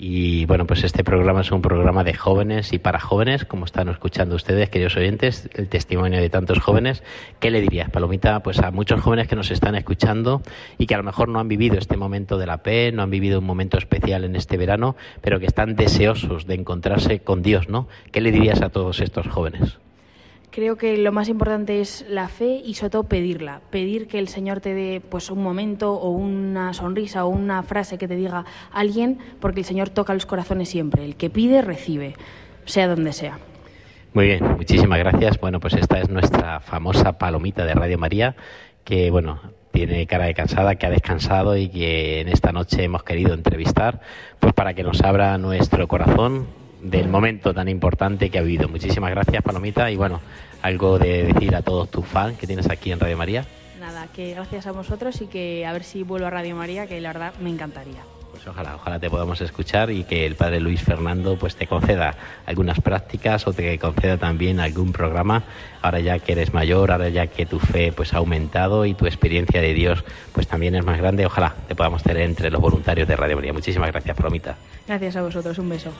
Y 0.00 0.46
bueno, 0.46 0.64
pues 0.64 0.84
este 0.84 1.02
programa 1.02 1.40
es 1.40 1.50
un 1.50 1.60
programa 1.60 2.04
de 2.04 2.14
jóvenes 2.14 2.72
y 2.72 2.78
para 2.78 3.00
jóvenes, 3.00 3.44
como 3.44 3.64
están 3.64 3.88
escuchando 3.88 4.36
ustedes, 4.36 4.70
queridos 4.70 4.96
oyentes, 4.96 5.50
el 5.54 5.68
testimonio 5.68 6.20
de 6.20 6.30
tantos 6.30 6.60
jóvenes. 6.60 7.02
¿Qué 7.40 7.50
le 7.50 7.60
dirías, 7.60 7.90
Palomita, 7.90 8.40
pues 8.40 8.60
a 8.60 8.70
muchos 8.70 9.00
jóvenes 9.00 9.26
que 9.26 9.34
nos 9.34 9.50
están 9.50 9.74
escuchando 9.74 10.40
y 10.78 10.86
que 10.86 10.94
a 10.94 10.98
lo 10.98 11.02
mejor 11.02 11.28
no 11.28 11.40
han 11.40 11.48
vivido 11.48 11.76
este 11.76 11.96
momento 11.96 12.38
de 12.38 12.46
la 12.46 12.62
P, 12.62 12.92
no 12.92 13.02
han 13.02 13.10
vivido 13.10 13.40
un 13.40 13.46
momento 13.46 13.76
especial 13.76 14.22
en 14.22 14.36
este 14.36 14.56
verano, 14.56 14.94
pero 15.20 15.40
que 15.40 15.46
están 15.46 15.74
deseosos 15.74 16.46
de 16.46 16.54
encontrarse 16.54 17.18
con 17.18 17.42
Dios, 17.42 17.68
¿no? 17.68 17.88
¿Qué 18.12 18.20
le 18.20 18.30
dirías 18.30 18.62
a 18.62 18.68
todos 18.68 19.00
estos 19.00 19.26
jóvenes? 19.26 19.78
Creo 20.50 20.76
que 20.76 20.96
lo 20.96 21.12
más 21.12 21.28
importante 21.28 21.80
es 21.80 22.06
la 22.08 22.28
fe 22.28 22.62
y 22.64 22.74
sobre 22.74 22.90
todo 22.90 23.02
pedirla. 23.04 23.60
Pedir 23.70 24.08
que 24.08 24.18
el 24.18 24.28
Señor 24.28 24.60
te 24.60 24.72
dé 24.72 25.02
pues 25.06 25.30
un 25.30 25.42
momento 25.42 25.92
o 25.92 26.10
una 26.10 26.72
sonrisa 26.72 27.26
o 27.26 27.28
una 27.28 27.62
frase 27.62 27.98
que 27.98 28.08
te 28.08 28.16
diga 28.16 28.46
alguien, 28.72 29.18
porque 29.40 29.60
el 29.60 29.66
Señor 29.66 29.90
toca 29.90 30.14
los 30.14 30.26
corazones 30.26 30.70
siempre. 30.70 31.04
El 31.04 31.16
que 31.16 31.28
pide, 31.28 31.60
recibe, 31.60 32.14
sea 32.64 32.88
donde 32.88 33.12
sea. 33.12 33.38
Muy 34.14 34.26
bien, 34.26 34.56
muchísimas 34.56 34.98
gracias. 34.98 35.38
Bueno, 35.38 35.60
pues 35.60 35.74
esta 35.74 36.00
es 36.00 36.08
nuestra 36.08 36.60
famosa 36.60 37.18
palomita 37.18 37.66
de 37.66 37.74
Radio 37.74 37.98
María, 37.98 38.34
que 38.84 39.10
bueno, 39.10 39.38
tiene 39.70 40.06
cara 40.06 40.24
de 40.24 40.34
cansada, 40.34 40.76
que 40.76 40.86
ha 40.86 40.90
descansado 40.90 41.56
y 41.56 41.68
que 41.68 42.20
en 42.20 42.28
esta 42.28 42.52
noche 42.52 42.84
hemos 42.84 43.04
querido 43.04 43.34
entrevistar, 43.34 44.00
pues 44.40 44.54
para 44.54 44.72
que 44.72 44.82
nos 44.82 45.02
abra 45.02 45.36
nuestro 45.36 45.86
corazón 45.88 46.46
del 46.82 47.08
momento 47.08 47.52
tan 47.54 47.68
importante 47.68 48.30
que 48.30 48.38
ha 48.38 48.42
vivido. 48.42 48.68
Muchísimas 48.68 49.10
gracias, 49.10 49.42
Palomita, 49.42 49.90
y 49.90 49.96
bueno, 49.96 50.20
algo 50.62 50.98
de 50.98 51.24
decir 51.24 51.54
a 51.54 51.62
todos 51.62 51.90
tus 51.90 52.06
fans 52.06 52.38
que 52.38 52.46
tienes 52.46 52.68
aquí 52.70 52.92
en 52.92 53.00
Radio 53.00 53.16
María. 53.16 53.44
Nada, 53.80 54.08
que 54.14 54.34
gracias 54.34 54.66
a 54.66 54.72
vosotros 54.72 55.20
y 55.20 55.26
que 55.26 55.66
a 55.66 55.72
ver 55.72 55.84
si 55.84 56.02
vuelvo 56.02 56.26
a 56.26 56.30
Radio 56.30 56.56
María, 56.56 56.86
que 56.86 57.00
la 57.00 57.12
verdad 57.12 57.34
me 57.40 57.50
encantaría. 57.50 58.02
Pues 58.30 58.46
ojalá, 58.46 58.76
ojalá 58.76 58.98
te 59.00 59.08
podamos 59.08 59.40
escuchar 59.40 59.90
y 59.90 60.04
que 60.04 60.26
el 60.26 60.36
padre 60.36 60.60
Luis 60.60 60.82
Fernando 60.82 61.38
pues 61.38 61.56
te 61.56 61.66
conceda 61.66 62.14
algunas 62.46 62.80
prácticas 62.80 63.46
o 63.46 63.52
te 63.52 63.78
conceda 63.78 64.18
también 64.18 64.60
algún 64.60 64.92
programa 64.92 65.44
ahora 65.82 66.00
ya 66.00 66.18
que 66.18 66.32
eres 66.32 66.52
mayor, 66.52 66.92
ahora 66.92 67.08
ya 67.08 67.26
que 67.26 67.46
tu 67.46 67.58
fe 67.58 67.90
pues 67.90 68.12
ha 68.14 68.18
aumentado 68.18 68.84
y 68.84 68.94
tu 68.94 69.06
experiencia 69.06 69.60
de 69.60 69.72
Dios 69.72 70.04
pues 70.32 70.46
también 70.46 70.74
es 70.74 70.84
más 70.84 70.98
grande, 70.98 71.26
ojalá 71.26 71.54
te 71.66 71.74
podamos 71.74 72.02
tener 72.02 72.22
entre 72.22 72.50
los 72.50 72.60
voluntarios 72.60 73.08
de 73.08 73.16
Radio 73.16 73.36
María. 73.36 73.52
Muchísimas 73.52 73.90
gracias, 73.90 74.16
Promita. 74.16 74.56
Gracias 74.86 75.16
a 75.16 75.22
vosotros, 75.22 75.58
un 75.58 75.70
beso. 75.70 75.92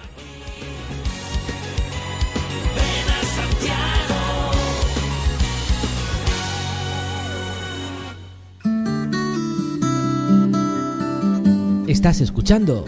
Estás 11.99 12.21
escuchando 12.21 12.85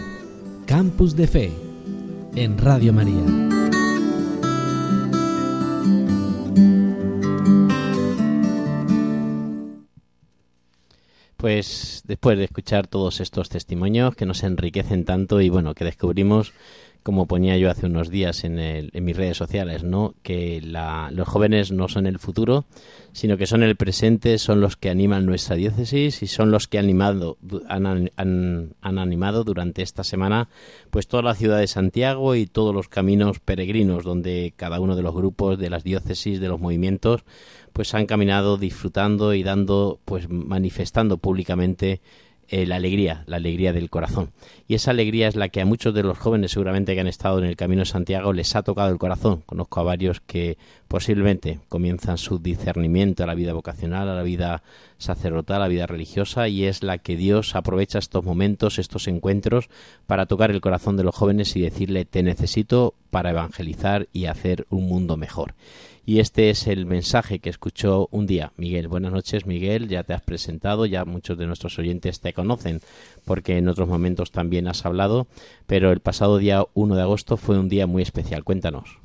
Campus 0.65 1.17
de 1.17 1.27
Fe 1.27 1.51
en 2.33 2.57
Radio 2.57 2.93
María. 2.93 3.19
Pues 11.35 12.03
después 12.05 12.37
de 12.37 12.45
escuchar 12.45 12.87
todos 12.87 13.19
estos 13.19 13.49
testimonios 13.49 14.15
que 14.15 14.25
nos 14.25 14.43
enriquecen 14.43 15.03
tanto 15.03 15.41
y 15.41 15.49
bueno, 15.49 15.73
que 15.73 15.83
descubrimos 15.83 16.53
como 17.03 17.25
ponía 17.25 17.57
yo 17.57 17.71
hace 17.71 17.87
unos 17.87 18.09
días 18.09 18.43
en, 18.43 18.59
el, 18.59 18.91
en 18.93 19.03
mis 19.03 19.17
redes 19.17 19.37
sociales, 19.37 19.83
¿no? 19.83 20.13
Que 20.21 20.61
la, 20.61 21.09
los 21.11 21.27
jóvenes 21.27 21.71
no 21.71 21.87
son 21.87 22.05
el 22.05 22.19
futuro, 22.19 22.65
sino 23.11 23.37
que 23.37 23.47
son 23.47 23.63
el 23.63 23.75
presente, 23.75 24.37
son 24.37 24.61
los 24.61 24.77
que 24.77 24.89
animan 24.89 25.25
nuestra 25.25 25.55
diócesis 25.55 26.21
y 26.21 26.27
son 26.27 26.51
los 26.51 26.67
que 26.67 26.77
han 26.77 26.85
animado, 26.85 27.37
han, 27.67 28.11
han, 28.15 28.73
han 28.81 28.99
animado 28.99 29.43
durante 29.43 29.81
esta 29.81 30.03
semana 30.03 30.49
pues 30.91 31.07
toda 31.07 31.23
la 31.23 31.35
ciudad 31.35 31.59
de 31.59 31.67
Santiago 31.67 32.35
y 32.35 32.45
todos 32.45 32.73
los 32.73 32.87
caminos 32.87 33.39
peregrinos 33.39 34.03
donde 34.03 34.53
cada 34.55 34.79
uno 34.79 34.95
de 34.95 35.01
los 35.01 35.15
grupos 35.15 35.57
de 35.57 35.69
las 35.69 35.83
diócesis, 35.83 36.39
de 36.39 36.49
los 36.49 36.59
movimientos, 36.59 37.23
pues 37.73 37.93
han 37.93 38.05
caminado 38.05 38.57
disfrutando 38.57 39.33
y 39.33 39.43
dando, 39.43 39.99
pues 40.05 40.29
manifestando 40.29 41.17
públicamente 41.17 42.01
eh, 42.53 42.65
la 42.65 42.75
alegría, 42.75 43.23
la 43.27 43.37
alegría 43.37 43.71
del 43.71 43.89
corazón. 43.89 44.31
Y 44.67 44.75
esa 44.75 44.91
alegría 44.91 45.29
es 45.29 45.37
la 45.37 45.47
que 45.47 45.61
a 45.61 45.65
muchos 45.65 45.93
de 45.93 46.03
los 46.03 46.17
jóvenes 46.17 46.51
seguramente 46.51 46.93
que 46.93 46.99
han 46.99 47.07
estado 47.07 47.39
en 47.39 47.45
el 47.45 47.55
Camino 47.55 47.79
de 47.79 47.85
Santiago 47.85 48.33
les 48.33 48.53
ha 48.57 48.61
tocado 48.61 48.91
el 48.91 48.97
corazón. 48.97 49.41
Conozco 49.45 49.79
a 49.79 49.83
varios 49.83 50.19
que 50.19 50.57
posiblemente 50.89 51.61
comienzan 51.69 52.17
su 52.17 52.39
discernimiento 52.39 53.23
a 53.23 53.27
la 53.27 53.35
vida 53.35 53.53
vocacional, 53.53 54.09
a 54.09 54.15
la 54.15 54.23
vida 54.23 54.63
sacerdotal, 54.97 55.57
a 55.57 55.59
la 55.59 55.67
vida 55.69 55.87
religiosa 55.87 56.49
y 56.49 56.65
es 56.65 56.83
la 56.83 56.97
que 56.97 57.15
Dios 57.15 57.55
aprovecha 57.55 57.99
estos 57.99 58.25
momentos, 58.25 58.79
estos 58.79 59.07
encuentros 59.07 59.69
para 60.05 60.25
tocar 60.25 60.51
el 60.51 60.59
corazón 60.59 60.97
de 60.97 61.05
los 61.05 61.15
jóvenes 61.15 61.55
y 61.55 61.61
decirle 61.61 62.03
te 62.03 62.21
necesito 62.21 62.95
para 63.11 63.29
evangelizar 63.29 64.09
y 64.11 64.25
hacer 64.25 64.67
un 64.69 64.89
mundo 64.89 65.15
mejor. 65.15 65.55
Y 66.05 66.19
este 66.19 66.49
es 66.49 66.65
el 66.67 66.85
mensaje 66.85 67.39
que 67.39 67.49
escuchó 67.49 68.07
un 68.11 68.25
día 68.25 68.53
Miguel. 68.57 68.87
Buenas 68.87 69.11
noches, 69.11 69.45
Miguel. 69.45 69.87
Ya 69.87 70.03
te 70.03 70.13
has 70.13 70.21
presentado, 70.21 70.85
ya 70.85 71.05
muchos 71.05 71.37
de 71.37 71.45
nuestros 71.45 71.77
oyentes 71.77 72.19
te 72.19 72.33
conocen 72.33 72.81
porque 73.23 73.57
en 73.57 73.67
otros 73.67 73.87
momentos 73.87 74.31
también 74.31 74.67
has 74.67 74.85
hablado, 74.85 75.27
pero 75.67 75.91
el 75.91 75.99
pasado 75.99 76.37
día 76.39 76.65
1 76.73 76.95
de 76.95 77.01
agosto 77.01 77.37
fue 77.37 77.59
un 77.59 77.69
día 77.69 77.85
muy 77.85 78.01
especial. 78.01 78.43
Cuéntanos. 78.43 78.99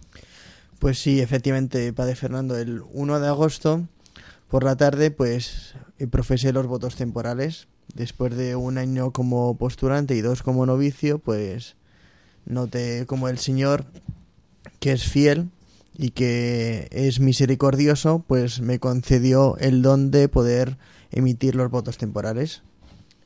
Pues 0.79 0.99
sí, 0.99 1.21
efectivamente, 1.21 1.93
Padre 1.93 2.17
Fernando, 2.17 2.57
el 2.57 2.83
1 2.93 3.21
de 3.21 3.29
agosto 3.29 3.87
por 4.49 4.65
la 4.65 4.77
tarde 4.77 5.11
pues 5.11 5.75
profesé 6.11 6.53
los 6.53 6.67
votos 6.67 6.97
temporales. 6.97 7.69
Después 7.95 8.37
de 8.37 8.57
un 8.57 8.79
año 8.79 9.13
como 9.13 9.57
postulante 9.57 10.15
y 10.17 10.21
dos 10.21 10.43
como 10.43 10.67
novicio, 10.67 11.19
pues 11.19 11.77
noté 12.45 13.07
como 13.07 13.29
el 13.29 13.39
Señor, 13.39 13.85
que 14.81 14.93
es 14.93 15.05
fiel, 15.05 15.51
y 15.99 16.11
que 16.11 16.89
es 16.91 17.21
misericordioso, 17.21 18.25
pues 18.27 18.61
me 18.61 18.79
concedió 18.79 19.57
el 19.59 19.83
don 19.83 20.11
de 20.11 20.29
poder 20.29 20.77
emitir 21.11 21.55
los 21.55 21.71
votos 21.71 21.97
temporales. 21.97 22.63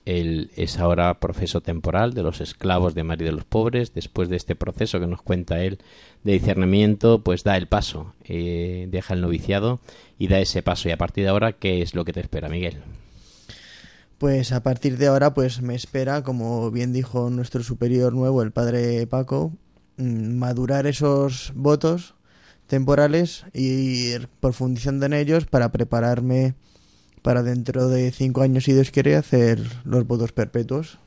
Él 0.07 0.51
es 0.57 0.79
ahora 0.79 1.21
profeso 1.21 1.61
temporal 1.61 2.15
de 2.15 2.23
los 2.23 2.41
esclavos 2.41 2.95
de 2.95 3.05
María 3.05 3.27
de 3.27 3.33
los 3.33 3.45
Pobres. 3.45 3.93
Después 3.93 4.29
de 4.29 4.37
este 4.37 4.57
proceso 4.57 4.99
que 4.99 5.07
nos 5.07 5.23
cuenta 5.23 5.63
él 5.63 5.79
de 6.25 6.33
discernimiento, 6.33 7.23
pues 7.23 7.45
da 7.45 7.57
el 7.57 7.67
paso, 7.67 8.15
eh, 8.25 8.89
deja 8.91 9.15
el 9.15 9.21
noviciado 9.21 9.81
y 10.19 10.29
da 10.29 10.41
ese 10.41 10.63
paso. 10.63 10.89
Y 10.89 10.93
a 10.93 10.97
partir 10.97 11.25
de 11.25 11.31
ahora, 11.31 11.53
¿qué 11.53 11.83
es 11.83 11.95
lo 11.95 12.05
que 12.05 12.13
te 12.13 12.21
espera, 12.21 12.49
Miguel? 12.49 12.79
Pues 14.19 14.53
a 14.53 14.63
partir 14.63 14.97
de 14.97 15.07
ahora, 15.07 15.35
pues 15.35 15.61
me 15.61 15.75
espera, 15.75 16.23
como 16.23 16.71
bien 16.71 16.93
dijo 16.93 17.31
nuestro 17.31 17.63
superior 17.63 18.13
nuevo, 18.13 18.43
el 18.43 18.53
padre 18.53 19.07
Paco, 19.07 19.53
mm, 19.97 20.35
madurar 20.39 20.87
esos 20.87 21.53
votos 21.55 22.15
temporales 22.71 23.45
y 23.53 24.13
ir 24.13 24.29
profundizando 24.41 25.05
en 25.05 25.13
ellos 25.13 25.45
para 25.45 25.73
prepararme 25.73 26.55
para 27.21 27.43
dentro 27.43 27.89
de 27.89 28.13
cinco 28.13 28.41
años, 28.41 28.65
si 28.65 28.73
Dios 28.73 28.91
quiere, 28.91 29.17
hacer 29.17 29.61
los 29.85 30.07
votos 30.07 30.33
perpetuos. 30.33 30.99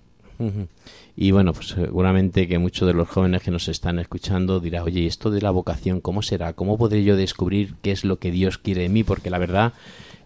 Y 1.16 1.32
bueno, 1.32 1.54
pues 1.54 1.70
seguramente 1.70 2.48
que 2.48 2.60
muchos 2.60 2.86
de 2.88 2.94
los 2.94 3.08
jóvenes 3.08 3.42
que 3.42 3.52
nos 3.52 3.70
están 3.70 3.98
escuchando 4.00 4.60
dirán, 4.60 4.84
oye, 4.84 5.08
esto 5.08 5.32
de 5.32 5.42
la 5.42 5.52
vocación, 5.52 6.02
¿cómo 6.02 6.22
será? 6.22 6.54
¿Cómo 6.54 6.78
podré 6.78 7.04
yo 7.04 7.16
descubrir 7.16 7.76
qué 7.82 7.92
es 7.92 8.04
lo 8.04 8.20
que 8.20 8.32
Dios 8.32 8.58
quiere 8.58 8.82
de 8.82 8.90
mí? 8.90 9.04
Porque 9.04 9.30
la 9.30 9.38
verdad 9.38 9.74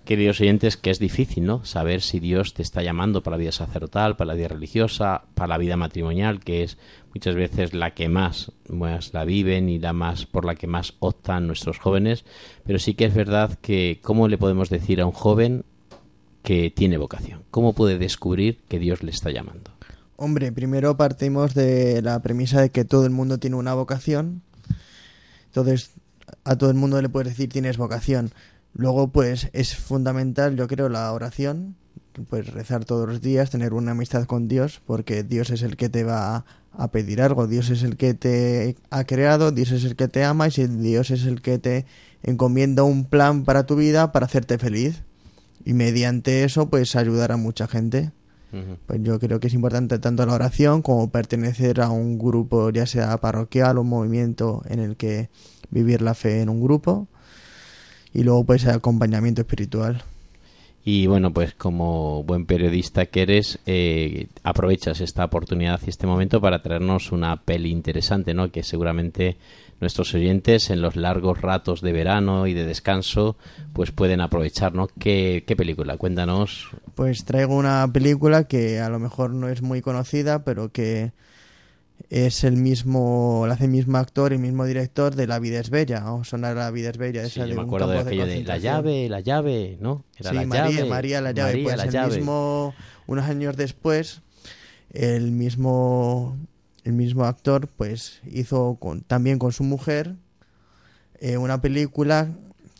queridos 0.08 0.40
oyentes, 0.40 0.78
que 0.78 0.90
es 0.90 1.00
difícil, 1.00 1.46
¿no? 1.46 1.66
Saber 1.66 2.02
si 2.02 2.20
Dios 2.22 2.54
te 2.54 2.64
está 2.64 2.82
llamando 2.82 3.22
para 3.22 3.36
la 3.36 3.42
vida 3.42 3.52
sacerdotal, 3.52 4.16
para 4.16 4.30
la 4.30 4.34
vida 4.36 4.48
religiosa, 4.48 5.26
para 5.36 5.50
la 5.50 5.58
vida 5.58 5.76
matrimonial, 5.76 6.40
que 6.40 6.64
es 6.64 6.78
muchas 7.14 7.36
veces 7.36 7.74
la 7.74 7.94
que 7.94 8.08
más, 8.08 8.54
la 9.12 9.26
viven 9.26 9.68
y 9.68 9.80
la 9.80 9.92
más 9.92 10.26
por 10.26 10.46
la 10.46 10.56
que 10.56 10.66
más 10.66 10.94
optan 11.00 11.46
nuestros 11.46 11.78
jóvenes. 11.78 12.24
Pero 12.64 12.80
sí 12.80 12.94
que 12.94 13.04
es 13.04 13.14
verdad 13.14 13.60
que 13.62 14.00
cómo 14.02 14.30
le 14.30 14.38
podemos 14.38 14.70
decir 14.70 15.02
a 15.02 15.06
un 15.06 15.12
joven 15.12 15.66
que 16.42 16.72
tiene 16.72 16.98
vocación, 16.98 17.44
cómo 17.52 17.74
puede 17.74 17.98
descubrir 17.98 18.62
que 18.70 18.80
Dios 18.80 19.04
le 19.04 19.12
está 19.12 19.30
llamando. 19.30 19.72
Hombre, 20.16 20.54
primero 20.54 20.96
partimos 20.96 21.54
de 21.54 22.02
la 22.02 22.22
premisa 22.22 22.62
de 22.62 22.72
que 22.72 22.86
todo 22.86 23.06
el 23.06 23.12
mundo 23.12 23.40
tiene 23.40 23.58
una 23.58 23.74
vocación. 23.74 24.42
Entonces, 25.48 25.92
a 26.46 26.56
todo 26.58 26.70
el 26.70 26.78
mundo 26.78 27.02
le 27.02 27.10
puedes 27.10 27.28
decir 27.28 27.50
tienes 27.50 27.78
vocación 27.78 28.32
Luego, 28.74 29.10
pues 29.10 29.50
es 29.54 29.76
fundamental, 29.76 30.56
yo 30.56 30.68
creo, 30.68 30.90
la 30.90 31.12
oración, 31.12 31.76
pues 32.30 32.52
rezar 32.54 32.86
todos 32.86 33.08
los 33.08 33.22
días, 33.22 33.50
tener 33.50 33.74
una 33.74 33.92
amistad 33.92 34.26
con 34.26 34.48
Dios, 34.48 34.82
porque 34.86 35.24
Dios 35.24 35.50
es 35.50 35.62
el 35.62 35.78
que 35.78 35.90
te 35.90 36.04
va 36.04 36.46
a 36.72 36.92
pedir 36.92 37.22
algo, 37.22 37.48
Dios 37.48 37.70
es 37.70 37.84
el 37.84 37.98
que 37.98 38.14
te 38.14 38.76
ha 38.90 39.04
creado, 39.06 39.52
Dios 39.52 39.72
es 39.72 39.84
el 39.84 39.96
que 39.96 40.08
te 40.08 40.24
ama 40.24 40.48
y 40.48 40.52
si 40.52 40.68
Dios 40.68 41.10
es 41.12 41.26
el 41.26 41.42
que 41.42 41.58
te 41.58 41.86
encomienda 42.24 42.84
un 42.84 43.06
plan 43.06 43.44
para 43.44 43.66
tu 43.66 43.76
vida 43.76 44.12
para 44.12 44.26
hacerte 44.26 44.58
feliz. 44.58 45.04
Y 45.66 45.74
mediante 45.74 46.44
eso, 46.44 46.70
pues 46.70 46.96
ayudar 46.96 47.32
a 47.32 47.38
mucha 47.38 47.68
gente. 47.68 48.12
Pues 48.86 49.04
yo 49.04 49.20
creo 49.20 49.40
que 49.40 49.48
es 49.48 49.54
importante 49.54 50.00
tanto 50.00 50.26
la 50.26 50.34
oración 50.34 50.82
como 50.82 51.12
pertenecer 51.12 51.82
a 51.82 51.90
un 51.90 52.18
grupo, 52.18 52.70
ya 52.70 52.86
sea 52.86 53.18
parroquial 53.18 53.78
o 53.78 53.82
un 53.82 53.90
movimiento 53.90 54.64
en 54.70 54.80
el 54.80 54.96
que 54.96 55.30
vivir 55.70 56.02
la 56.02 56.14
fe 56.14 56.42
en 56.42 56.50
un 56.50 56.62
grupo 56.62 57.08
y 58.18 58.24
luego 58.24 58.44
pues 58.46 58.64
el 58.64 58.72
acompañamiento 58.72 59.42
espiritual. 59.42 60.02
Y 60.84 61.06
bueno, 61.06 61.32
pues 61.32 61.54
como 61.54 62.24
buen 62.24 62.48
periodista 62.48 63.06
que 63.06 63.22
eres, 63.22 63.60
eh, 63.68 64.26
aprovechas 64.42 65.02
esta 65.02 65.26
oportunidad 65.26 65.80
y 65.86 65.92
este 65.92 66.08
momento 66.08 66.42
para 66.42 66.64
traernos 66.64 67.12
una 67.12 67.44
peli 67.44 67.70
interesante, 67.70 68.34
¿no? 68.34 68.50
Que 68.52 68.64
seguramente 68.64 69.38
nuestros 69.80 70.16
oyentes 70.16 70.72
en 70.72 70.82
los 70.82 70.96
largos 70.96 71.42
ratos 71.42 71.82
de 71.82 71.92
verano 71.92 72.48
y 72.48 72.56
de 72.56 72.66
descanso, 72.66 73.36
pues 73.74 73.92
pueden 73.92 74.20
aprovechar, 74.20 74.74
¿no? 74.74 74.88
¿Qué, 74.98 75.44
qué 75.46 75.56
película? 75.56 75.98
Cuéntanos. 75.98 76.70
Pues 76.96 77.24
traigo 77.24 77.56
una 77.56 77.88
película 77.94 78.46
que 78.46 78.80
a 78.80 78.90
lo 78.90 78.98
mejor 78.98 79.30
no 79.30 79.48
es 79.48 79.62
muy 79.62 79.82
conocida, 79.82 80.44
pero 80.44 80.72
que 80.72 81.12
es 82.10 82.44
el 82.46 82.56
mismo, 82.56 83.44
lo 83.46 83.54
hace 83.54 83.66
el 83.66 83.72
mismo 83.72 83.98
actor 83.98 84.32
el 84.32 84.40
mismo 84.40 84.66
director 84.66 85.16
de 85.16 85.28
La 85.28 85.40
vida 85.40 85.60
es 85.60 85.70
bella, 85.70 86.12
o 86.12 86.24
sonar 86.24 86.56
La 86.56 86.72
vida 86.72 86.90
es 86.90 86.98
bella. 86.98 87.24
Esa 87.24 87.46
de 87.46 87.56
me 87.56 87.62
acuerdo 87.62 87.90
de 87.90 88.00
aquello 88.00 88.26
de, 88.26 88.44
La 88.44 88.58
llave, 88.58 89.10
La 89.10 89.20
llave, 89.20 89.78
¿no? 89.82 90.06
Era 90.18 90.32
sí, 90.32 90.46
María, 90.46 90.86
María 90.86 91.22
La 91.22 91.32
llave. 91.32 91.64
pues 91.64 91.94
el 91.94 92.10
mismo, 92.10 92.74
unos 93.08 93.26
años 93.26 93.58
después, 93.58 94.22
el 94.94 95.32
mismo, 95.32 96.38
el 96.86 96.94
mismo 96.94 97.26
actor 97.26 97.68
pues 97.68 98.22
hizo 98.32 98.78
con, 98.80 99.02
también 99.02 99.38
con 99.38 99.52
su 99.52 99.64
mujer 99.64 100.16
eh, 101.20 101.38
una 101.38 101.62
película 101.62 102.30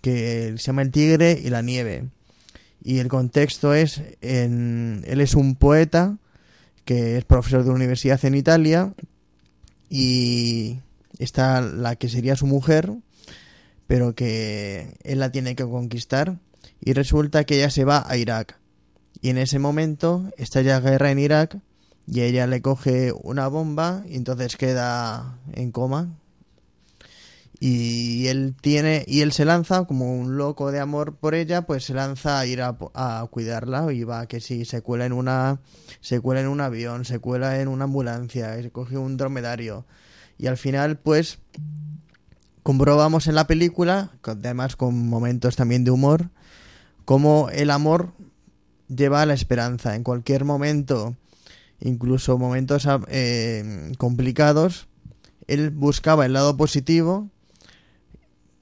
que 0.02 0.54
se 0.58 0.68
llama 0.68 0.84
El 0.84 0.92
tigre 0.92 1.40
y 1.44 1.50
la 1.50 1.62
nieve. 1.62 2.06
Y 2.82 3.00
el 3.00 3.10
contexto 3.10 3.74
es, 3.74 4.02
en, 4.22 5.04
él 5.06 5.20
es 5.20 5.34
un 5.34 5.56
poeta 5.56 6.18
que 6.86 7.18
es 7.18 7.26
profesor 7.26 7.66
de 7.66 7.72
universidad 7.72 8.24
en 8.24 8.36
Italia 8.36 8.94
y 9.90 10.80
está 11.20 11.62
la 11.62 11.96
que 11.96 12.10
sería 12.10 12.36
su 12.36 12.46
mujer, 12.46 12.92
pero 13.88 14.16
que 14.16 14.98
él 15.04 15.20
la 15.20 15.32
tiene 15.32 15.56
que 15.56 15.64
conquistar 15.64 16.40
y 16.82 16.94
resulta 16.94 17.44
que 17.46 17.58
ella 17.58 17.70
se 17.70 17.86
va 17.86 18.06
a 18.08 18.18
Irak. 18.18 18.60
Y 19.22 19.30
en 19.30 19.38
ese 19.38 19.60
momento 19.60 20.30
estalla 20.38 20.80
guerra 20.80 21.12
en 21.12 21.20
Irak 21.20 21.60
y 22.06 22.22
ella 22.22 22.48
le 22.48 22.62
coge 22.62 23.12
una 23.24 23.48
bomba 23.48 24.04
y 24.08 24.16
entonces 24.16 24.58
queda 24.58 25.40
en 25.54 25.72
coma 25.72 26.18
y 27.60 28.28
él 28.28 28.56
tiene 28.60 29.04
y 29.08 29.22
él 29.22 29.32
se 29.32 29.44
lanza 29.44 29.86
como 29.86 30.14
un 30.14 30.38
loco 30.38 30.72
de 30.72 30.80
amor 30.80 31.16
por 31.16 31.34
ella 31.34 31.64
pues 31.64 31.86
se 31.86 31.94
lanza 31.94 32.40
a 32.40 32.46
ir 32.46 32.62
a, 32.62 33.28
cuidarla 33.32 33.92
y 33.92 34.04
va 34.04 34.28
que 34.28 34.40
si 34.42 34.64
se 34.66 34.82
cuela 34.82 35.06
en 35.06 35.14
una 35.14 35.60
se 36.00 36.20
cuela 36.20 36.42
en 36.42 36.48
un 36.48 36.62
avión 36.62 37.04
se 37.04 37.18
cuela 37.20 37.60
en 37.60 37.68
una 37.68 37.86
ambulancia 37.86 38.62
se 38.62 38.72
coge 38.72 38.98
un 38.98 39.18
dromedario. 39.18 39.86
Y 40.38 40.46
al 40.46 40.58
final 40.58 40.98
pues 40.98 41.40
comprobamos 42.62 43.28
en 43.28 43.34
la 43.34 43.48
película 43.48 44.12
además 44.22 44.76
con 44.76 45.08
momentos 45.08 45.56
también 45.56 45.84
de 45.84 45.92
humor 45.92 46.30
cómo 47.06 47.50
el 47.52 47.72
amor 47.72 48.14
lleva 48.88 49.22
a 49.22 49.26
la 49.26 49.34
esperanza. 49.34 49.96
En 49.96 50.04
cualquier 50.04 50.46
momento 50.46 51.16
incluso 51.80 52.38
momentos 52.38 52.88
eh, 53.08 53.94
complicados 53.98 54.88
él 55.48 55.72
buscaba 55.72 56.28
el 56.28 56.34
lado 56.34 56.56
positivo 56.56 57.32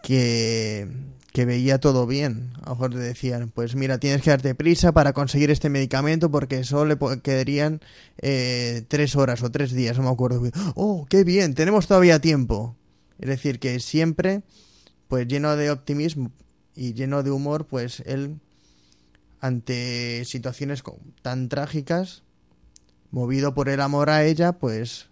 que, 0.06 1.46
veía 1.46 1.80
todo 1.80 2.06
bien. 2.06 2.54
A 2.62 2.70
lo 2.70 2.76
mejor 2.76 2.94
le 2.94 3.00
decían, 3.00 3.52
pues 3.54 3.76
mira, 3.76 3.98
tienes 3.98 4.22
que 4.22 4.30
darte 4.30 4.56
prisa 4.56 4.92
para 4.94 5.14
conseguir 5.14 5.52
este 5.52 5.70
medicamento 5.70 6.32
porque 6.32 6.64
solo 6.64 6.96
le 6.96 7.22
quedarían 7.22 7.82
eh, 8.20 8.84
tres 8.88 9.16
horas 9.16 9.44
o 9.44 9.52
tres 9.52 9.72
días, 9.72 9.98
no 9.98 10.04
me 10.04 10.10
acuerdo. 10.10 10.42
¡Oh, 10.76 11.06
qué 11.10 11.24
bien! 11.24 11.56
Tenemos 11.56 11.88
todavía 11.88 12.20
tiempo. 12.20 12.76
Es 13.20 13.30
decir, 13.30 13.60
que 13.60 13.80
siempre, 13.80 14.44
pues 15.08 15.28
lleno 15.28 15.56
de 15.56 15.72
optimismo 15.72 16.32
y 16.76 16.94
lleno 16.94 17.24
de 17.24 17.32
humor, 17.32 17.66
pues 17.66 18.02
él, 18.06 18.40
ante 19.40 20.24
situaciones 20.26 20.84
tan 21.22 21.50
trágicas, 21.50 22.24
movido 23.12 23.54
por 23.54 23.70
el 23.70 23.82
amor 23.82 24.10
a 24.10 24.24
ella, 24.24 24.54
pues 24.54 25.08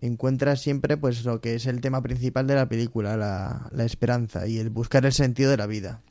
encuentra 0.00 0.56
siempre 0.56 0.96
pues 0.96 1.24
lo 1.24 1.40
que 1.40 1.54
es 1.54 1.66
el 1.66 1.80
tema 1.80 2.02
principal 2.02 2.46
de 2.46 2.54
la 2.54 2.68
película, 2.68 3.16
la, 3.16 3.68
la 3.72 3.84
esperanza 3.84 4.46
y 4.46 4.58
el 4.58 4.70
buscar 4.70 5.04
el 5.06 5.12
sentido 5.12 5.50
de 5.50 5.56
la 5.56 5.66
vida. 5.66 6.02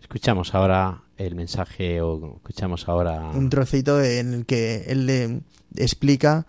Escuchamos 0.00 0.54
ahora 0.54 1.02
el 1.16 1.34
mensaje 1.34 2.00
o 2.00 2.36
escuchamos 2.36 2.88
ahora... 2.88 3.30
Un 3.30 3.50
trocito 3.50 4.02
en 4.02 4.32
el 4.32 4.46
que 4.46 4.84
él 4.86 5.06
le 5.06 5.42
explica 5.76 6.46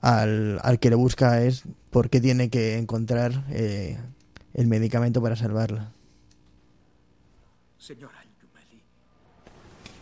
al, 0.00 0.60
al 0.62 0.78
que 0.78 0.90
le 0.90 0.96
busca 0.96 1.42
es 1.42 1.64
por 1.90 2.08
qué 2.08 2.20
tiene 2.20 2.50
que 2.50 2.78
encontrar 2.78 3.44
eh, 3.50 3.98
el 4.54 4.68
medicamento 4.68 5.20
para 5.20 5.36
salvarla. 5.36 5.90
Señora 7.76 8.24
Yumeli, 8.40 8.82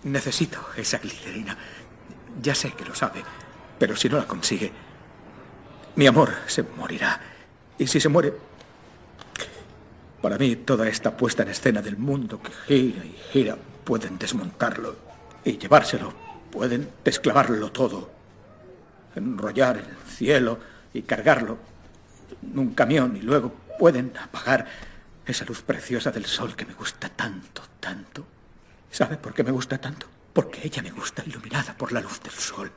necesito 0.04 0.60
esa 0.76 0.98
glicerina. 0.98 1.56
Ya 2.40 2.54
sé 2.54 2.72
que 2.72 2.84
lo 2.84 2.94
sabe, 2.94 3.22
pero 3.78 3.96
si 3.96 4.08
no 4.08 4.18
la 4.18 4.26
consigue, 4.26 4.70
mi 5.96 6.06
amor 6.06 6.32
se 6.46 6.62
morirá. 6.62 7.20
Y 7.78 7.86
si 7.86 8.00
se 8.00 8.08
muere, 8.08 8.32
para 10.20 10.38
mí 10.38 10.56
toda 10.56 10.88
esta 10.88 11.16
puesta 11.16 11.42
en 11.42 11.50
escena 11.50 11.82
del 11.82 11.96
mundo 11.96 12.40
que 12.40 12.52
gira 12.66 13.04
y 13.04 13.16
gira, 13.32 13.56
pueden 13.84 14.18
desmontarlo 14.18 14.96
y 15.44 15.58
llevárselo, 15.58 16.12
pueden 16.50 16.88
desclavarlo 17.04 17.72
todo, 17.72 18.10
enrollar 19.16 19.78
el 19.78 19.96
cielo 20.08 20.58
y 20.94 21.02
cargarlo 21.02 21.58
en 22.42 22.58
un 22.58 22.74
camión 22.74 23.16
y 23.16 23.20
luego 23.20 23.52
pueden 23.78 24.12
apagar 24.16 24.66
esa 25.26 25.44
luz 25.44 25.62
preciosa 25.62 26.10
del 26.10 26.26
sol 26.26 26.54
que 26.54 26.66
me 26.66 26.74
gusta 26.74 27.08
tanto, 27.08 27.62
tanto. 27.80 28.24
¿Sabe 28.90 29.16
por 29.16 29.34
qué 29.34 29.42
me 29.42 29.50
gusta 29.50 29.78
tanto? 29.78 30.06
Porque 30.32 30.60
ella 30.64 30.82
me 30.82 30.90
gusta 30.90 31.22
iluminada 31.26 31.76
por 31.76 31.92
la 31.92 32.00
luz 32.00 32.20
del 32.22 32.32
sol. 32.32 32.70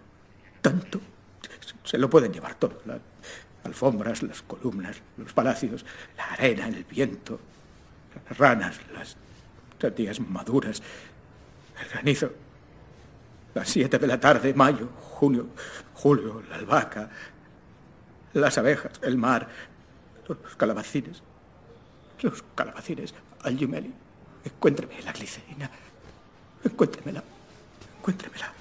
Tanto. 0.61 0.99
Se 1.85 1.97
lo 1.97 2.09
pueden 2.09 2.33
llevar 2.33 2.55
todo. 2.55 2.81
Las 2.85 2.99
alfombras, 3.63 4.23
las 4.23 4.41
columnas, 4.41 4.97
los 5.17 5.31
palacios, 5.33 5.85
la 6.17 6.25
arena, 6.25 6.67
el 6.67 6.83
viento, 6.83 7.39
las 8.27 8.37
ranas, 8.37 8.79
las 8.93 9.15
sandías 9.79 10.19
maduras, 10.19 10.81
el 11.81 11.89
granizo. 11.89 12.31
Las 13.53 13.69
siete 13.69 13.97
de 13.97 14.07
la 14.07 14.19
tarde, 14.19 14.53
mayo, 14.53 14.89
junio, 14.99 15.47
julio, 15.93 16.43
la 16.49 16.57
albahaca, 16.57 17.09
las 18.33 18.57
abejas, 18.57 18.99
el 19.01 19.17
mar, 19.17 19.47
los 20.27 20.37
calabacines. 20.57 21.23
Los 22.21 22.43
calabacines, 22.55 23.13
al 23.43 23.57
Yumeli. 23.57 23.93
Encuéntreme 24.43 25.01
la 25.01 25.11
glicerina. 25.11 25.69
Encuéntremela. 26.63 27.23
Encuéntremela. 27.99 28.51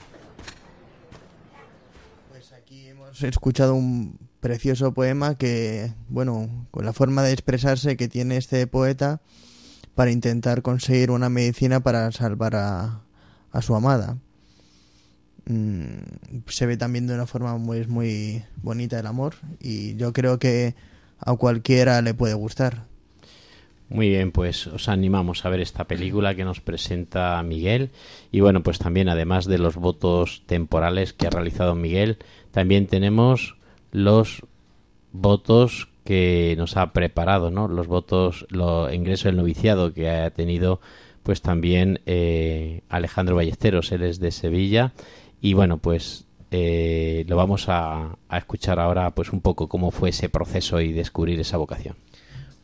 Hemos 2.86 3.22
escuchado 3.22 3.74
un 3.74 4.18
precioso 4.40 4.92
poema 4.92 5.36
que, 5.36 5.92
bueno, 6.08 6.66
con 6.70 6.84
la 6.84 6.92
forma 6.92 7.22
de 7.22 7.32
expresarse 7.32 7.96
que 7.96 8.08
tiene 8.08 8.36
este 8.36 8.66
poeta 8.66 9.20
para 9.94 10.10
intentar 10.10 10.62
conseguir 10.62 11.10
una 11.10 11.28
medicina 11.28 11.80
para 11.80 12.10
salvar 12.12 12.56
a, 12.56 13.02
a 13.52 13.62
su 13.62 13.74
amada. 13.74 14.18
Mm, 15.46 16.42
se 16.46 16.66
ve 16.66 16.76
también 16.76 17.06
de 17.06 17.14
una 17.14 17.26
forma 17.26 17.56
muy, 17.58 17.86
muy 17.86 18.44
bonita 18.62 18.98
el 18.98 19.06
amor 19.06 19.34
y 19.60 19.94
yo 19.96 20.12
creo 20.12 20.38
que 20.38 20.74
a 21.18 21.34
cualquiera 21.36 22.02
le 22.02 22.14
puede 22.14 22.34
gustar. 22.34 22.86
Muy 23.88 24.08
bien, 24.08 24.32
pues 24.32 24.66
os 24.66 24.88
animamos 24.88 25.44
a 25.44 25.50
ver 25.50 25.60
esta 25.60 25.84
película 25.84 26.34
que 26.34 26.44
nos 26.44 26.60
presenta 26.60 27.42
Miguel. 27.42 27.90
Y 28.32 28.40
bueno, 28.40 28.62
pues 28.62 28.78
también 28.78 29.08
además 29.08 29.44
de 29.44 29.58
los 29.58 29.76
votos 29.76 30.42
temporales 30.46 31.12
que 31.12 31.26
ha 31.26 31.30
realizado 31.30 31.74
Miguel, 31.74 32.18
también 32.50 32.86
tenemos 32.86 33.56
los 33.92 34.42
votos 35.12 35.88
que 36.04 36.54
nos 36.58 36.76
ha 36.76 36.92
preparado, 36.92 37.50
¿no? 37.50 37.68
Los 37.68 37.86
votos, 37.86 38.46
lo 38.50 38.92
ingreso 38.92 39.28
del 39.28 39.36
noviciado 39.36 39.92
que 39.92 40.10
ha 40.10 40.30
tenido 40.30 40.80
pues 41.22 41.40
también 41.40 42.00
eh, 42.04 42.82
Alejandro 42.88 43.36
Ballesteros, 43.36 43.92
él 43.92 44.02
es 44.02 44.18
de 44.20 44.30
Sevilla. 44.30 44.92
Y 45.40 45.54
bueno, 45.54 45.78
pues 45.78 46.26
eh, 46.50 47.24
lo 47.28 47.36
vamos 47.36 47.68
a, 47.68 48.16
a 48.28 48.38
escuchar 48.38 48.78
ahora 48.78 49.10
pues 49.14 49.32
un 49.32 49.40
poco 49.40 49.68
cómo 49.68 49.90
fue 49.90 50.10
ese 50.10 50.28
proceso 50.28 50.80
y 50.80 50.92
descubrir 50.92 51.40
esa 51.40 51.56
vocación. 51.56 51.96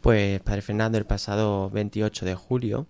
Pues 0.00 0.40
Padre 0.40 0.62
Fernando, 0.62 0.96
el 0.96 1.04
pasado 1.04 1.68
28 1.70 2.24
de 2.24 2.34
julio, 2.34 2.86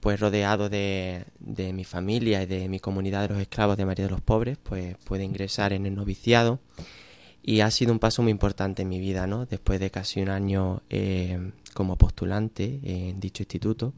pues 0.00 0.20
rodeado 0.20 0.68
de, 0.68 1.24
de 1.38 1.72
mi 1.72 1.84
familia 1.84 2.42
y 2.42 2.46
de 2.46 2.68
mi 2.68 2.78
comunidad 2.78 3.22
de 3.22 3.28
los 3.28 3.40
esclavos 3.40 3.76
de 3.76 3.86
María 3.86 4.04
de 4.04 4.10
los 4.10 4.20
Pobres, 4.20 4.58
pues 4.62 4.96
pude 4.98 5.24
ingresar 5.24 5.72
en 5.72 5.86
el 5.86 5.94
noviciado 5.94 6.60
y 7.42 7.60
ha 7.60 7.70
sido 7.70 7.92
un 7.92 7.98
paso 7.98 8.22
muy 8.22 8.30
importante 8.30 8.82
en 8.82 8.88
mi 8.88 8.98
vida, 9.00 9.26
¿no? 9.26 9.46
Después 9.46 9.80
de 9.80 9.90
casi 9.90 10.20
un 10.20 10.28
año 10.28 10.82
eh, 10.90 11.52
como 11.72 11.96
postulante 11.96 12.80
en 12.84 13.18
dicho 13.18 13.42
instituto, 13.42 13.94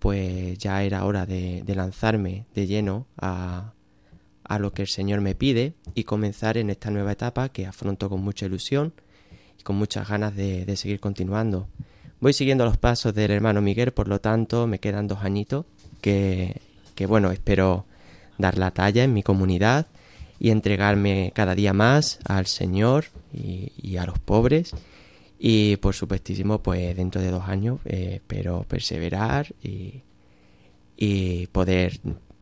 pues 0.00 0.58
ya 0.58 0.82
era 0.82 1.04
hora 1.04 1.24
de, 1.24 1.62
de 1.64 1.74
lanzarme 1.76 2.46
de 2.54 2.66
lleno 2.66 3.06
a, 3.16 3.74
a 4.42 4.58
lo 4.58 4.72
que 4.72 4.82
el 4.82 4.88
Señor 4.88 5.20
me 5.20 5.36
pide 5.36 5.74
y 5.94 6.02
comenzar 6.02 6.56
en 6.58 6.70
esta 6.70 6.90
nueva 6.90 7.12
etapa 7.12 7.50
que 7.50 7.66
afronto 7.66 8.08
con 8.08 8.22
mucha 8.22 8.46
ilusión 8.46 8.92
con 9.62 9.76
muchas 9.76 10.08
ganas 10.08 10.34
de, 10.34 10.76
seguir 10.76 11.00
continuando. 11.00 11.68
Voy 12.20 12.32
siguiendo 12.32 12.64
los 12.64 12.76
pasos 12.76 13.14
del 13.14 13.30
hermano 13.30 13.62
Miguel, 13.62 13.92
por 13.92 14.08
lo 14.08 14.20
tanto 14.20 14.66
me 14.66 14.78
quedan 14.78 15.08
dos 15.08 15.20
añitos 15.22 15.64
que, 16.00 16.60
que 16.94 17.06
bueno, 17.06 17.30
espero 17.30 17.86
dar 18.38 18.58
la 18.58 18.70
talla 18.70 19.04
en 19.04 19.14
mi 19.14 19.22
comunidad 19.22 19.86
y 20.38 20.50
entregarme 20.50 21.32
cada 21.34 21.54
día 21.54 21.72
más 21.72 22.18
al 22.24 22.46
Señor 22.46 23.06
y, 23.32 23.72
y 23.80 23.96
a 23.96 24.06
los 24.06 24.18
pobres. 24.18 24.72
Y 25.38 25.76
por 25.76 25.94
supuestísimo, 25.94 26.62
pues 26.62 26.94
dentro 26.96 27.22
de 27.22 27.30
dos 27.30 27.48
años 27.48 27.80
eh, 27.86 28.16
espero 28.16 28.66
perseverar 28.68 29.54
y, 29.62 30.02
y 30.96 31.46
poder 31.46 31.98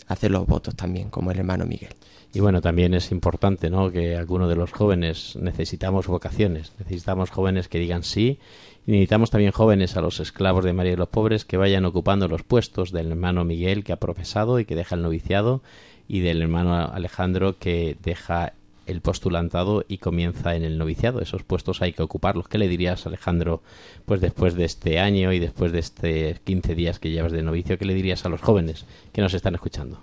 hacer 0.08 0.30
los 0.30 0.46
votos 0.46 0.74
también, 0.74 1.10
como 1.10 1.30
el 1.30 1.38
hermano 1.38 1.64
Miguel. 1.66 1.94
Y 2.34 2.40
bueno, 2.40 2.60
también 2.60 2.92
es 2.94 3.10
importante, 3.10 3.70
¿no? 3.70 3.90
Que 3.90 4.16
algunos 4.16 4.48
de 4.48 4.56
los 4.56 4.72
jóvenes 4.72 5.36
necesitamos 5.40 6.06
vocaciones, 6.06 6.72
necesitamos 6.78 7.30
jóvenes 7.30 7.68
que 7.68 7.78
digan 7.78 8.02
sí, 8.02 8.38
y 8.86 8.92
necesitamos 8.92 9.30
también 9.30 9.52
jóvenes 9.52 9.96
a 9.96 10.00
los 10.00 10.20
esclavos 10.20 10.64
de 10.64 10.72
María 10.72 10.92
y 10.92 10.96
los 10.96 11.08
pobres 11.08 11.44
que 11.44 11.56
vayan 11.56 11.84
ocupando 11.84 12.28
los 12.28 12.42
puestos 12.42 12.92
del 12.92 13.10
hermano 13.10 13.44
Miguel 13.44 13.84
que 13.84 13.92
ha 13.92 13.96
profesado 13.96 14.60
y 14.60 14.64
que 14.64 14.74
deja 14.74 14.94
el 14.94 15.02
noviciado, 15.02 15.62
y 16.06 16.20
del 16.20 16.42
hermano 16.42 16.74
Alejandro 16.74 17.58
que 17.58 17.96
deja 18.02 18.54
el 18.88 19.02
postulantado 19.02 19.84
y 19.86 19.98
comienza 19.98 20.56
en 20.56 20.64
el 20.64 20.78
noviciado. 20.78 21.20
Esos 21.20 21.44
puestos 21.44 21.82
hay 21.82 21.92
que 21.92 22.02
ocuparlos. 22.02 22.48
¿Qué 22.48 22.58
le 22.58 22.68
dirías, 22.68 23.06
Alejandro, 23.06 23.62
pues 24.06 24.20
después 24.20 24.54
de 24.54 24.64
este 24.64 24.98
año 24.98 25.32
y 25.32 25.38
después 25.38 25.72
de 25.72 25.78
este 25.78 26.40
15 26.42 26.74
días 26.74 26.98
que 26.98 27.10
llevas 27.10 27.32
de 27.32 27.42
novicio, 27.42 27.78
qué 27.78 27.84
le 27.84 27.94
dirías 27.94 28.24
a 28.24 28.28
los 28.28 28.40
jóvenes 28.40 28.86
que 29.12 29.20
nos 29.20 29.34
están 29.34 29.54
escuchando? 29.54 30.02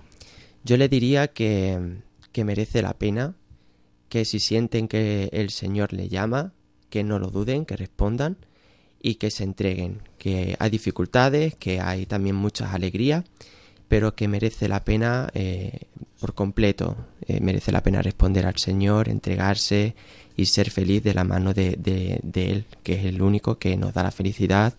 Yo 0.64 0.78
le 0.78 0.88
diría 0.88 1.28
que, 1.28 1.98
que 2.32 2.46
merece 2.46 2.82
la 2.82 2.94
pena, 2.94 3.36
que 4.08 4.24
si 4.24 4.40
sienten 4.40 4.88
que 4.88 5.30
el 5.34 5.50
Señor 5.50 5.92
le 5.92 6.08
llama, 6.08 6.54
que 6.90 7.04
no 7.04 7.20
lo 7.20 7.32
duden, 7.32 7.66
que 7.66 7.76
respondan 7.76 8.38
y 9.02 9.16
que 9.16 9.32
se 9.32 9.44
entreguen, 9.44 10.02
que 10.18 10.56
hay 10.60 10.70
dificultades, 10.70 11.56
que 11.56 11.80
hay 11.80 12.06
también 12.06 12.36
muchas 12.36 12.74
alegrías, 12.74 13.26
pero 13.88 14.16
que 14.16 14.28
merece 14.28 14.68
la 14.68 14.84
pena 14.84 15.30
eh, 15.34 15.80
por 16.20 16.34
completo, 16.34 16.96
eh, 17.28 17.40
merece 17.42 17.72
la 17.72 17.84
pena 17.84 18.02
responder 18.02 18.46
al 18.46 18.58
Señor, 18.58 19.10
entregarse 19.10 19.96
y 20.36 20.46
ser 20.46 20.70
feliz 20.70 21.04
de 21.04 21.14
la 21.14 21.24
mano 21.24 21.54
de, 21.54 21.78
de, 21.78 22.52
Él, 22.52 22.66
que 22.84 22.94
es 22.96 23.06
el 23.06 23.22
único 23.22 23.58
que 23.58 23.78
nos 23.78 23.94
da 23.94 24.04
la 24.04 24.12
felicidad 24.12 24.74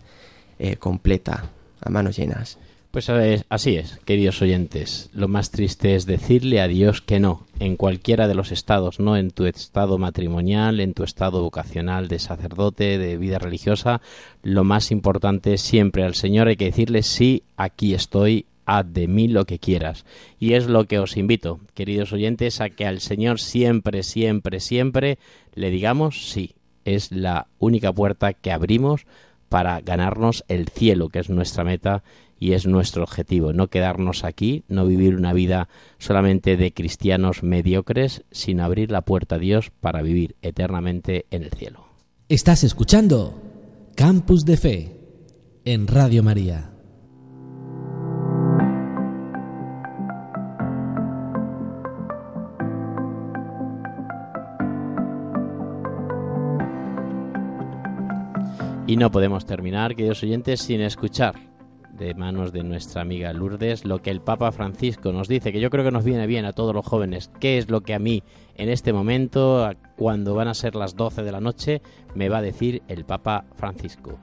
eh, 0.59 0.75
completa, 0.75 1.49
a 1.81 1.89
manos 1.89 2.17
llenas. 2.17 2.57
Pues 2.91 3.11
así 3.49 3.75
es, 3.75 3.99
queridos 4.05 4.41
oyentes. 4.41 5.09
Lo 5.13 5.27
más 5.27 5.51
triste 5.51 5.95
es 5.95 6.05
decirle 6.05 6.61
a 6.61 6.67
Dios 6.67 7.01
que 7.01 7.19
no, 7.19 7.45
en 7.59 7.75
cualquiera 7.75 8.27
de 8.27 8.33
los 8.33 8.51
estados, 8.51 8.99
no 8.99 9.17
en 9.17 9.29
tu 9.29 9.45
estado 9.45 9.97
matrimonial, 9.97 10.79
en 10.79 10.93
tu 10.93 11.03
estado 11.03 11.41
vocacional 11.41 12.07
de 12.07 12.17
sacerdote, 12.17 12.97
de 12.97 13.17
vida 13.17 13.39
religiosa. 13.39 14.01
Lo 14.41 14.63
más 14.63 14.89
importante 14.89 15.53
es 15.53 15.61
siempre 15.61 16.03
al 16.03 16.15
Señor 16.15 16.47
hay 16.47 16.55
que 16.55 16.65
decirle 16.65 17.03
sí, 17.03 17.43
aquí 17.55 17.93
estoy, 17.93 18.47
haz 18.67 18.85
de 18.93 19.07
mí 19.07 19.27
lo 19.27 19.45
que 19.45 19.57
quieras. 19.57 20.05
Y 20.39 20.53
es 20.53 20.67
lo 20.67 20.85
que 20.85 20.99
os 20.99 21.17
invito, 21.17 21.59
queridos 21.73 22.13
oyentes, 22.13 22.61
a 22.61 22.69
que 22.69 22.85
al 22.85 22.99
Señor 22.99 23.39
siempre, 23.39 24.03
siempre, 24.03 24.59
siempre 24.59 25.17
le 25.55 25.71
digamos 25.71 26.29
sí. 26.29 26.53
Es 26.85 27.11
la 27.11 27.47
única 27.57 27.91
puerta 27.91 28.33
que 28.33 28.51
abrimos 28.51 29.07
para 29.49 29.81
ganarnos 29.81 30.43
el 30.47 30.67
cielo, 30.67 31.09
que 31.09 31.19
es 31.19 31.29
nuestra 31.29 31.63
meta 31.63 32.03
y 32.39 32.51
es 32.51 32.67
nuestro 32.67 33.03
objetivo. 33.03 33.53
No 33.53 33.67
quedarnos 33.67 34.23
aquí, 34.23 34.63
no 34.67 34.85
vivir 34.85 35.15
una 35.15 35.33
vida 35.33 35.69
solamente 35.97 36.57
de 36.57 36.73
cristianos 36.73 37.43
mediocres, 37.43 38.23
sino 38.31 38.63
abrir 38.63 38.91
la 38.91 39.01
puerta 39.01 39.35
a 39.35 39.39
Dios 39.39 39.71
para 39.81 40.01
vivir 40.01 40.35
eternamente 40.41 41.25
en 41.31 41.43
el 41.43 41.51
cielo. 41.51 41.87
Estás 42.29 42.63
escuchando 42.63 43.41
Campus 43.95 44.45
de 44.45 44.57
Fe 44.57 44.99
en 45.63 45.87
Radio 45.87 46.23
María. 46.23 46.76
Y 58.87 58.95
no 58.95 59.11
podemos 59.11 59.45
terminar, 59.45 59.97
queridos 59.97 60.23
oyentes, 60.23 60.61
sin 60.61 60.79
escuchar 60.79 61.35
de 61.91 62.13
manos 62.13 62.53
de 62.53 62.63
nuestra 62.63 63.01
amiga 63.01 63.33
Lourdes 63.33 63.83
lo 63.83 64.01
que 64.01 64.11
el 64.11 64.21
Papa 64.21 64.53
Francisco 64.53 65.11
nos 65.11 65.27
dice, 65.27 65.51
que 65.51 65.59
yo 65.59 65.69
creo 65.69 65.83
que 65.83 65.91
nos 65.91 66.05
viene 66.05 66.25
bien 66.25 66.45
a 66.45 66.53
todos 66.53 66.73
los 66.73 66.85
jóvenes. 66.85 67.29
¿Qué 67.41 67.57
es 67.57 67.69
lo 67.69 67.81
que 67.81 67.93
a 67.93 67.99
mí 67.99 68.23
en 68.55 68.69
este 68.69 68.93
momento, 68.93 69.69
cuando 69.97 70.35
van 70.35 70.47
a 70.47 70.53
ser 70.53 70.75
las 70.75 70.95
12 70.95 71.23
de 71.23 71.31
la 71.33 71.41
noche, 71.41 71.81
me 72.15 72.29
va 72.29 72.37
a 72.37 72.41
decir 72.41 72.81
el 72.87 73.03
Papa 73.03 73.43
Francisco? 73.55 74.17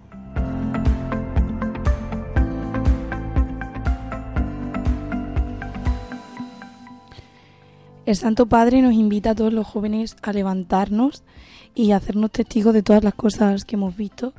El 8.07 8.17
Santo 8.17 8.47
Padre 8.47 8.81
nos 8.81 8.95
invita 8.95 9.31
a 9.31 9.35
todos 9.35 9.53
los 9.53 9.67
jóvenes 9.67 10.17
a 10.23 10.33
levantarnos 10.33 11.23
y 11.75 11.91
a 11.91 11.97
hacernos 11.97 12.31
testigos 12.31 12.73
de 12.73 12.83
todas 12.83 13.05
las 13.05 13.15
cosas 13.15 13.67
que 13.67 13.77
hemos 13.77 13.95
visto 13.95 14.33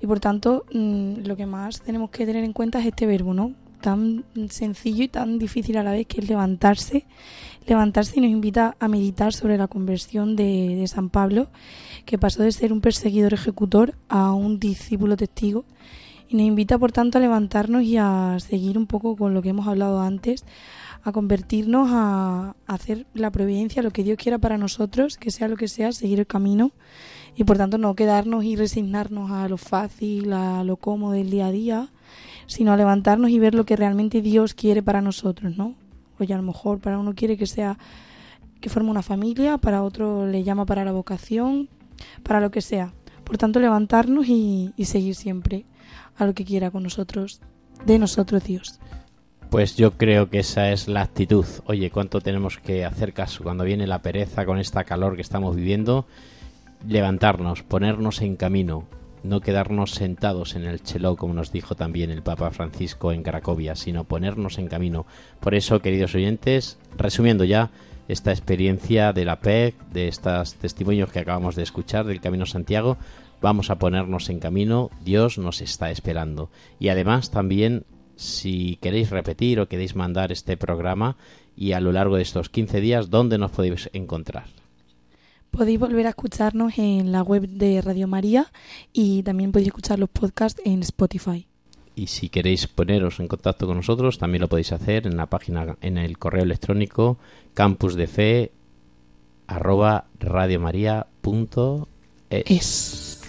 y 0.00 0.06
por 0.06 0.18
tanto, 0.18 0.64
mm, 0.72 1.26
lo 1.26 1.36
que 1.36 1.46
más 1.46 1.82
tenemos 1.82 2.10
que 2.10 2.24
tener 2.24 2.42
en 2.42 2.52
cuenta 2.52 2.80
es 2.80 2.86
este 2.86 3.06
verbo, 3.06 3.34
¿no? 3.34 3.52
Tan 3.82 4.24
sencillo 4.48 5.04
y 5.04 5.08
tan 5.08 5.38
difícil 5.38 5.76
a 5.76 5.82
la 5.82 5.92
vez 5.92 6.06
que 6.06 6.20
es 6.20 6.28
levantarse. 6.28 7.06
Levantarse 7.66 8.14
y 8.16 8.22
nos 8.22 8.30
invita 8.30 8.76
a 8.80 8.88
meditar 8.88 9.34
sobre 9.34 9.58
la 9.58 9.68
conversión 9.68 10.36
de, 10.36 10.76
de 10.76 10.86
San 10.86 11.10
Pablo, 11.10 11.48
que 12.06 12.16
pasó 12.16 12.42
de 12.42 12.52
ser 12.52 12.72
un 12.72 12.80
perseguidor 12.80 13.34
ejecutor 13.34 13.94
a 14.08 14.32
un 14.32 14.58
discípulo 14.58 15.16
testigo. 15.16 15.64
Y 16.28 16.36
nos 16.36 16.46
invita, 16.46 16.78
por 16.78 16.92
tanto, 16.92 17.18
a 17.18 17.20
levantarnos 17.20 17.82
y 17.82 17.98
a 17.98 18.38
seguir 18.38 18.78
un 18.78 18.86
poco 18.86 19.16
con 19.16 19.34
lo 19.34 19.42
que 19.42 19.50
hemos 19.50 19.68
hablado 19.68 20.00
antes, 20.00 20.44
a 21.02 21.12
convertirnos, 21.12 21.90
a, 21.92 22.54
a 22.66 22.74
hacer 22.74 23.06
la 23.12 23.30
providencia, 23.30 23.82
lo 23.82 23.90
que 23.90 24.04
Dios 24.04 24.16
quiera 24.16 24.38
para 24.38 24.56
nosotros, 24.56 25.18
que 25.18 25.30
sea 25.30 25.48
lo 25.48 25.56
que 25.56 25.68
sea, 25.68 25.92
seguir 25.92 26.20
el 26.20 26.26
camino 26.26 26.72
y 27.36 27.44
por 27.44 27.58
tanto 27.58 27.78
no 27.78 27.94
quedarnos 27.94 28.44
y 28.44 28.56
resignarnos 28.56 29.30
a 29.30 29.48
lo 29.48 29.56
fácil, 29.56 30.32
a 30.32 30.64
lo 30.64 30.76
cómodo 30.76 31.12
del 31.12 31.30
día 31.30 31.46
a 31.46 31.52
día, 31.52 31.88
sino 32.46 32.72
a 32.72 32.76
levantarnos 32.76 33.30
y 33.30 33.38
ver 33.38 33.54
lo 33.54 33.64
que 33.64 33.76
realmente 33.76 34.22
Dios 34.22 34.54
quiere 34.54 34.82
para 34.82 35.00
nosotros, 35.00 35.56
¿no? 35.56 35.74
Oye, 36.18 36.34
a 36.34 36.36
lo 36.36 36.42
mejor 36.42 36.80
para 36.80 36.98
uno 36.98 37.14
quiere 37.14 37.36
que 37.36 37.46
sea 37.46 37.78
que 38.60 38.68
forme 38.68 38.90
una 38.90 39.02
familia, 39.02 39.56
para 39.58 39.82
otro 39.82 40.26
le 40.26 40.42
llama 40.42 40.66
para 40.66 40.84
la 40.84 40.92
vocación, 40.92 41.68
para 42.22 42.40
lo 42.40 42.50
que 42.50 42.60
sea. 42.60 42.92
Por 43.24 43.38
tanto, 43.38 43.60
levantarnos 43.60 44.28
y, 44.28 44.74
y 44.76 44.84
seguir 44.84 45.14
siempre 45.14 45.64
a 46.16 46.26
lo 46.26 46.34
que 46.34 46.44
quiera 46.44 46.70
con 46.70 46.82
nosotros, 46.82 47.40
de 47.86 47.98
nosotros 47.98 48.44
Dios. 48.44 48.80
Pues 49.50 49.76
yo 49.76 49.92
creo 49.96 50.30
que 50.30 50.40
esa 50.40 50.70
es 50.70 50.86
la 50.86 51.02
actitud. 51.02 51.44
Oye, 51.66 51.90
¿cuánto 51.90 52.20
tenemos 52.20 52.58
que 52.58 52.84
hacer 52.84 53.12
caso 53.12 53.42
cuando 53.42 53.64
viene 53.64 53.86
la 53.86 54.02
pereza 54.02 54.44
con 54.44 54.58
esta 54.58 54.84
calor 54.84 55.16
que 55.16 55.22
estamos 55.22 55.56
viviendo? 55.56 56.06
Levantarnos, 56.86 57.62
ponernos 57.62 58.22
en 58.22 58.36
camino, 58.36 58.86
no 59.22 59.40
quedarnos 59.40 59.92
sentados 59.92 60.54
en 60.54 60.64
el 60.64 60.82
chelo, 60.82 61.16
como 61.16 61.34
nos 61.34 61.52
dijo 61.52 61.74
también 61.74 62.10
el 62.10 62.22
Papa 62.22 62.50
Francisco 62.50 63.12
en 63.12 63.22
Cracovia, 63.22 63.74
sino 63.74 64.04
ponernos 64.04 64.58
en 64.58 64.68
camino. 64.68 65.06
Por 65.40 65.54
eso, 65.54 65.80
queridos 65.80 66.14
oyentes, 66.14 66.78
resumiendo 66.96 67.44
ya 67.44 67.70
esta 68.08 68.32
experiencia 68.32 69.12
de 69.12 69.24
la 69.24 69.40
PEC, 69.40 69.76
de 69.92 70.08
estos 70.08 70.54
testimonios 70.54 71.12
que 71.12 71.20
acabamos 71.20 71.54
de 71.54 71.62
escuchar 71.62 72.06
del 72.06 72.20
Camino 72.20 72.46
Santiago, 72.46 72.96
vamos 73.40 73.70
a 73.70 73.78
ponernos 73.78 74.28
en 74.30 74.40
camino, 74.40 74.90
Dios 75.04 75.38
nos 75.38 75.60
está 75.60 75.90
esperando. 75.90 76.50
Y 76.78 76.88
además 76.88 77.30
también, 77.30 77.84
si 78.16 78.76
queréis 78.82 79.10
repetir 79.10 79.60
o 79.60 79.68
queréis 79.68 79.96
mandar 79.96 80.32
este 80.32 80.56
programa 80.56 81.16
y 81.56 81.72
a 81.72 81.80
lo 81.80 81.92
largo 81.92 82.16
de 82.16 82.22
estos 82.22 82.48
15 82.48 82.80
días, 82.80 83.10
¿dónde 83.10 83.38
nos 83.38 83.50
podéis 83.50 83.90
encontrar? 83.92 84.59
Podéis 85.50 85.80
volver 85.80 86.06
a 86.06 86.10
escucharnos 86.10 86.78
en 86.78 87.12
la 87.12 87.22
web 87.22 87.48
de 87.48 87.80
Radio 87.82 88.06
María 88.06 88.52
y 88.92 89.22
también 89.22 89.52
podéis 89.52 89.68
escuchar 89.68 89.98
los 89.98 90.08
podcasts 90.08 90.60
en 90.64 90.80
Spotify. 90.80 91.46
Y 91.96 92.06
si 92.06 92.28
queréis 92.28 92.66
poneros 92.66 93.20
en 93.20 93.28
contacto 93.28 93.66
con 93.66 93.76
nosotros, 93.76 94.18
también 94.18 94.40
lo 94.42 94.48
podéis 94.48 94.72
hacer 94.72 95.06
en 95.06 95.16
la 95.16 95.26
página, 95.26 95.76
en 95.80 95.98
el 95.98 96.18
correo 96.18 96.44
electrónico 96.44 97.18
campusdefe 97.54 98.52
arroba 99.46 100.06
Es. 102.30 103.19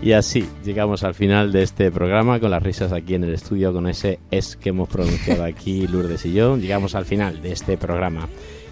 Y 0.00 0.12
así 0.12 0.48
llegamos 0.64 1.02
al 1.02 1.14
final 1.14 1.50
de 1.50 1.64
este 1.64 1.90
programa 1.90 2.38
con 2.38 2.52
las 2.52 2.62
risas 2.62 2.92
aquí 2.92 3.14
en 3.14 3.24
el 3.24 3.34
estudio, 3.34 3.72
con 3.72 3.88
ese 3.88 4.20
es 4.30 4.56
que 4.56 4.68
hemos 4.68 4.88
pronunciado 4.88 5.42
aquí 5.44 5.86
Lourdes 5.88 6.24
y 6.24 6.32
yo. 6.32 6.56
Llegamos 6.56 6.94
al 6.94 7.04
final 7.04 7.42
de 7.42 7.52
este 7.52 7.76
programa. 7.76 8.28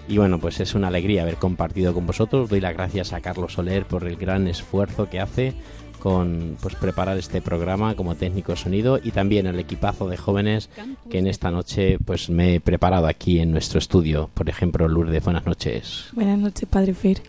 Y 0.07 0.17
bueno, 0.17 0.39
pues 0.39 0.61
es 0.61 0.73
una 0.73 0.87
alegría 0.87 1.23
haber 1.23 1.35
compartido 1.35 1.93
con 1.93 2.07
vosotros. 2.07 2.49
Doy 2.49 2.61
las 2.61 2.73
gracias 2.73 3.11
a 3.11 3.19
Carlos 3.19 3.53
Soler 3.53 3.85
por 3.85 4.05
el 4.05 4.15
gran 4.15 4.47
esfuerzo 4.47 5.09
que 5.09 5.19
hace 5.19 5.53
con 5.99 6.57
pues 6.61 6.75
preparar 6.75 7.17
este 7.17 7.41
programa 7.41 7.95
como 7.95 8.15
técnico 8.15 8.53
de 8.53 8.57
sonido 8.57 8.99
y 9.03 9.11
también 9.11 9.47
el 9.47 9.59
equipazo 9.59 10.07
de 10.07 10.15
jóvenes 10.15 10.69
que 11.09 11.17
en 11.17 11.27
esta 11.27 11.51
noche 11.51 11.97
pues 11.99 12.29
me 12.29 12.55
he 12.55 12.59
preparado 12.61 13.07
aquí 13.07 13.39
en 13.39 13.51
nuestro 13.51 13.79
estudio. 13.79 14.29
Por 14.33 14.47
ejemplo, 14.47 14.87
Lourdes, 14.87 15.23
buenas 15.23 15.45
noches. 15.45 16.05
Buenas 16.13 16.39
noches, 16.39 16.69
Padre 16.69 16.93
Fer. 16.93 17.21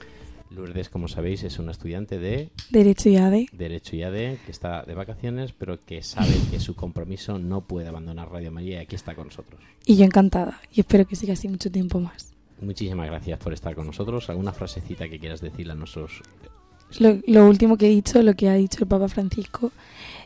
Lourdes, 0.58 0.88
como 0.88 1.08
sabéis, 1.08 1.44
es 1.44 1.58
una 1.58 1.70
estudiante 1.70 2.18
de 2.18 2.50
Derecho 2.70 3.08
y 3.08 3.16
ADE. 3.16 3.46
Derecho 3.52 3.96
y 3.96 4.02
ADE, 4.02 4.38
que 4.44 4.50
está 4.50 4.82
de 4.82 4.94
vacaciones, 4.94 5.52
pero 5.52 5.84
que 5.84 6.02
sabe 6.02 6.34
que 6.50 6.60
su 6.60 6.74
compromiso 6.74 7.38
no 7.38 7.62
puede 7.62 7.88
abandonar 7.88 8.30
Radio 8.30 8.50
María 8.50 8.78
y 8.78 8.82
aquí 8.82 8.96
está 8.96 9.14
con 9.14 9.28
nosotros. 9.28 9.60
Y 9.86 9.96
yo 9.96 10.04
encantada, 10.04 10.60
y 10.72 10.80
espero 10.80 11.06
que 11.06 11.16
siga 11.16 11.32
así 11.32 11.48
mucho 11.48 11.70
tiempo 11.70 12.00
más. 12.00 12.32
Muchísimas 12.60 13.06
gracias 13.06 13.38
por 13.38 13.52
estar 13.52 13.74
con 13.74 13.86
nosotros. 13.86 14.28
¿Alguna 14.28 14.52
frasecita 14.52 15.08
que 15.08 15.18
quieras 15.18 15.40
decirle 15.40 15.72
a 15.72 15.76
nuestros... 15.76 16.22
Lo, 16.98 17.18
lo 17.26 17.46
último 17.46 17.76
que 17.76 17.86
he 17.86 17.90
dicho, 17.90 18.22
lo 18.22 18.34
que 18.34 18.48
ha 18.48 18.54
dicho 18.54 18.78
el 18.80 18.88
Papa 18.88 19.08
Francisco, 19.08 19.70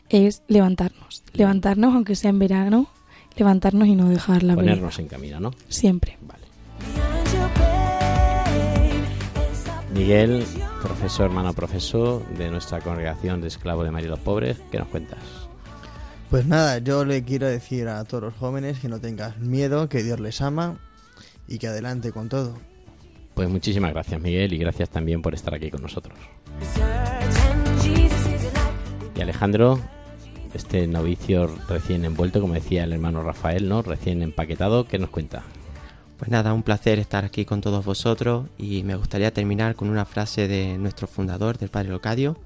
es 0.09 0.41
levantarnos. 0.47 1.23
Levantarnos, 1.33 1.93
aunque 1.93 2.15
sea 2.15 2.31
en 2.31 2.39
verano, 2.39 2.89
levantarnos 3.35 3.87
y 3.87 3.95
no 3.95 4.09
dejar 4.09 4.43
la 4.43 4.55
Ponernos 4.55 4.97
en 4.99 5.07
camino, 5.07 5.39
¿no? 5.39 5.51
Siempre. 5.67 6.17
Vale. 6.21 7.12
Miguel, 9.93 10.43
profesor, 10.81 11.27
hermano 11.27 11.53
profesor 11.53 12.27
de 12.29 12.49
nuestra 12.49 12.81
congregación 12.81 13.41
de 13.41 13.47
Esclavo 13.47 13.83
de 13.83 13.91
María 13.91 14.09
los 14.09 14.19
Pobres, 14.19 14.59
¿qué 14.71 14.79
nos 14.79 14.87
cuentas? 14.87 15.19
Pues 16.31 16.47
nada, 16.47 16.79
yo 16.79 17.05
le 17.05 17.23
quiero 17.23 17.47
decir 17.47 17.87
a 17.87 18.03
todos 18.03 18.23
los 18.23 18.33
jóvenes 18.33 18.79
que 18.79 18.87
no 18.87 18.99
tengan 18.99 19.35
miedo, 19.39 19.89
que 19.89 20.01
Dios 20.01 20.19
les 20.19 20.41
ama 20.41 20.79
y 21.47 21.59
que 21.59 21.67
adelante 21.67 22.11
con 22.11 22.27
todo. 22.27 22.57
Pues 23.35 23.49
muchísimas 23.49 23.93
gracias 23.93 24.19
Miguel 24.19 24.53
y 24.53 24.57
gracias 24.57 24.89
también 24.89 25.21
por 25.21 25.35
estar 25.35 25.53
aquí 25.53 25.69
con 25.69 25.83
nosotros. 25.83 26.17
Y 29.15 29.21
Alejandro, 29.21 29.79
este 30.55 30.87
novicio 30.87 31.55
recién 31.69 32.03
envuelto, 32.03 32.41
como 32.41 32.55
decía 32.55 32.83
el 32.85 32.93
hermano 32.93 33.21
Rafael, 33.21 33.69
¿no? 33.69 33.83
Recién 33.83 34.23
empaquetado, 34.23 34.87
¿qué 34.87 34.97
nos 34.97 35.11
cuenta? 35.11 35.43
Pues 36.23 36.31
nada, 36.31 36.53
un 36.53 36.63
placer 36.63 36.99
estar 36.99 37.25
aquí 37.25 37.43
con 37.43 37.59
todos 37.59 37.83
vosotros 37.83 38.45
y 38.57 38.83
me 38.83 38.95
gustaría 38.95 39.33
terminar 39.33 39.75
con 39.75 39.89
una 39.89 40.05
frase 40.05 40.47
de 40.47 40.77
nuestro 40.77 41.05
fundador, 41.05 41.57
del 41.57 41.67
Padre 41.67 41.89
Locadio, 41.89 42.37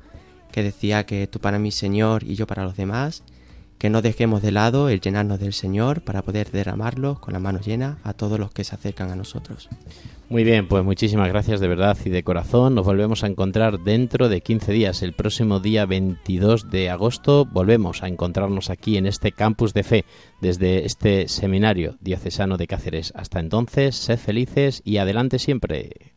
que 0.52 0.64
decía 0.64 1.06
que 1.06 1.28
tú 1.28 1.40
para 1.40 1.60
mí 1.60 1.70
Señor 1.70 2.24
y 2.24 2.34
yo 2.34 2.48
para 2.48 2.64
los 2.64 2.76
demás, 2.76 3.22
que 3.78 3.90
no 3.90 4.02
dejemos 4.02 4.42
de 4.42 4.52
lado 4.52 4.90
el 4.90 5.02
llenarnos 5.02 5.40
del 5.40 5.54
Señor 5.54 6.02
para 6.02 6.22
poder 6.22 6.52
derramarlo 6.52 7.20
con 7.22 7.34
las 7.34 7.42
manos 7.42 7.66
llenas 7.66 7.98
a 8.04 8.14
todos 8.14 8.40
los 8.40 8.52
que 8.52 8.64
se 8.64 8.76
acercan 8.76 9.12
a 9.12 9.16
nosotros. 9.16 9.70
Muy 10.30 10.44
bien, 10.44 10.68
pues 10.68 10.84
muchísimas 10.84 11.30
gracias 11.30 11.62
de 11.62 11.70
verdad 11.70 11.98
y 12.04 12.10
de 12.10 12.24
corazón. 12.24 12.76
Nos 12.76 12.86
volvemos 12.86 13.24
a 13.24 13.28
encontrar 13.28 13.80
dentro 13.80 14.28
de 14.28 14.42
15 14.42 14.74
días. 14.74 15.02
El 15.02 15.14
próximo 15.14 15.62
día 15.62 15.86
22 15.86 16.70
de 16.70 16.90
agosto 16.90 17.46
volvemos 17.46 18.04
a 18.04 18.10
encontrarnos 18.10 18.70
aquí 18.70 18.98
en 18.98 19.06
este 19.06 19.32
campus 19.32 19.74
de 19.74 19.84
fe, 19.84 20.06
desde 20.42 20.86
este 20.86 21.30
seminario 21.30 21.96
diocesano 22.02 22.58
de 22.58 22.68
Cáceres. 22.68 23.14
Hasta 23.16 23.40
entonces, 23.40 23.96
sed 23.96 24.20
felices 24.20 24.82
y 24.84 24.98
adelante 24.98 25.40
siempre. 25.40 26.16